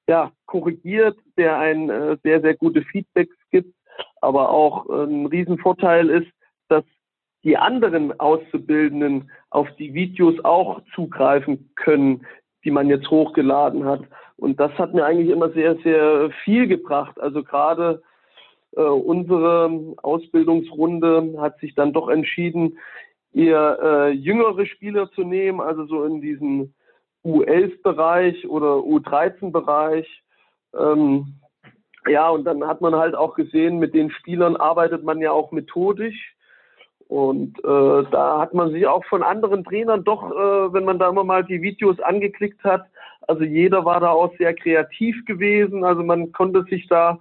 ja, 0.07 0.31
korrigiert, 0.45 1.17
der 1.37 1.57
ein 1.59 1.89
äh, 1.89 2.17
sehr, 2.23 2.41
sehr 2.41 2.55
gute 2.55 2.81
Feedbacks 2.83 3.35
gibt, 3.51 3.73
aber 4.21 4.49
auch 4.49 4.89
äh, 4.89 5.03
ein 5.03 5.25
Riesenvorteil 5.25 6.09
ist, 6.09 6.31
dass 6.69 6.83
die 7.43 7.57
anderen 7.57 8.17
Auszubildenden 8.19 9.31
auf 9.49 9.67
die 9.77 9.93
Videos 9.93 10.43
auch 10.43 10.81
zugreifen 10.95 11.71
können, 11.75 12.25
die 12.63 12.71
man 12.71 12.89
jetzt 12.89 13.09
hochgeladen 13.09 13.85
hat. 13.85 14.01
Und 14.37 14.59
das 14.59 14.71
hat 14.73 14.93
mir 14.93 15.03
eigentlich 15.03 15.29
immer 15.29 15.49
sehr, 15.49 15.75
sehr 15.77 16.29
viel 16.43 16.67
gebracht. 16.67 17.19
Also 17.19 17.43
gerade 17.43 18.01
äh, 18.75 18.81
unsere 18.81 19.95
Ausbildungsrunde 20.03 21.35
hat 21.39 21.59
sich 21.59 21.73
dann 21.75 21.93
doch 21.93 22.07
entschieden, 22.07 22.77
eher 23.33 23.79
äh, 23.81 24.11
jüngere 24.11 24.65
Spieler 24.65 25.11
zu 25.11 25.23
nehmen, 25.23 25.59
also 25.59 25.85
so 25.85 26.03
in 26.05 26.21
diesen 26.21 26.73
U11-Bereich 27.25 28.47
oder 28.47 28.75
U13-Bereich. 28.77 30.07
Ähm, 30.77 31.39
ja, 32.07 32.29
und 32.29 32.45
dann 32.45 32.65
hat 32.65 32.81
man 32.81 32.95
halt 32.95 33.15
auch 33.15 33.35
gesehen, 33.35 33.79
mit 33.79 33.93
den 33.93 34.11
Spielern 34.11 34.55
arbeitet 34.55 35.03
man 35.03 35.19
ja 35.19 35.31
auch 35.31 35.51
methodisch. 35.51 36.35
Und 37.07 37.57
äh, 37.59 38.03
da 38.11 38.39
hat 38.39 38.53
man 38.53 38.71
sich 38.71 38.85
auch 38.85 39.05
von 39.05 39.23
anderen 39.23 39.63
Trainern 39.63 40.03
doch, 40.03 40.29
äh, 40.29 40.73
wenn 40.73 40.83
man 40.83 40.99
da 40.99 41.09
immer 41.09 41.23
mal 41.23 41.43
die 41.43 41.61
Videos 41.61 41.99
angeklickt 41.99 42.63
hat, 42.63 42.85
also 43.27 43.43
jeder 43.43 43.85
war 43.85 43.99
da 43.99 44.09
auch 44.09 44.35
sehr 44.37 44.53
kreativ 44.53 45.25
gewesen. 45.25 45.83
Also 45.83 46.03
man 46.03 46.31
konnte 46.31 46.63
sich 46.63 46.87
da 46.87 47.19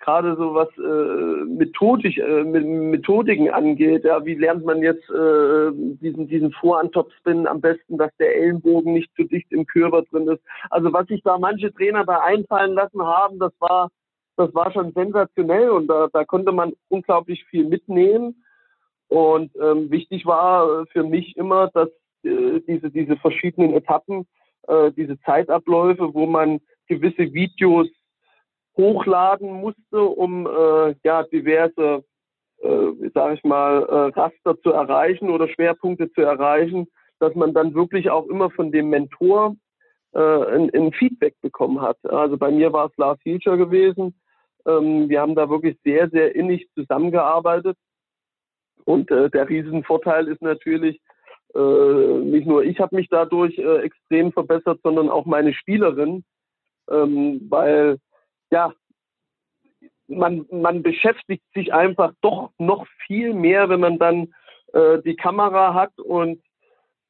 gerade 0.00 0.36
so 0.36 0.54
was 0.54 0.68
äh, 0.78 1.44
methodisch, 1.44 2.18
äh, 2.18 2.44
Methodiken 2.44 3.50
angeht. 3.50 4.04
Ja, 4.04 4.24
wie 4.24 4.34
lernt 4.34 4.64
man 4.64 4.82
jetzt 4.82 5.08
äh, 5.10 5.70
diesen, 5.72 6.28
diesen 6.28 6.52
Vorantopspin 6.52 7.46
am 7.46 7.60
besten, 7.60 7.98
dass 7.98 8.14
der 8.18 8.36
Ellenbogen 8.36 8.92
nicht 8.92 9.10
zu 9.16 9.24
dicht 9.24 9.50
im 9.50 9.66
Körper 9.66 10.02
drin 10.02 10.28
ist. 10.28 10.42
Also 10.70 10.92
was 10.92 11.06
sich 11.08 11.22
da 11.22 11.38
manche 11.38 11.72
Trainer 11.72 12.04
da 12.04 12.20
einfallen 12.20 12.74
lassen 12.74 13.02
haben, 13.02 13.38
das 13.38 13.52
war, 13.58 13.90
das 14.36 14.54
war 14.54 14.70
schon 14.72 14.92
sensationell 14.92 15.70
und 15.70 15.88
da, 15.88 16.08
da 16.12 16.24
konnte 16.24 16.52
man 16.52 16.72
unglaublich 16.88 17.44
viel 17.46 17.66
mitnehmen. 17.66 18.44
Und 19.08 19.50
ähm, 19.56 19.90
wichtig 19.90 20.26
war 20.26 20.86
für 20.92 21.02
mich 21.02 21.36
immer, 21.36 21.68
dass 21.72 21.88
äh, 22.22 22.60
diese, 22.66 22.90
diese 22.90 23.16
verschiedenen 23.16 23.72
Etappen, 23.72 24.26
äh, 24.68 24.92
diese 24.92 25.18
Zeitabläufe, 25.20 26.14
wo 26.14 26.26
man 26.26 26.60
gewisse 26.86 27.32
Videos 27.32 27.88
hochladen 28.76 29.52
musste, 29.52 30.00
um 30.00 30.46
äh, 30.46 30.94
ja 31.04 31.24
diverse, 31.24 32.04
äh, 32.62 33.08
sage 33.12 33.34
ich 33.34 33.44
mal, 33.44 33.82
äh, 33.82 34.18
Raster 34.18 34.60
zu 34.62 34.70
erreichen 34.70 35.30
oder 35.30 35.48
Schwerpunkte 35.48 36.10
zu 36.12 36.20
erreichen, 36.20 36.86
dass 37.18 37.34
man 37.34 37.52
dann 37.52 37.74
wirklich 37.74 38.10
auch 38.10 38.26
immer 38.26 38.50
von 38.50 38.70
dem 38.70 38.90
Mentor 38.90 39.56
äh, 40.12 40.20
ein, 40.20 40.70
ein 40.74 40.92
Feedback 40.92 41.34
bekommen 41.42 41.80
hat. 41.80 41.98
Also 42.04 42.38
bei 42.38 42.50
mir 42.50 42.72
war 42.72 42.86
es 42.86 42.96
Lars 42.96 43.18
Hilscher 43.24 43.56
gewesen. 43.56 44.14
Ähm, 44.66 45.08
wir 45.08 45.20
haben 45.20 45.34
da 45.34 45.50
wirklich 45.50 45.76
sehr, 45.84 46.08
sehr 46.10 46.34
innig 46.34 46.68
zusammengearbeitet. 46.74 47.76
Und 48.84 49.10
äh, 49.10 49.28
der 49.30 49.48
Riesenvorteil 49.48 50.28
ist 50.28 50.40
natürlich, 50.40 51.00
nicht 51.54 52.46
nur 52.46 52.62
ich 52.62 52.78
habe 52.78 52.94
mich 52.94 53.08
dadurch 53.08 53.56
äh, 53.58 53.78
extrem 53.78 54.32
verbessert, 54.32 54.80
sondern 54.82 55.08
auch 55.08 55.24
meine 55.24 55.54
Spielerin, 55.54 56.24
ähm, 56.90 57.46
weil 57.48 57.98
ja, 58.50 58.72
man, 60.08 60.46
man 60.50 60.82
beschäftigt 60.82 61.44
sich 61.54 61.72
einfach 61.72 62.12
doch 62.20 62.50
noch 62.58 62.86
viel 63.06 63.34
mehr, 63.34 63.68
wenn 63.68 63.80
man 63.80 63.98
dann 63.98 64.34
äh, 64.72 64.98
die 65.02 65.16
Kamera 65.16 65.74
hat 65.74 65.98
und 65.98 66.42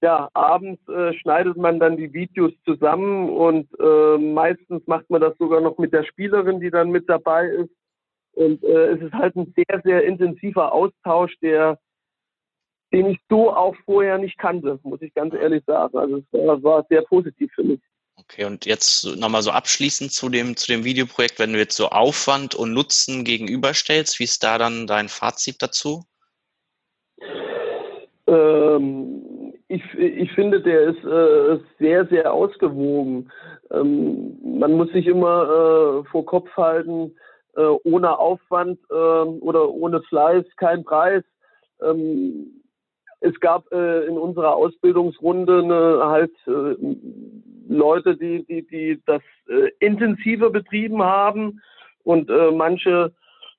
ja, 0.00 0.28
abends 0.32 0.86
äh, 0.88 1.12
schneidet 1.14 1.56
man 1.56 1.80
dann 1.80 1.96
die 1.96 2.12
Videos 2.12 2.52
zusammen 2.64 3.30
und 3.30 3.68
äh, 3.80 4.18
meistens 4.18 4.86
macht 4.86 5.10
man 5.10 5.20
das 5.20 5.36
sogar 5.38 5.60
noch 5.60 5.76
mit 5.78 5.92
der 5.92 6.04
Spielerin, 6.04 6.60
die 6.60 6.70
dann 6.70 6.90
mit 6.90 7.08
dabei 7.08 7.48
ist. 7.48 7.70
Und 8.32 8.62
äh, 8.62 8.92
es 8.92 9.02
ist 9.02 9.12
halt 9.12 9.34
ein 9.34 9.52
sehr, 9.56 9.80
sehr 9.82 10.04
intensiver 10.04 10.72
Austausch, 10.72 11.36
der, 11.42 11.80
den 12.92 13.06
ich 13.06 13.18
so 13.28 13.52
auch 13.54 13.74
vorher 13.84 14.18
nicht 14.18 14.38
kannte, 14.38 14.78
muss 14.82 15.02
ich 15.02 15.12
ganz 15.14 15.34
ehrlich 15.34 15.62
sagen. 15.66 15.96
Also 15.98 16.16
es 16.18 16.24
war, 16.32 16.62
war 16.62 16.86
sehr 16.88 17.02
positiv 17.02 17.50
für 17.54 17.64
mich. 17.64 17.80
Okay, 18.16 18.44
und 18.44 18.66
jetzt 18.66 19.16
nochmal 19.16 19.42
so 19.42 19.50
abschließend 19.50 20.12
zu 20.12 20.28
dem, 20.28 20.56
zu 20.56 20.66
dem 20.66 20.84
Videoprojekt, 20.84 21.38
wenn 21.38 21.52
du 21.52 21.58
jetzt 21.58 21.76
so 21.76 21.88
Aufwand 21.88 22.54
und 22.54 22.72
Nutzen 22.72 23.24
gegenüberstellst, 23.24 24.18
wie 24.18 24.24
ist 24.24 24.42
da 24.42 24.58
dann 24.58 24.86
dein 24.86 25.08
Fazit 25.08 25.62
dazu? 25.62 26.02
Ähm, 28.26 29.54
ich, 29.68 29.82
ich 29.94 30.32
finde, 30.32 30.60
der 30.60 30.88
ist 30.88 31.04
äh, 31.04 31.58
sehr, 31.78 32.06
sehr 32.06 32.32
ausgewogen. 32.32 33.30
Ähm, 33.70 34.36
man 34.58 34.72
muss 34.72 34.90
sich 34.90 35.06
immer 35.06 36.02
äh, 36.04 36.10
vor 36.10 36.26
Kopf 36.26 36.50
halten, 36.56 37.14
äh, 37.56 37.62
ohne 37.84 38.18
Aufwand 38.18 38.78
ähm, 38.90 39.38
oder 39.40 39.70
ohne 39.70 40.02
Fleiß 40.02 40.44
kein 40.56 40.84
Preis. 40.84 41.22
Ähm, 41.80 42.57
es 43.20 43.38
gab 43.40 43.70
äh, 43.72 44.04
in 44.06 44.16
unserer 44.16 44.54
Ausbildungsrunde 44.54 45.62
eine, 45.62 46.10
halt 46.10 46.32
äh, 46.46 46.76
Leute, 47.68 48.16
die, 48.16 48.44
die, 48.44 48.66
die 48.66 49.02
das 49.06 49.22
äh, 49.48 49.70
intensiver 49.80 50.50
betrieben 50.50 51.02
haben 51.02 51.60
und 52.04 52.30
äh, 52.30 52.50
manche 52.52 53.12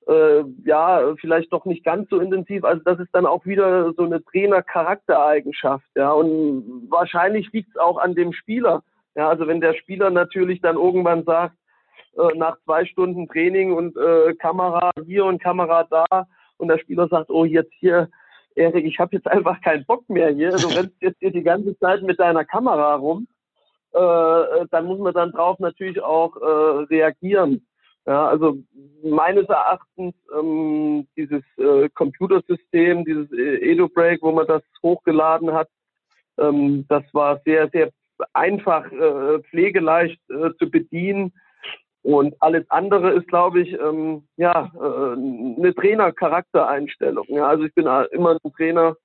äh, 0.08 0.42
ja 0.64 1.14
vielleicht 1.20 1.52
doch 1.52 1.64
nicht 1.66 1.84
ganz 1.84 2.08
so 2.08 2.18
intensiv. 2.20 2.64
Also 2.64 2.82
das 2.84 2.98
ist 2.98 3.10
dann 3.12 3.26
auch 3.26 3.44
wieder 3.44 3.92
so 3.92 4.04
eine 4.04 4.24
Trainer-Charaktereigenschaft, 4.24 5.86
ja. 5.94 6.10
Und 6.10 6.88
wahrscheinlich 6.88 7.52
liegt 7.52 7.70
es 7.70 7.76
auch 7.76 7.98
an 7.98 8.14
dem 8.14 8.32
Spieler. 8.32 8.82
Ja, 9.14 9.28
also 9.28 9.46
wenn 9.46 9.60
der 9.60 9.74
Spieler 9.74 10.10
natürlich 10.10 10.60
dann 10.60 10.76
irgendwann 10.76 11.24
sagt, 11.24 11.54
äh, 12.16 12.36
nach 12.36 12.56
zwei 12.64 12.84
Stunden 12.86 13.28
Training 13.28 13.72
und 13.72 13.96
äh, 13.96 14.34
Kamera 14.34 14.90
hier 15.04 15.24
und 15.26 15.42
Kamera 15.42 15.84
da 15.84 16.06
und 16.56 16.68
der 16.68 16.78
Spieler 16.78 17.08
sagt, 17.08 17.30
oh 17.30 17.44
jetzt 17.44 17.72
hier 17.78 18.08
Erik, 18.54 18.84
ich 18.84 18.98
habe 18.98 19.16
jetzt 19.16 19.28
einfach 19.28 19.60
keinen 19.60 19.84
Bock 19.84 20.08
mehr 20.08 20.30
hier. 20.30 20.50
Du 20.50 20.68
rennst 20.76 21.00
jetzt 21.00 21.18
hier 21.20 21.30
die 21.30 21.42
ganze 21.42 21.78
Zeit 21.78 22.02
mit 22.02 22.18
deiner 22.18 22.44
Kamera 22.44 22.94
rum. 22.94 23.26
Äh, 23.92 24.66
dann 24.70 24.86
muss 24.86 24.98
man 24.98 25.14
dann 25.14 25.32
drauf 25.32 25.58
natürlich 25.58 26.00
auch 26.00 26.36
äh, 26.36 26.84
reagieren. 26.84 27.66
Ja, 28.06 28.28
also 28.28 28.58
meines 29.02 29.46
Erachtens 29.48 30.14
ähm, 30.36 31.06
dieses 31.16 31.42
äh, 31.58 31.88
Computersystem, 31.90 33.04
dieses 33.04 33.30
äh, 33.32 33.72
EduBreak, 33.72 34.22
wo 34.22 34.32
man 34.32 34.46
das 34.46 34.62
hochgeladen 34.82 35.52
hat, 35.52 35.68
ähm, 36.38 36.86
das 36.88 37.04
war 37.12 37.40
sehr, 37.44 37.68
sehr 37.68 37.90
einfach, 38.32 38.90
äh, 38.90 39.40
pflegeleicht 39.50 40.20
äh, 40.30 40.50
zu 40.58 40.70
bedienen. 40.70 41.32
Und 42.02 42.34
alles 42.40 42.64
andere 42.70 43.10
ist, 43.10 43.28
glaube 43.28 43.60
ich, 43.60 43.72
ähm, 43.78 44.26
ja, 44.36 44.70
äh, 44.74 45.12
eine 45.12 45.74
Trainer-Charaktereinstellung. 45.74 47.26
Ja, 47.28 47.46
also 47.46 47.64
ich 47.64 47.74
bin 47.74 47.86
immer 48.12 48.38
ein 48.42 48.52
Trainer, 48.56 48.96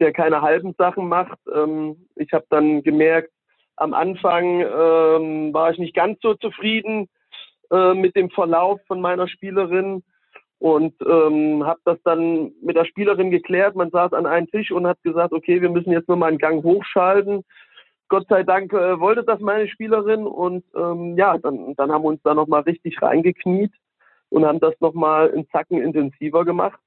der 0.00 0.12
keine 0.12 0.42
halben 0.42 0.74
Sachen 0.76 1.08
macht. 1.08 1.38
Ähm, 1.52 2.06
ich 2.16 2.32
habe 2.32 2.44
dann 2.50 2.82
gemerkt, 2.82 3.30
am 3.76 3.94
Anfang 3.94 4.60
ähm, 4.60 5.54
war 5.54 5.70
ich 5.70 5.78
nicht 5.78 5.94
ganz 5.94 6.18
so 6.20 6.34
zufrieden 6.34 7.08
äh, 7.70 7.94
mit 7.94 8.16
dem 8.16 8.28
Verlauf 8.30 8.80
von 8.86 9.00
meiner 9.00 9.28
Spielerin 9.28 10.02
und 10.58 10.94
ähm, 11.06 11.64
habe 11.64 11.80
das 11.84 11.98
dann 12.02 12.52
mit 12.60 12.76
der 12.76 12.84
Spielerin 12.84 13.30
geklärt. 13.30 13.76
Man 13.76 13.90
saß 13.90 14.12
an 14.12 14.26
einem 14.26 14.50
Tisch 14.50 14.70
und 14.70 14.86
hat 14.86 15.02
gesagt, 15.02 15.32
okay, 15.32 15.62
wir 15.62 15.70
müssen 15.70 15.92
jetzt 15.92 16.08
nur 16.08 16.16
mal 16.16 16.26
einen 16.26 16.38
Gang 16.38 16.64
hochschalten. 16.64 17.44
Gott 18.08 18.26
sei 18.28 18.42
Dank 18.42 18.72
äh, 18.72 18.98
wollte 18.98 19.22
das 19.22 19.40
meine 19.40 19.68
Spielerin 19.68 20.26
und 20.26 20.64
ähm, 20.74 21.16
ja, 21.16 21.36
dann, 21.38 21.74
dann 21.76 21.92
haben 21.92 22.02
wir 22.02 22.08
uns 22.08 22.22
da 22.22 22.34
nochmal 22.34 22.62
richtig 22.62 23.00
reingekniet 23.02 23.72
und 24.30 24.44
haben 24.44 24.60
das 24.60 24.74
nochmal 24.80 25.28
in 25.28 25.48
Zacken 25.50 25.80
intensiver 25.82 26.44
gemacht. 26.44 26.80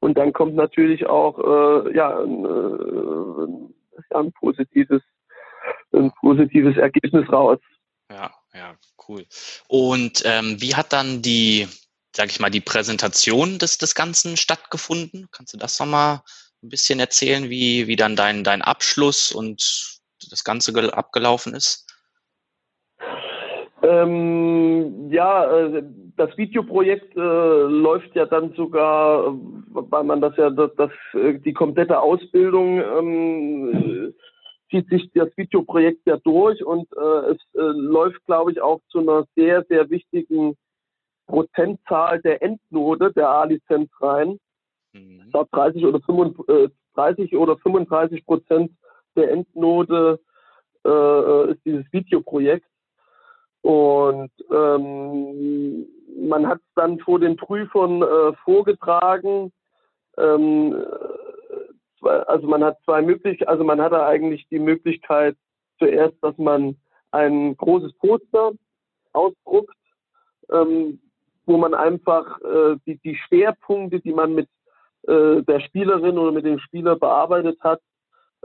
Und 0.00 0.18
dann 0.18 0.32
kommt 0.32 0.54
natürlich 0.54 1.06
auch 1.06 1.38
äh, 1.38 1.96
ja, 1.96 2.18
ein, 2.20 2.44
äh, 2.44 4.16
ein, 4.16 4.32
positives, 4.32 5.02
ein 5.92 6.12
positives 6.20 6.76
Ergebnis 6.76 7.30
raus. 7.32 7.58
Ja, 8.10 8.32
ja, 8.54 8.74
cool. 9.08 9.24
Und 9.68 10.22
ähm, 10.24 10.60
wie 10.60 10.74
hat 10.74 10.92
dann 10.92 11.22
die, 11.22 11.66
sag 12.14 12.30
ich 12.30 12.40
mal, 12.40 12.50
die 12.50 12.60
Präsentation 12.60 13.58
des, 13.58 13.78
des 13.78 13.94
Ganzen 13.94 14.36
stattgefunden? 14.36 15.28
Kannst 15.32 15.54
du 15.54 15.58
das 15.58 15.80
nochmal 15.80 16.20
ein 16.62 16.68
bisschen 16.68 17.00
erzählen, 17.00 17.50
wie, 17.50 17.86
wie 17.86 17.96
dann 17.96 18.16
dein, 18.16 18.44
dein 18.44 18.62
Abschluss 18.62 19.32
und 19.32 19.95
das 20.30 20.44
Ganze 20.44 20.72
abgelaufen 20.94 21.54
ist? 21.54 21.86
Ähm, 23.82 25.10
ja, 25.10 25.44
äh, 25.44 25.82
das 26.16 26.36
Videoprojekt 26.36 27.14
äh, 27.16 27.20
läuft 27.20 28.14
ja 28.16 28.26
dann 28.26 28.52
sogar, 28.54 29.34
weil 29.68 30.04
man 30.04 30.20
das 30.20 30.36
ja, 30.36 30.50
das, 30.50 30.70
das 30.76 30.90
äh, 31.12 31.38
die 31.38 31.52
komplette 31.52 32.00
Ausbildung 32.00 32.80
ähm, 32.80 34.14
zieht 34.70 34.88
sich 34.88 35.10
das 35.14 35.28
Videoprojekt 35.36 36.06
ja 36.06 36.16
durch 36.16 36.64
und 36.64 36.88
äh, 36.96 37.30
es 37.30 37.38
äh, 37.54 37.60
läuft, 37.60 38.24
glaube 38.24 38.52
ich, 38.52 38.60
auch 38.60 38.80
zu 38.88 38.98
einer 38.98 39.24
sehr, 39.36 39.64
sehr 39.68 39.88
wichtigen 39.90 40.56
Prozentzahl 41.26 42.20
der 42.22 42.42
Endnote 42.42 43.12
der 43.12 43.28
A-Lizenz 43.28 43.90
rein. 44.00 44.38
Mhm. 44.92 45.22
Ich 45.26 45.30
glaube 45.30 45.48
30 45.52 45.84
oder 45.84 46.00
35 46.00 47.32
äh, 47.32 47.36
oder 47.36 47.56
35 47.58 48.24
Prozent 48.24 48.72
der 49.16 49.30
Endnote 49.32 50.20
äh, 50.84 51.50
ist 51.52 51.64
dieses 51.64 51.84
Videoprojekt. 51.92 52.66
Und 53.62 54.30
ähm, 54.50 55.86
man 56.28 56.46
hat 56.46 56.58
es 56.58 56.74
dann 56.76 56.98
vor 57.00 57.18
den 57.18 57.36
Prüfern 57.36 58.02
äh, 58.02 58.32
vorgetragen. 58.44 59.52
Ähm, 60.16 60.76
also 62.02 62.46
man 62.46 62.62
hat 62.62 62.78
zwei 62.84 63.02
Möglichkeiten, 63.02 63.50
also 63.50 63.64
man 63.64 63.80
hatte 63.80 64.04
eigentlich 64.04 64.46
die 64.50 64.58
Möglichkeit 64.58 65.36
zuerst, 65.78 66.14
dass 66.22 66.36
man 66.38 66.76
ein 67.10 67.56
großes 67.56 67.92
Poster 67.94 68.52
ausdruckt, 69.12 69.74
ähm, 70.50 71.00
wo 71.46 71.56
man 71.56 71.74
einfach 71.74 72.40
äh, 72.42 72.76
die, 72.86 72.98
die 72.98 73.16
Schwerpunkte, 73.16 74.00
die 74.00 74.12
man 74.12 74.34
mit 74.34 74.48
äh, 75.08 75.42
der 75.42 75.60
Spielerin 75.60 76.18
oder 76.18 76.32
mit 76.32 76.44
dem 76.44 76.58
Spieler 76.58 76.96
bearbeitet 76.96 77.58
hat, 77.60 77.80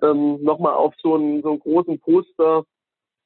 ähm, 0.01 0.43
nochmal 0.43 0.73
auf 0.73 0.93
so 1.01 1.15
einen, 1.15 1.41
so 1.41 1.51
einen 1.51 1.59
großen 1.59 1.99
Poster 1.99 2.63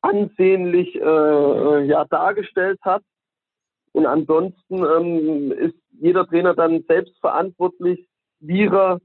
ansehnlich 0.01 0.95
äh, 0.95 0.99
äh, 0.99 1.85
ja, 1.85 2.05
dargestellt 2.05 2.79
hat. 2.81 3.03
Und 3.93 4.05
ansonsten 4.05 4.83
ähm, 4.83 5.51
ist 5.51 5.75
jeder 5.91 6.27
Trainer 6.27 6.53
dann 6.53 6.83
selbst 6.87 7.17
verantwortlich, 7.19 8.07
wie 8.39 8.65
er 8.65 8.99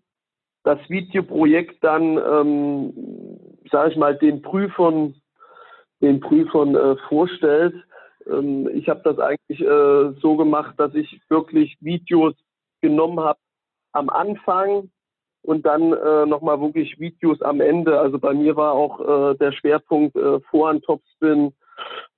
das 0.65 0.79
Videoprojekt 0.89 1.83
dann, 1.83 2.19
ähm, 2.19 3.39
sage 3.71 3.93
ich 3.93 3.97
mal, 3.97 4.17
den 4.17 4.43
Prüfern, 4.43 5.15
den 6.01 6.21
Prüfern 6.21 6.75
äh, 6.75 6.97
vorstellt. 7.09 7.75
Ähm, 8.27 8.69
ich 8.75 8.89
habe 8.89 9.01
das 9.05 9.19
eigentlich 9.19 9.61
äh, 9.61 10.13
so 10.21 10.37
gemacht, 10.37 10.75
dass 10.79 10.95
ich 10.95 11.21
wirklich 11.29 11.77
Videos 11.81 12.35
genommen 12.81 13.21
habe 13.21 13.39
am 13.93 14.09
Anfang 14.09 14.91
und 15.43 15.65
dann 15.65 15.93
äh, 15.93 16.27
nochmal 16.27 16.61
wirklich 16.61 16.99
Videos 16.99 17.41
am 17.43 17.61
Ende. 17.61 17.99
Also 17.99 18.19
bei 18.19 18.35
mir 18.35 18.57
war 18.57 18.73
auch 18.73 19.01
äh, 19.01 19.35
der 19.37 19.53
Schwerpunkt 19.53 20.17
äh, 20.17 20.41
Vorhand, 20.51 20.85
Topspin, 20.85 21.53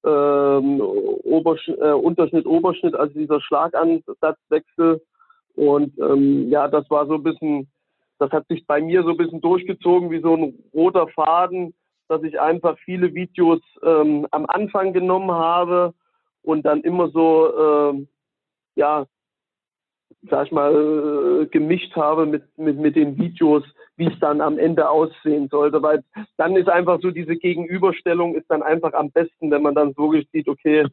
ähm, 0.04 0.80
Obersch 0.80 1.68
äh, 1.68 1.92
Unterschnitt, 1.92 2.46
Oberschnitt, 2.46 2.94
also 2.94 3.12
dieser 3.14 3.40
Schlagansatzwechsel. 3.40 5.00
Und 5.54 5.98
ähm, 5.98 6.48
ja, 6.50 6.68
das 6.68 6.88
war 6.90 7.06
so 7.06 7.14
ein 7.14 7.22
bisschen, 7.22 7.70
das 8.18 8.30
hat 8.30 8.46
sich 8.48 8.66
bei 8.66 8.80
mir 8.80 9.02
so 9.02 9.10
ein 9.10 9.16
bisschen 9.16 9.40
durchgezogen 9.40 10.10
wie 10.10 10.20
so 10.20 10.34
ein 10.34 10.54
roter 10.74 11.06
Faden, 11.08 11.74
dass 12.08 12.22
ich 12.24 12.40
einfach 12.40 12.76
viele 12.84 13.14
Videos 13.14 13.60
ähm, 13.82 14.26
am 14.30 14.46
Anfang 14.46 14.92
genommen 14.92 15.30
habe 15.30 15.94
und 16.42 16.62
dann 16.64 16.82
immer 16.82 17.08
so, 17.08 17.92
äh, 17.92 18.06
ja, 18.74 19.06
sag 20.30 20.46
ich 20.46 20.52
mal, 20.52 20.72
äh, 21.42 21.46
gemischt 21.46 21.94
habe 21.96 22.26
mit, 22.26 22.42
mit, 22.58 22.78
mit 22.78 22.96
den 22.96 23.18
Videos, 23.18 23.64
wie 23.96 24.06
es 24.06 24.18
dann 24.20 24.40
am 24.40 24.58
Ende 24.58 24.88
aussehen 24.88 25.48
sollte. 25.48 25.82
Weil 25.82 26.02
dann 26.36 26.56
ist 26.56 26.68
einfach 26.68 27.00
so 27.00 27.10
diese 27.10 27.36
Gegenüberstellung 27.36 28.34
ist 28.34 28.50
dann 28.50 28.62
einfach 28.62 28.92
am 28.94 29.10
besten, 29.10 29.50
wenn 29.50 29.62
man 29.62 29.74
dann 29.74 29.96
wirklich 29.96 30.28
sieht, 30.32 30.48
okay, 30.48 30.86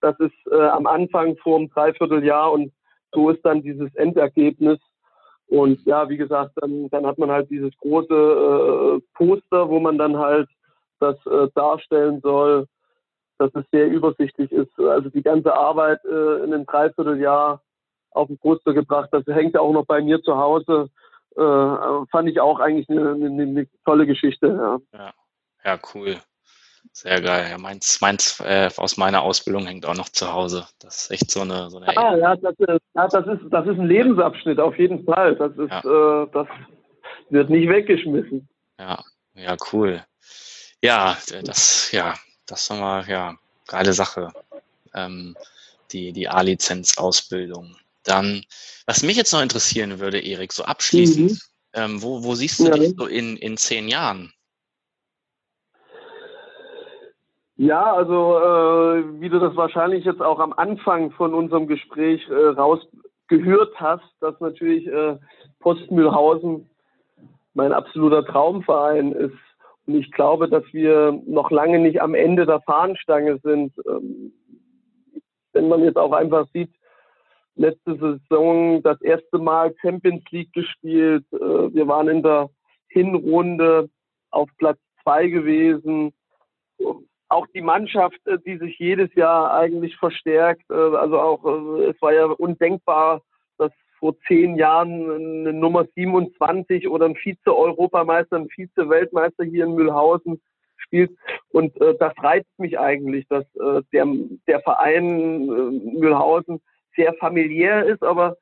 das 0.00 0.18
ist 0.20 0.34
äh, 0.50 0.68
am 0.68 0.86
Anfang 0.86 1.36
vor 1.38 1.58
einem 1.58 1.68
Dreivierteljahr 1.68 2.52
und 2.52 2.72
so 3.12 3.30
ist 3.30 3.44
dann 3.44 3.62
dieses 3.62 3.94
Endergebnis. 3.94 4.78
Und 5.48 5.84
ja, 5.84 6.08
wie 6.08 6.16
gesagt, 6.16 6.52
dann, 6.56 6.88
dann 6.90 7.06
hat 7.06 7.18
man 7.18 7.30
halt 7.30 7.50
dieses 7.50 7.76
große 7.78 8.14
äh, 8.14 9.00
Poster, 9.14 9.68
wo 9.68 9.78
man 9.78 9.96
dann 9.96 10.16
halt 10.18 10.48
das 10.98 11.16
äh, 11.26 11.48
darstellen 11.54 12.20
soll, 12.20 12.66
dass 13.38 13.54
es 13.54 13.64
sehr 13.70 13.86
übersichtlich 13.88 14.50
ist. 14.50 14.78
Also 14.78 15.08
die 15.10 15.22
ganze 15.22 15.54
Arbeit 15.54 16.04
äh, 16.04 16.44
in 16.44 16.52
einem 16.52 16.66
Dreivierteljahr 16.66 17.60
auf 18.16 18.28
den 18.28 18.38
Poster 18.38 18.72
gebracht. 18.72 19.08
Das 19.12 19.24
hängt 19.26 19.54
ja 19.54 19.60
auch 19.60 19.72
noch 19.72 19.86
bei 19.86 20.00
mir 20.02 20.22
zu 20.22 20.36
Hause. 20.36 20.90
Äh, 21.36 22.06
fand 22.10 22.28
ich 22.28 22.40
auch 22.40 22.60
eigentlich 22.60 22.88
eine, 22.88 23.12
eine, 23.12 23.42
eine 23.42 23.66
tolle 23.84 24.06
Geschichte. 24.06 24.80
Ja. 24.92 24.98
ja. 24.98 25.12
Ja, 25.66 25.80
cool. 25.94 26.16
Sehr 26.92 27.20
geil. 27.20 27.48
Ja, 27.50 27.58
meins, 27.58 28.00
meins 28.00 28.40
äh, 28.40 28.70
aus 28.76 28.96
meiner 28.96 29.22
Ausbildung 29.22 29.66
hängt 29.66 29.84
auch 29.84 29.96
noch 29.96 30.08
zu 30.08 30.32
Hause. 30.32 30.66
Das 30.78 31.02
ist 31.02 31.10
echt 31.10 31.30
so 31.30 31.40
eine. 31.40 31.68
So 31.70 31.78
eine 31.78 31.88
ah, 31.96 32.16
ja, 32.16 32.36
das, 32.36 32.54
ist, 32.56 32.68
ja, 32.94 33.08
das 33.08 33.26
ist 33.26 33.50
das 33.50 33.66
ist 33.66 33.78
ein 33.78 33.86
Lebensabschnitt 33.86 34.60
auf 34.60 34.78
jeden 34.78 35.04
Fall. 35.04 35.34
Das 35.34 35.50
ist 35.58 35.70
ja. 35.70 36.22
äh, 36.22 36.28
das 36.32 36.46
wird 37.30 37.50
nicht 37.50 37.68
weggeschmissen. 37.68 38.48
Ja, 38.78 39.02
ja, 39.34 39.56
cool. 39.72 40.02
Ja, 40.82 41.16
das 41.44 41.90
ja, 41.90 42.14
das 42.46 42.70
haben 42.70 42.80
wir 42.80 43.04
ja 43.08 43.34
geile 43.66 43.92
Sache. 43.92 44.32
Ähm, 44.94 45.36
die 45.92 46.12
die 46.12 46.28
A-Lizenz-Ausbildung. 46.28 47.76
Dann, 48.06 48.42
was 48.86 49.02
mich 49.02 49.16
jetzt 49.16 49.32
noch 49.32 49.42
interessieren 49.42 49.98
würde, 49.98 50.20
Erik, 50.20 50.52
so 50.52 50.64
abschließend, 50.64 51.32
mhm. 51.32 51.38
ähm, 51.74 52.02
wo, 52.02 52.22
wo 52.24 52.34
siehst 52.34 52.60
du 52.60 52.64
ja. 52.66 52.74
dich 52.74 52.94
so 52.96 53.06
in, 53.06 53.36
in 53.36 53.56
zehn 53.56 53.88
Jahren? 53.88 54.32
Ja, 57.56 57.94
also 57.94 58.38
äh, 58.38 59.20
wie 59.20 59.30
du 59.30 59.38
das 59.38 59.56
wahrscheinlich 59.56 60.04
jetzt 60.04 60.20
auch 60.20 60.40
am 60.40 60.52
Anfang 60.52 61.10
von 61.12 61.32
unserem 61.32 61.66
Gespräch 61.66 62.20
äh, 62.28 62.34
rausgehört 62.34 63.74
hast, 63.80 64.04
dass 64.20 64.38
natürlich 64.40 64.86
äh, 64.86 65.16
Postmühlhausen 65.60 66.68
mein 67.54 67.72
absoluter 67.72 68.26
Traumverein 68.26 69.12
ist. 69.12 69.38
Und 69.86 69.94
ich 69.94 70.12
glaube, 70.12 70.50
dass 70.50 70.64
wir 70.72 71.18
noch 71.26 71.50
lange 71.50 71.78
nicht 71.78 72.02
am 72.02 72.14
Ende 72.14 72.44
der 72.44 72.60
Fahnenstange 72.60 73.38
sind. 73.42 73.72
Ähm, 73.88 74.34
wenn 75.54 75.68
man 75.68 75.82
jetzt 75.82 75.96
auch 75.96 76.12
einfach 76.12 76.46
sieht, 76.52 76.70
letzte 77.56 77.96
Saison 77.96 78.82
das 78.82 79.00
erste 79.00 79.38
Mal 79.38 79.74
Champions 79.80 80.22
League 80.30 80.52
gespielt. 80.52 81.24
Äh, 81.32 81.38
wir 81.38 81.88
waren 81.88 82.08
in 82.08 82.22
der 82.22 82.50
Hinrunde 82.88 83.88
auf 84.30 84.48
Platz 84.58 84.78
zwei 85.02 85.26
gewesen. 85.28 86.12
Auch 87.28 87.46
die 87.54 87.62
Mannschaft, 87.62 88.20
äh, 88.26 88.38
die 88.46 88.58
sich 88.58 88.78
jedes 88.78 89.12
Jahr 89.14 89.54
eigentlich 89.54 89.96
verstärkt. 89.96 90.62
Äh, 90.70 90.74
also 90.74 91.18
auch, 91.18 91.44
es 91.80 92.00
war 92.00 92.12
ja 92.12 92.26
undenkbar, 92.26 93.22
dass 93.58 93.72
vor 93.98 94.14
zehn 94.28 94.56
Jahren 94.56 95.10
eine 95.10 95.52
Nummer 95.54 95.86
27 95.94 96.88
oder 96.88 97.06
ein 97.06 97.16
Vize-Europameister, 97.16 98.36
ein 98.36 98.48
Vize-Weltmeister 98.48 99.44
hier 99.44 99.64
in 99.64 99.74
Mühlhausen 99.74 100.40
spielt. 100.76 101.16
Und 101.48 101.74
das 101.80 102.12
reizt 102.18 102.58
mich 102.58 102.78
eigentlich, 102.78 103.26
dass 103.28 103.46
der, 103.92 104.06
der 104.46 104.60
Verein 104.60 105.46
Mühlhausen 105.46 106.60
sehr 106.96 107.14
familiär 107.14 107.84
ist, 107.84 108.02
aber 108.02 108.36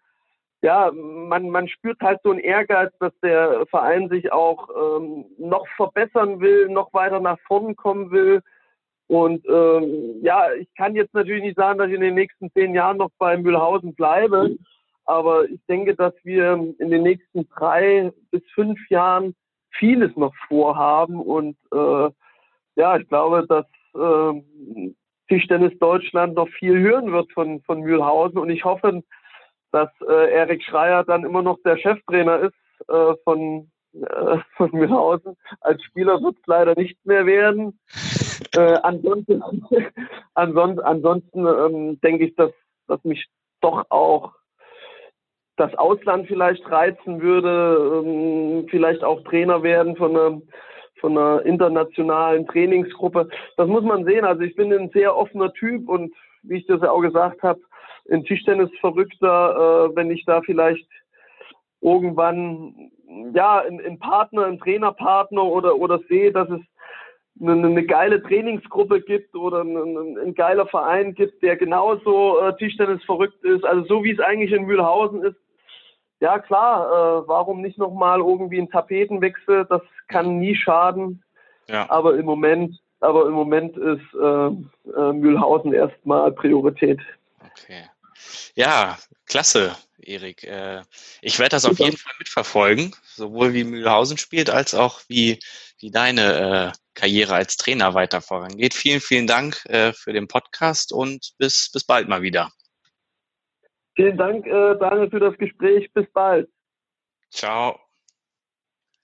ja, 0.63 0.91
man, 0.93 1.51
man 1.51 1.69
spürt 1.69 2.01
halt 2.01 2.21
so 2.23 2.31
einen 2.31 2.41
Ehrgeiz, 2.41 2.91
dass 2.99 3.13
der 3.23 3.67
Verein 3.67 4.09
sich 4.09 4.33
auch 4.33 4.69
ähm, 4.71 5.27
noch 5.37 5.67
verbessern 5.77 6.41
will, 6.41 6.71
noch 6.71 6.95
weiter 6.95 7.21
nach 7.21 7.39
vorn 7.47 7.77
kommen 7.77 8.11
will. 8.11 8.41
Und 9.07 9.45
ähm, 9.47 10.23
ja, 10.23 10.55
ich 10.55 10.73
kann 10.75 10.97
jetzt 10.97 11.13
natürlich 11.13 11.43
nicht 11.43 11.57
sagen, 11.57 11.79
dass 11.79 11.89
ich 11.89 11.95
in 11.95 12.01
den 12.01 12.15
nächsten 12.15 12.51
zehn 12.53 12.75
Jahren 12.75 12.97
noch 12.97 13.11
bei 13.19 13.37
Mühlhausen 13.37 13.95
bleibe, 13.95 14.57
aber 15.05 15.45
ich 15.45 15.61
denke, 15.69 15.95
dass 15.95 16.15
wir 16.23 16.55
in 16.79 16.91
den 16.91 17.03
nächsten 17.03 17.47
drei 17.51 18.11
bis 18.31 18.43
fünf 18.55 18.79
Jahren 18.89 19.35
vieles 19.79 20.17
noch 20.17 20.35
vorhaben. 20.49 21.21
Und 21.21 21.57
äh, 21.73 22.11
ja, 22.77 22.97
ich 22.97 23.07
glaube, 23.09 23.47
dass 23.47 23.67
äh, 23.95 24.95
Tischtennis 25.29 25.79
Deutschland 25.79 26.35
noch 26.35 26.49
viel 26.49 26.79
hören 26.79 27.13
wird 27.13 27.33
von, 27.33 27.61
von 27.63 27.81
Mühlhausen. 27.81 28.39
Und 28.39 28.51
ich 28.51 28.65
hoffe, 28.65 29.03
dass 29.73 29.89
äh, 30.09 30.33
Erik 30.33 30.63
Schreier 30.63 31.05
dann 31.05 31.25
immer 31.25 31.43
noch 31.43 31.59
der 31.65 31.77
Cheftrainer 31.79 32.41
ist 32.41 32.89
äh, 32.89 33.15
von, 33.25 33.71
äh, 33.95 34.39
von 34.57 34.71
Mühlhausen. 34.73 35.37
Als 35.61 35.83
Spieler 35.85 36.23
wird 36.23 36.37
es 36.37 36.47
leider 36.47 36.75
nicht 36.77 37.05
mehr 37.05 37.27
werden. 37.27 37.79
Äh, 38.55 38.79
ansonsten 38.83 39.43
ansonsten, 40.35 40.81
ansonsten 40.81 41.47
ähm, 41.47 42.01
denke 42.01 42.27
ich, 42.27 42.35
dass, 42.37 42.53
dass 42.87 43.03
mich 43.05 43.27
doch 43.61 43.85
auch 43.91 44.33
das 45.57 45.75
Ausland 45.75 46.27
vielleicht 46.27 46.69
reizen 46.71 47.21
würde, 47.21 48.03
ähm, 48.05 48.67
vielleicht 48.69 49.05
auch 49.05 49.23
Trainer 49.25 49.63
werden 49.63 49.97
von 49.97 50.17
einer 50.17 50.43
von 51.05 51.19
einer 51.19 51.45
internationalen 51.45 52.47
Trainingsgruppe. 52.47 53.29
Das 53.59 53.69
muss 53.69 53.85
man 53.85 54.07
sehen. 54.07 54.25
Also 54.25 54.41
ich 54.41 54.57
bin 54.57 54.73
ein 54.73 54.89
sehr 54.95 55.15
offener 55.15 55.53
Typ 55.53 55.87
und 55.87 56.15
wie 56.43 56.57
ich 56.57 56.67
das 56.67 56.81
ja 56.81 56.91
auch 56.91 57.03
gesagt 57.03 57.43
habe, 57.43 57.61
in 58.07 58.25
Tischtennis 58.25 58.71
verrückter, 58.81 59.91
äh, 59.91 59.97
wenn 59.97 60.11
ich 60.11 60.25
da 60.25 60.41
vielleicht 60.41 60.89
irgendwann 61.83 62.91
ja 63.35 63.59
einen 63.59 63.99
Partner, 63.99 64.47
einen 64.47 64.59
Trainerpartner 64.59 65.45
oder 65.45 65.77
oder 65.77 65.99
sehe, 66.09 66.33
dass 66.33 66.49
es 66.49 66.61
eine, 67.39 67.67
eine 67.67 67.85
geile 67.85 68.23
Trainingsgruppe 68.23 69.03
gibt 69.03 69.35
oder 69.35 69.61
ein, 69.61 69.77
ein, 69.77 70.35
geiler 70.35 70.67
Verein 70.67 71.15
gibt, 71.15 71.43
der 71.43 71.57
genauso 71.57 72.41
äh, 72.41 72.57
Tischtennis 72.57 73.05
verrückt 73.05 73.45
ist. 73.45 73.63
Also 73.67 73.85
so 73.85 74.05
wie 74.05 74.13
es 74.13 74.21
eigentlich 74.21 74.53
in 74.53 74.65
Mühlhausen 74.65 75.23
ist, 75.23 75.37
ja 76.21 76.39
klar, 76.39 76.87
äh, 76.87 77.29
warum 77.29 77.61
nicht 77.61 77.77
nochmal 77.77 78.21
irgendwie 78.21 78.59
ein 78.59 78.71
Tapetenwechsel? 78.71 79.67
Das 79.69 79.83
kann 80.15 80.39
nie 80.39 80.55
schaden. 80.55 81.23
Ja. 81.69 81.91
Aber 81.91 82.17
im 82.17 82.27
Moment, 82.27 82.79
aber 83.01 83.27
im 83.27 83.33
Moment 83.33 83.77
ist 83.77 84.15
äh, 84.15 84.47
äh, 84.47 85.13
Mühlhausen 85.13 85.73
erstmal 85.73 86.33
Priorität. 86.33 87.01
Okay. 87.41 87.85
Ja, 88.55 88.99
klasse, 89.27 89.77
Erik. 89.99 90.45
Äh, 90.45 90.83
ich 91.21 91.39
werde 91.39 91.51
das 91.51 91.65
auf 91.65 91.79
jeden 91.79 91.97
Fall 91.97 92.13
mitverfolgen, 92.19 92.95
sowohl 93.05 93.53
wie 93.53 93.65
Mühlhausen 93.65 94.19
spielt, 94.19 94.51
als 94.51 94.75
auch 94.75 95.01
wie, 95.09 95.39
wie 95.81 95.91
deine 95.91 96.73
äh, 96.73 96.79
Karriere 96.95 97.35
als 97.35 97.57
Trainer 97.57 97.95
weiter 97.95 98.21
vorangeht. 98.21 98.75
Vielen, 98.75 99.01
vielen 99.01 99.27
Dank 99.27 99.65
äh, 99.67 99.93
für 99.93 100.13
den 100.13 100.29
Podcast 100.29 100.93
und 100.93 101.35
bis, 101.39 101.71
bis 101.73 101.85
bald 101.85 102.09
mal 102.09 102.23
wieder. 102.23 102.51
Vielen 103.97 104.17
Dank, 104.17 104.45
Daniel, 104.45 105.09
für 105.09 105.21
das 105.21 105.39
Gespräch. 105.39 105.89
Bis 105.93 106.11
bald. 106.13 106.49
Ciao. 107.31 107.79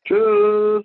Tschüss. 0.04 0.84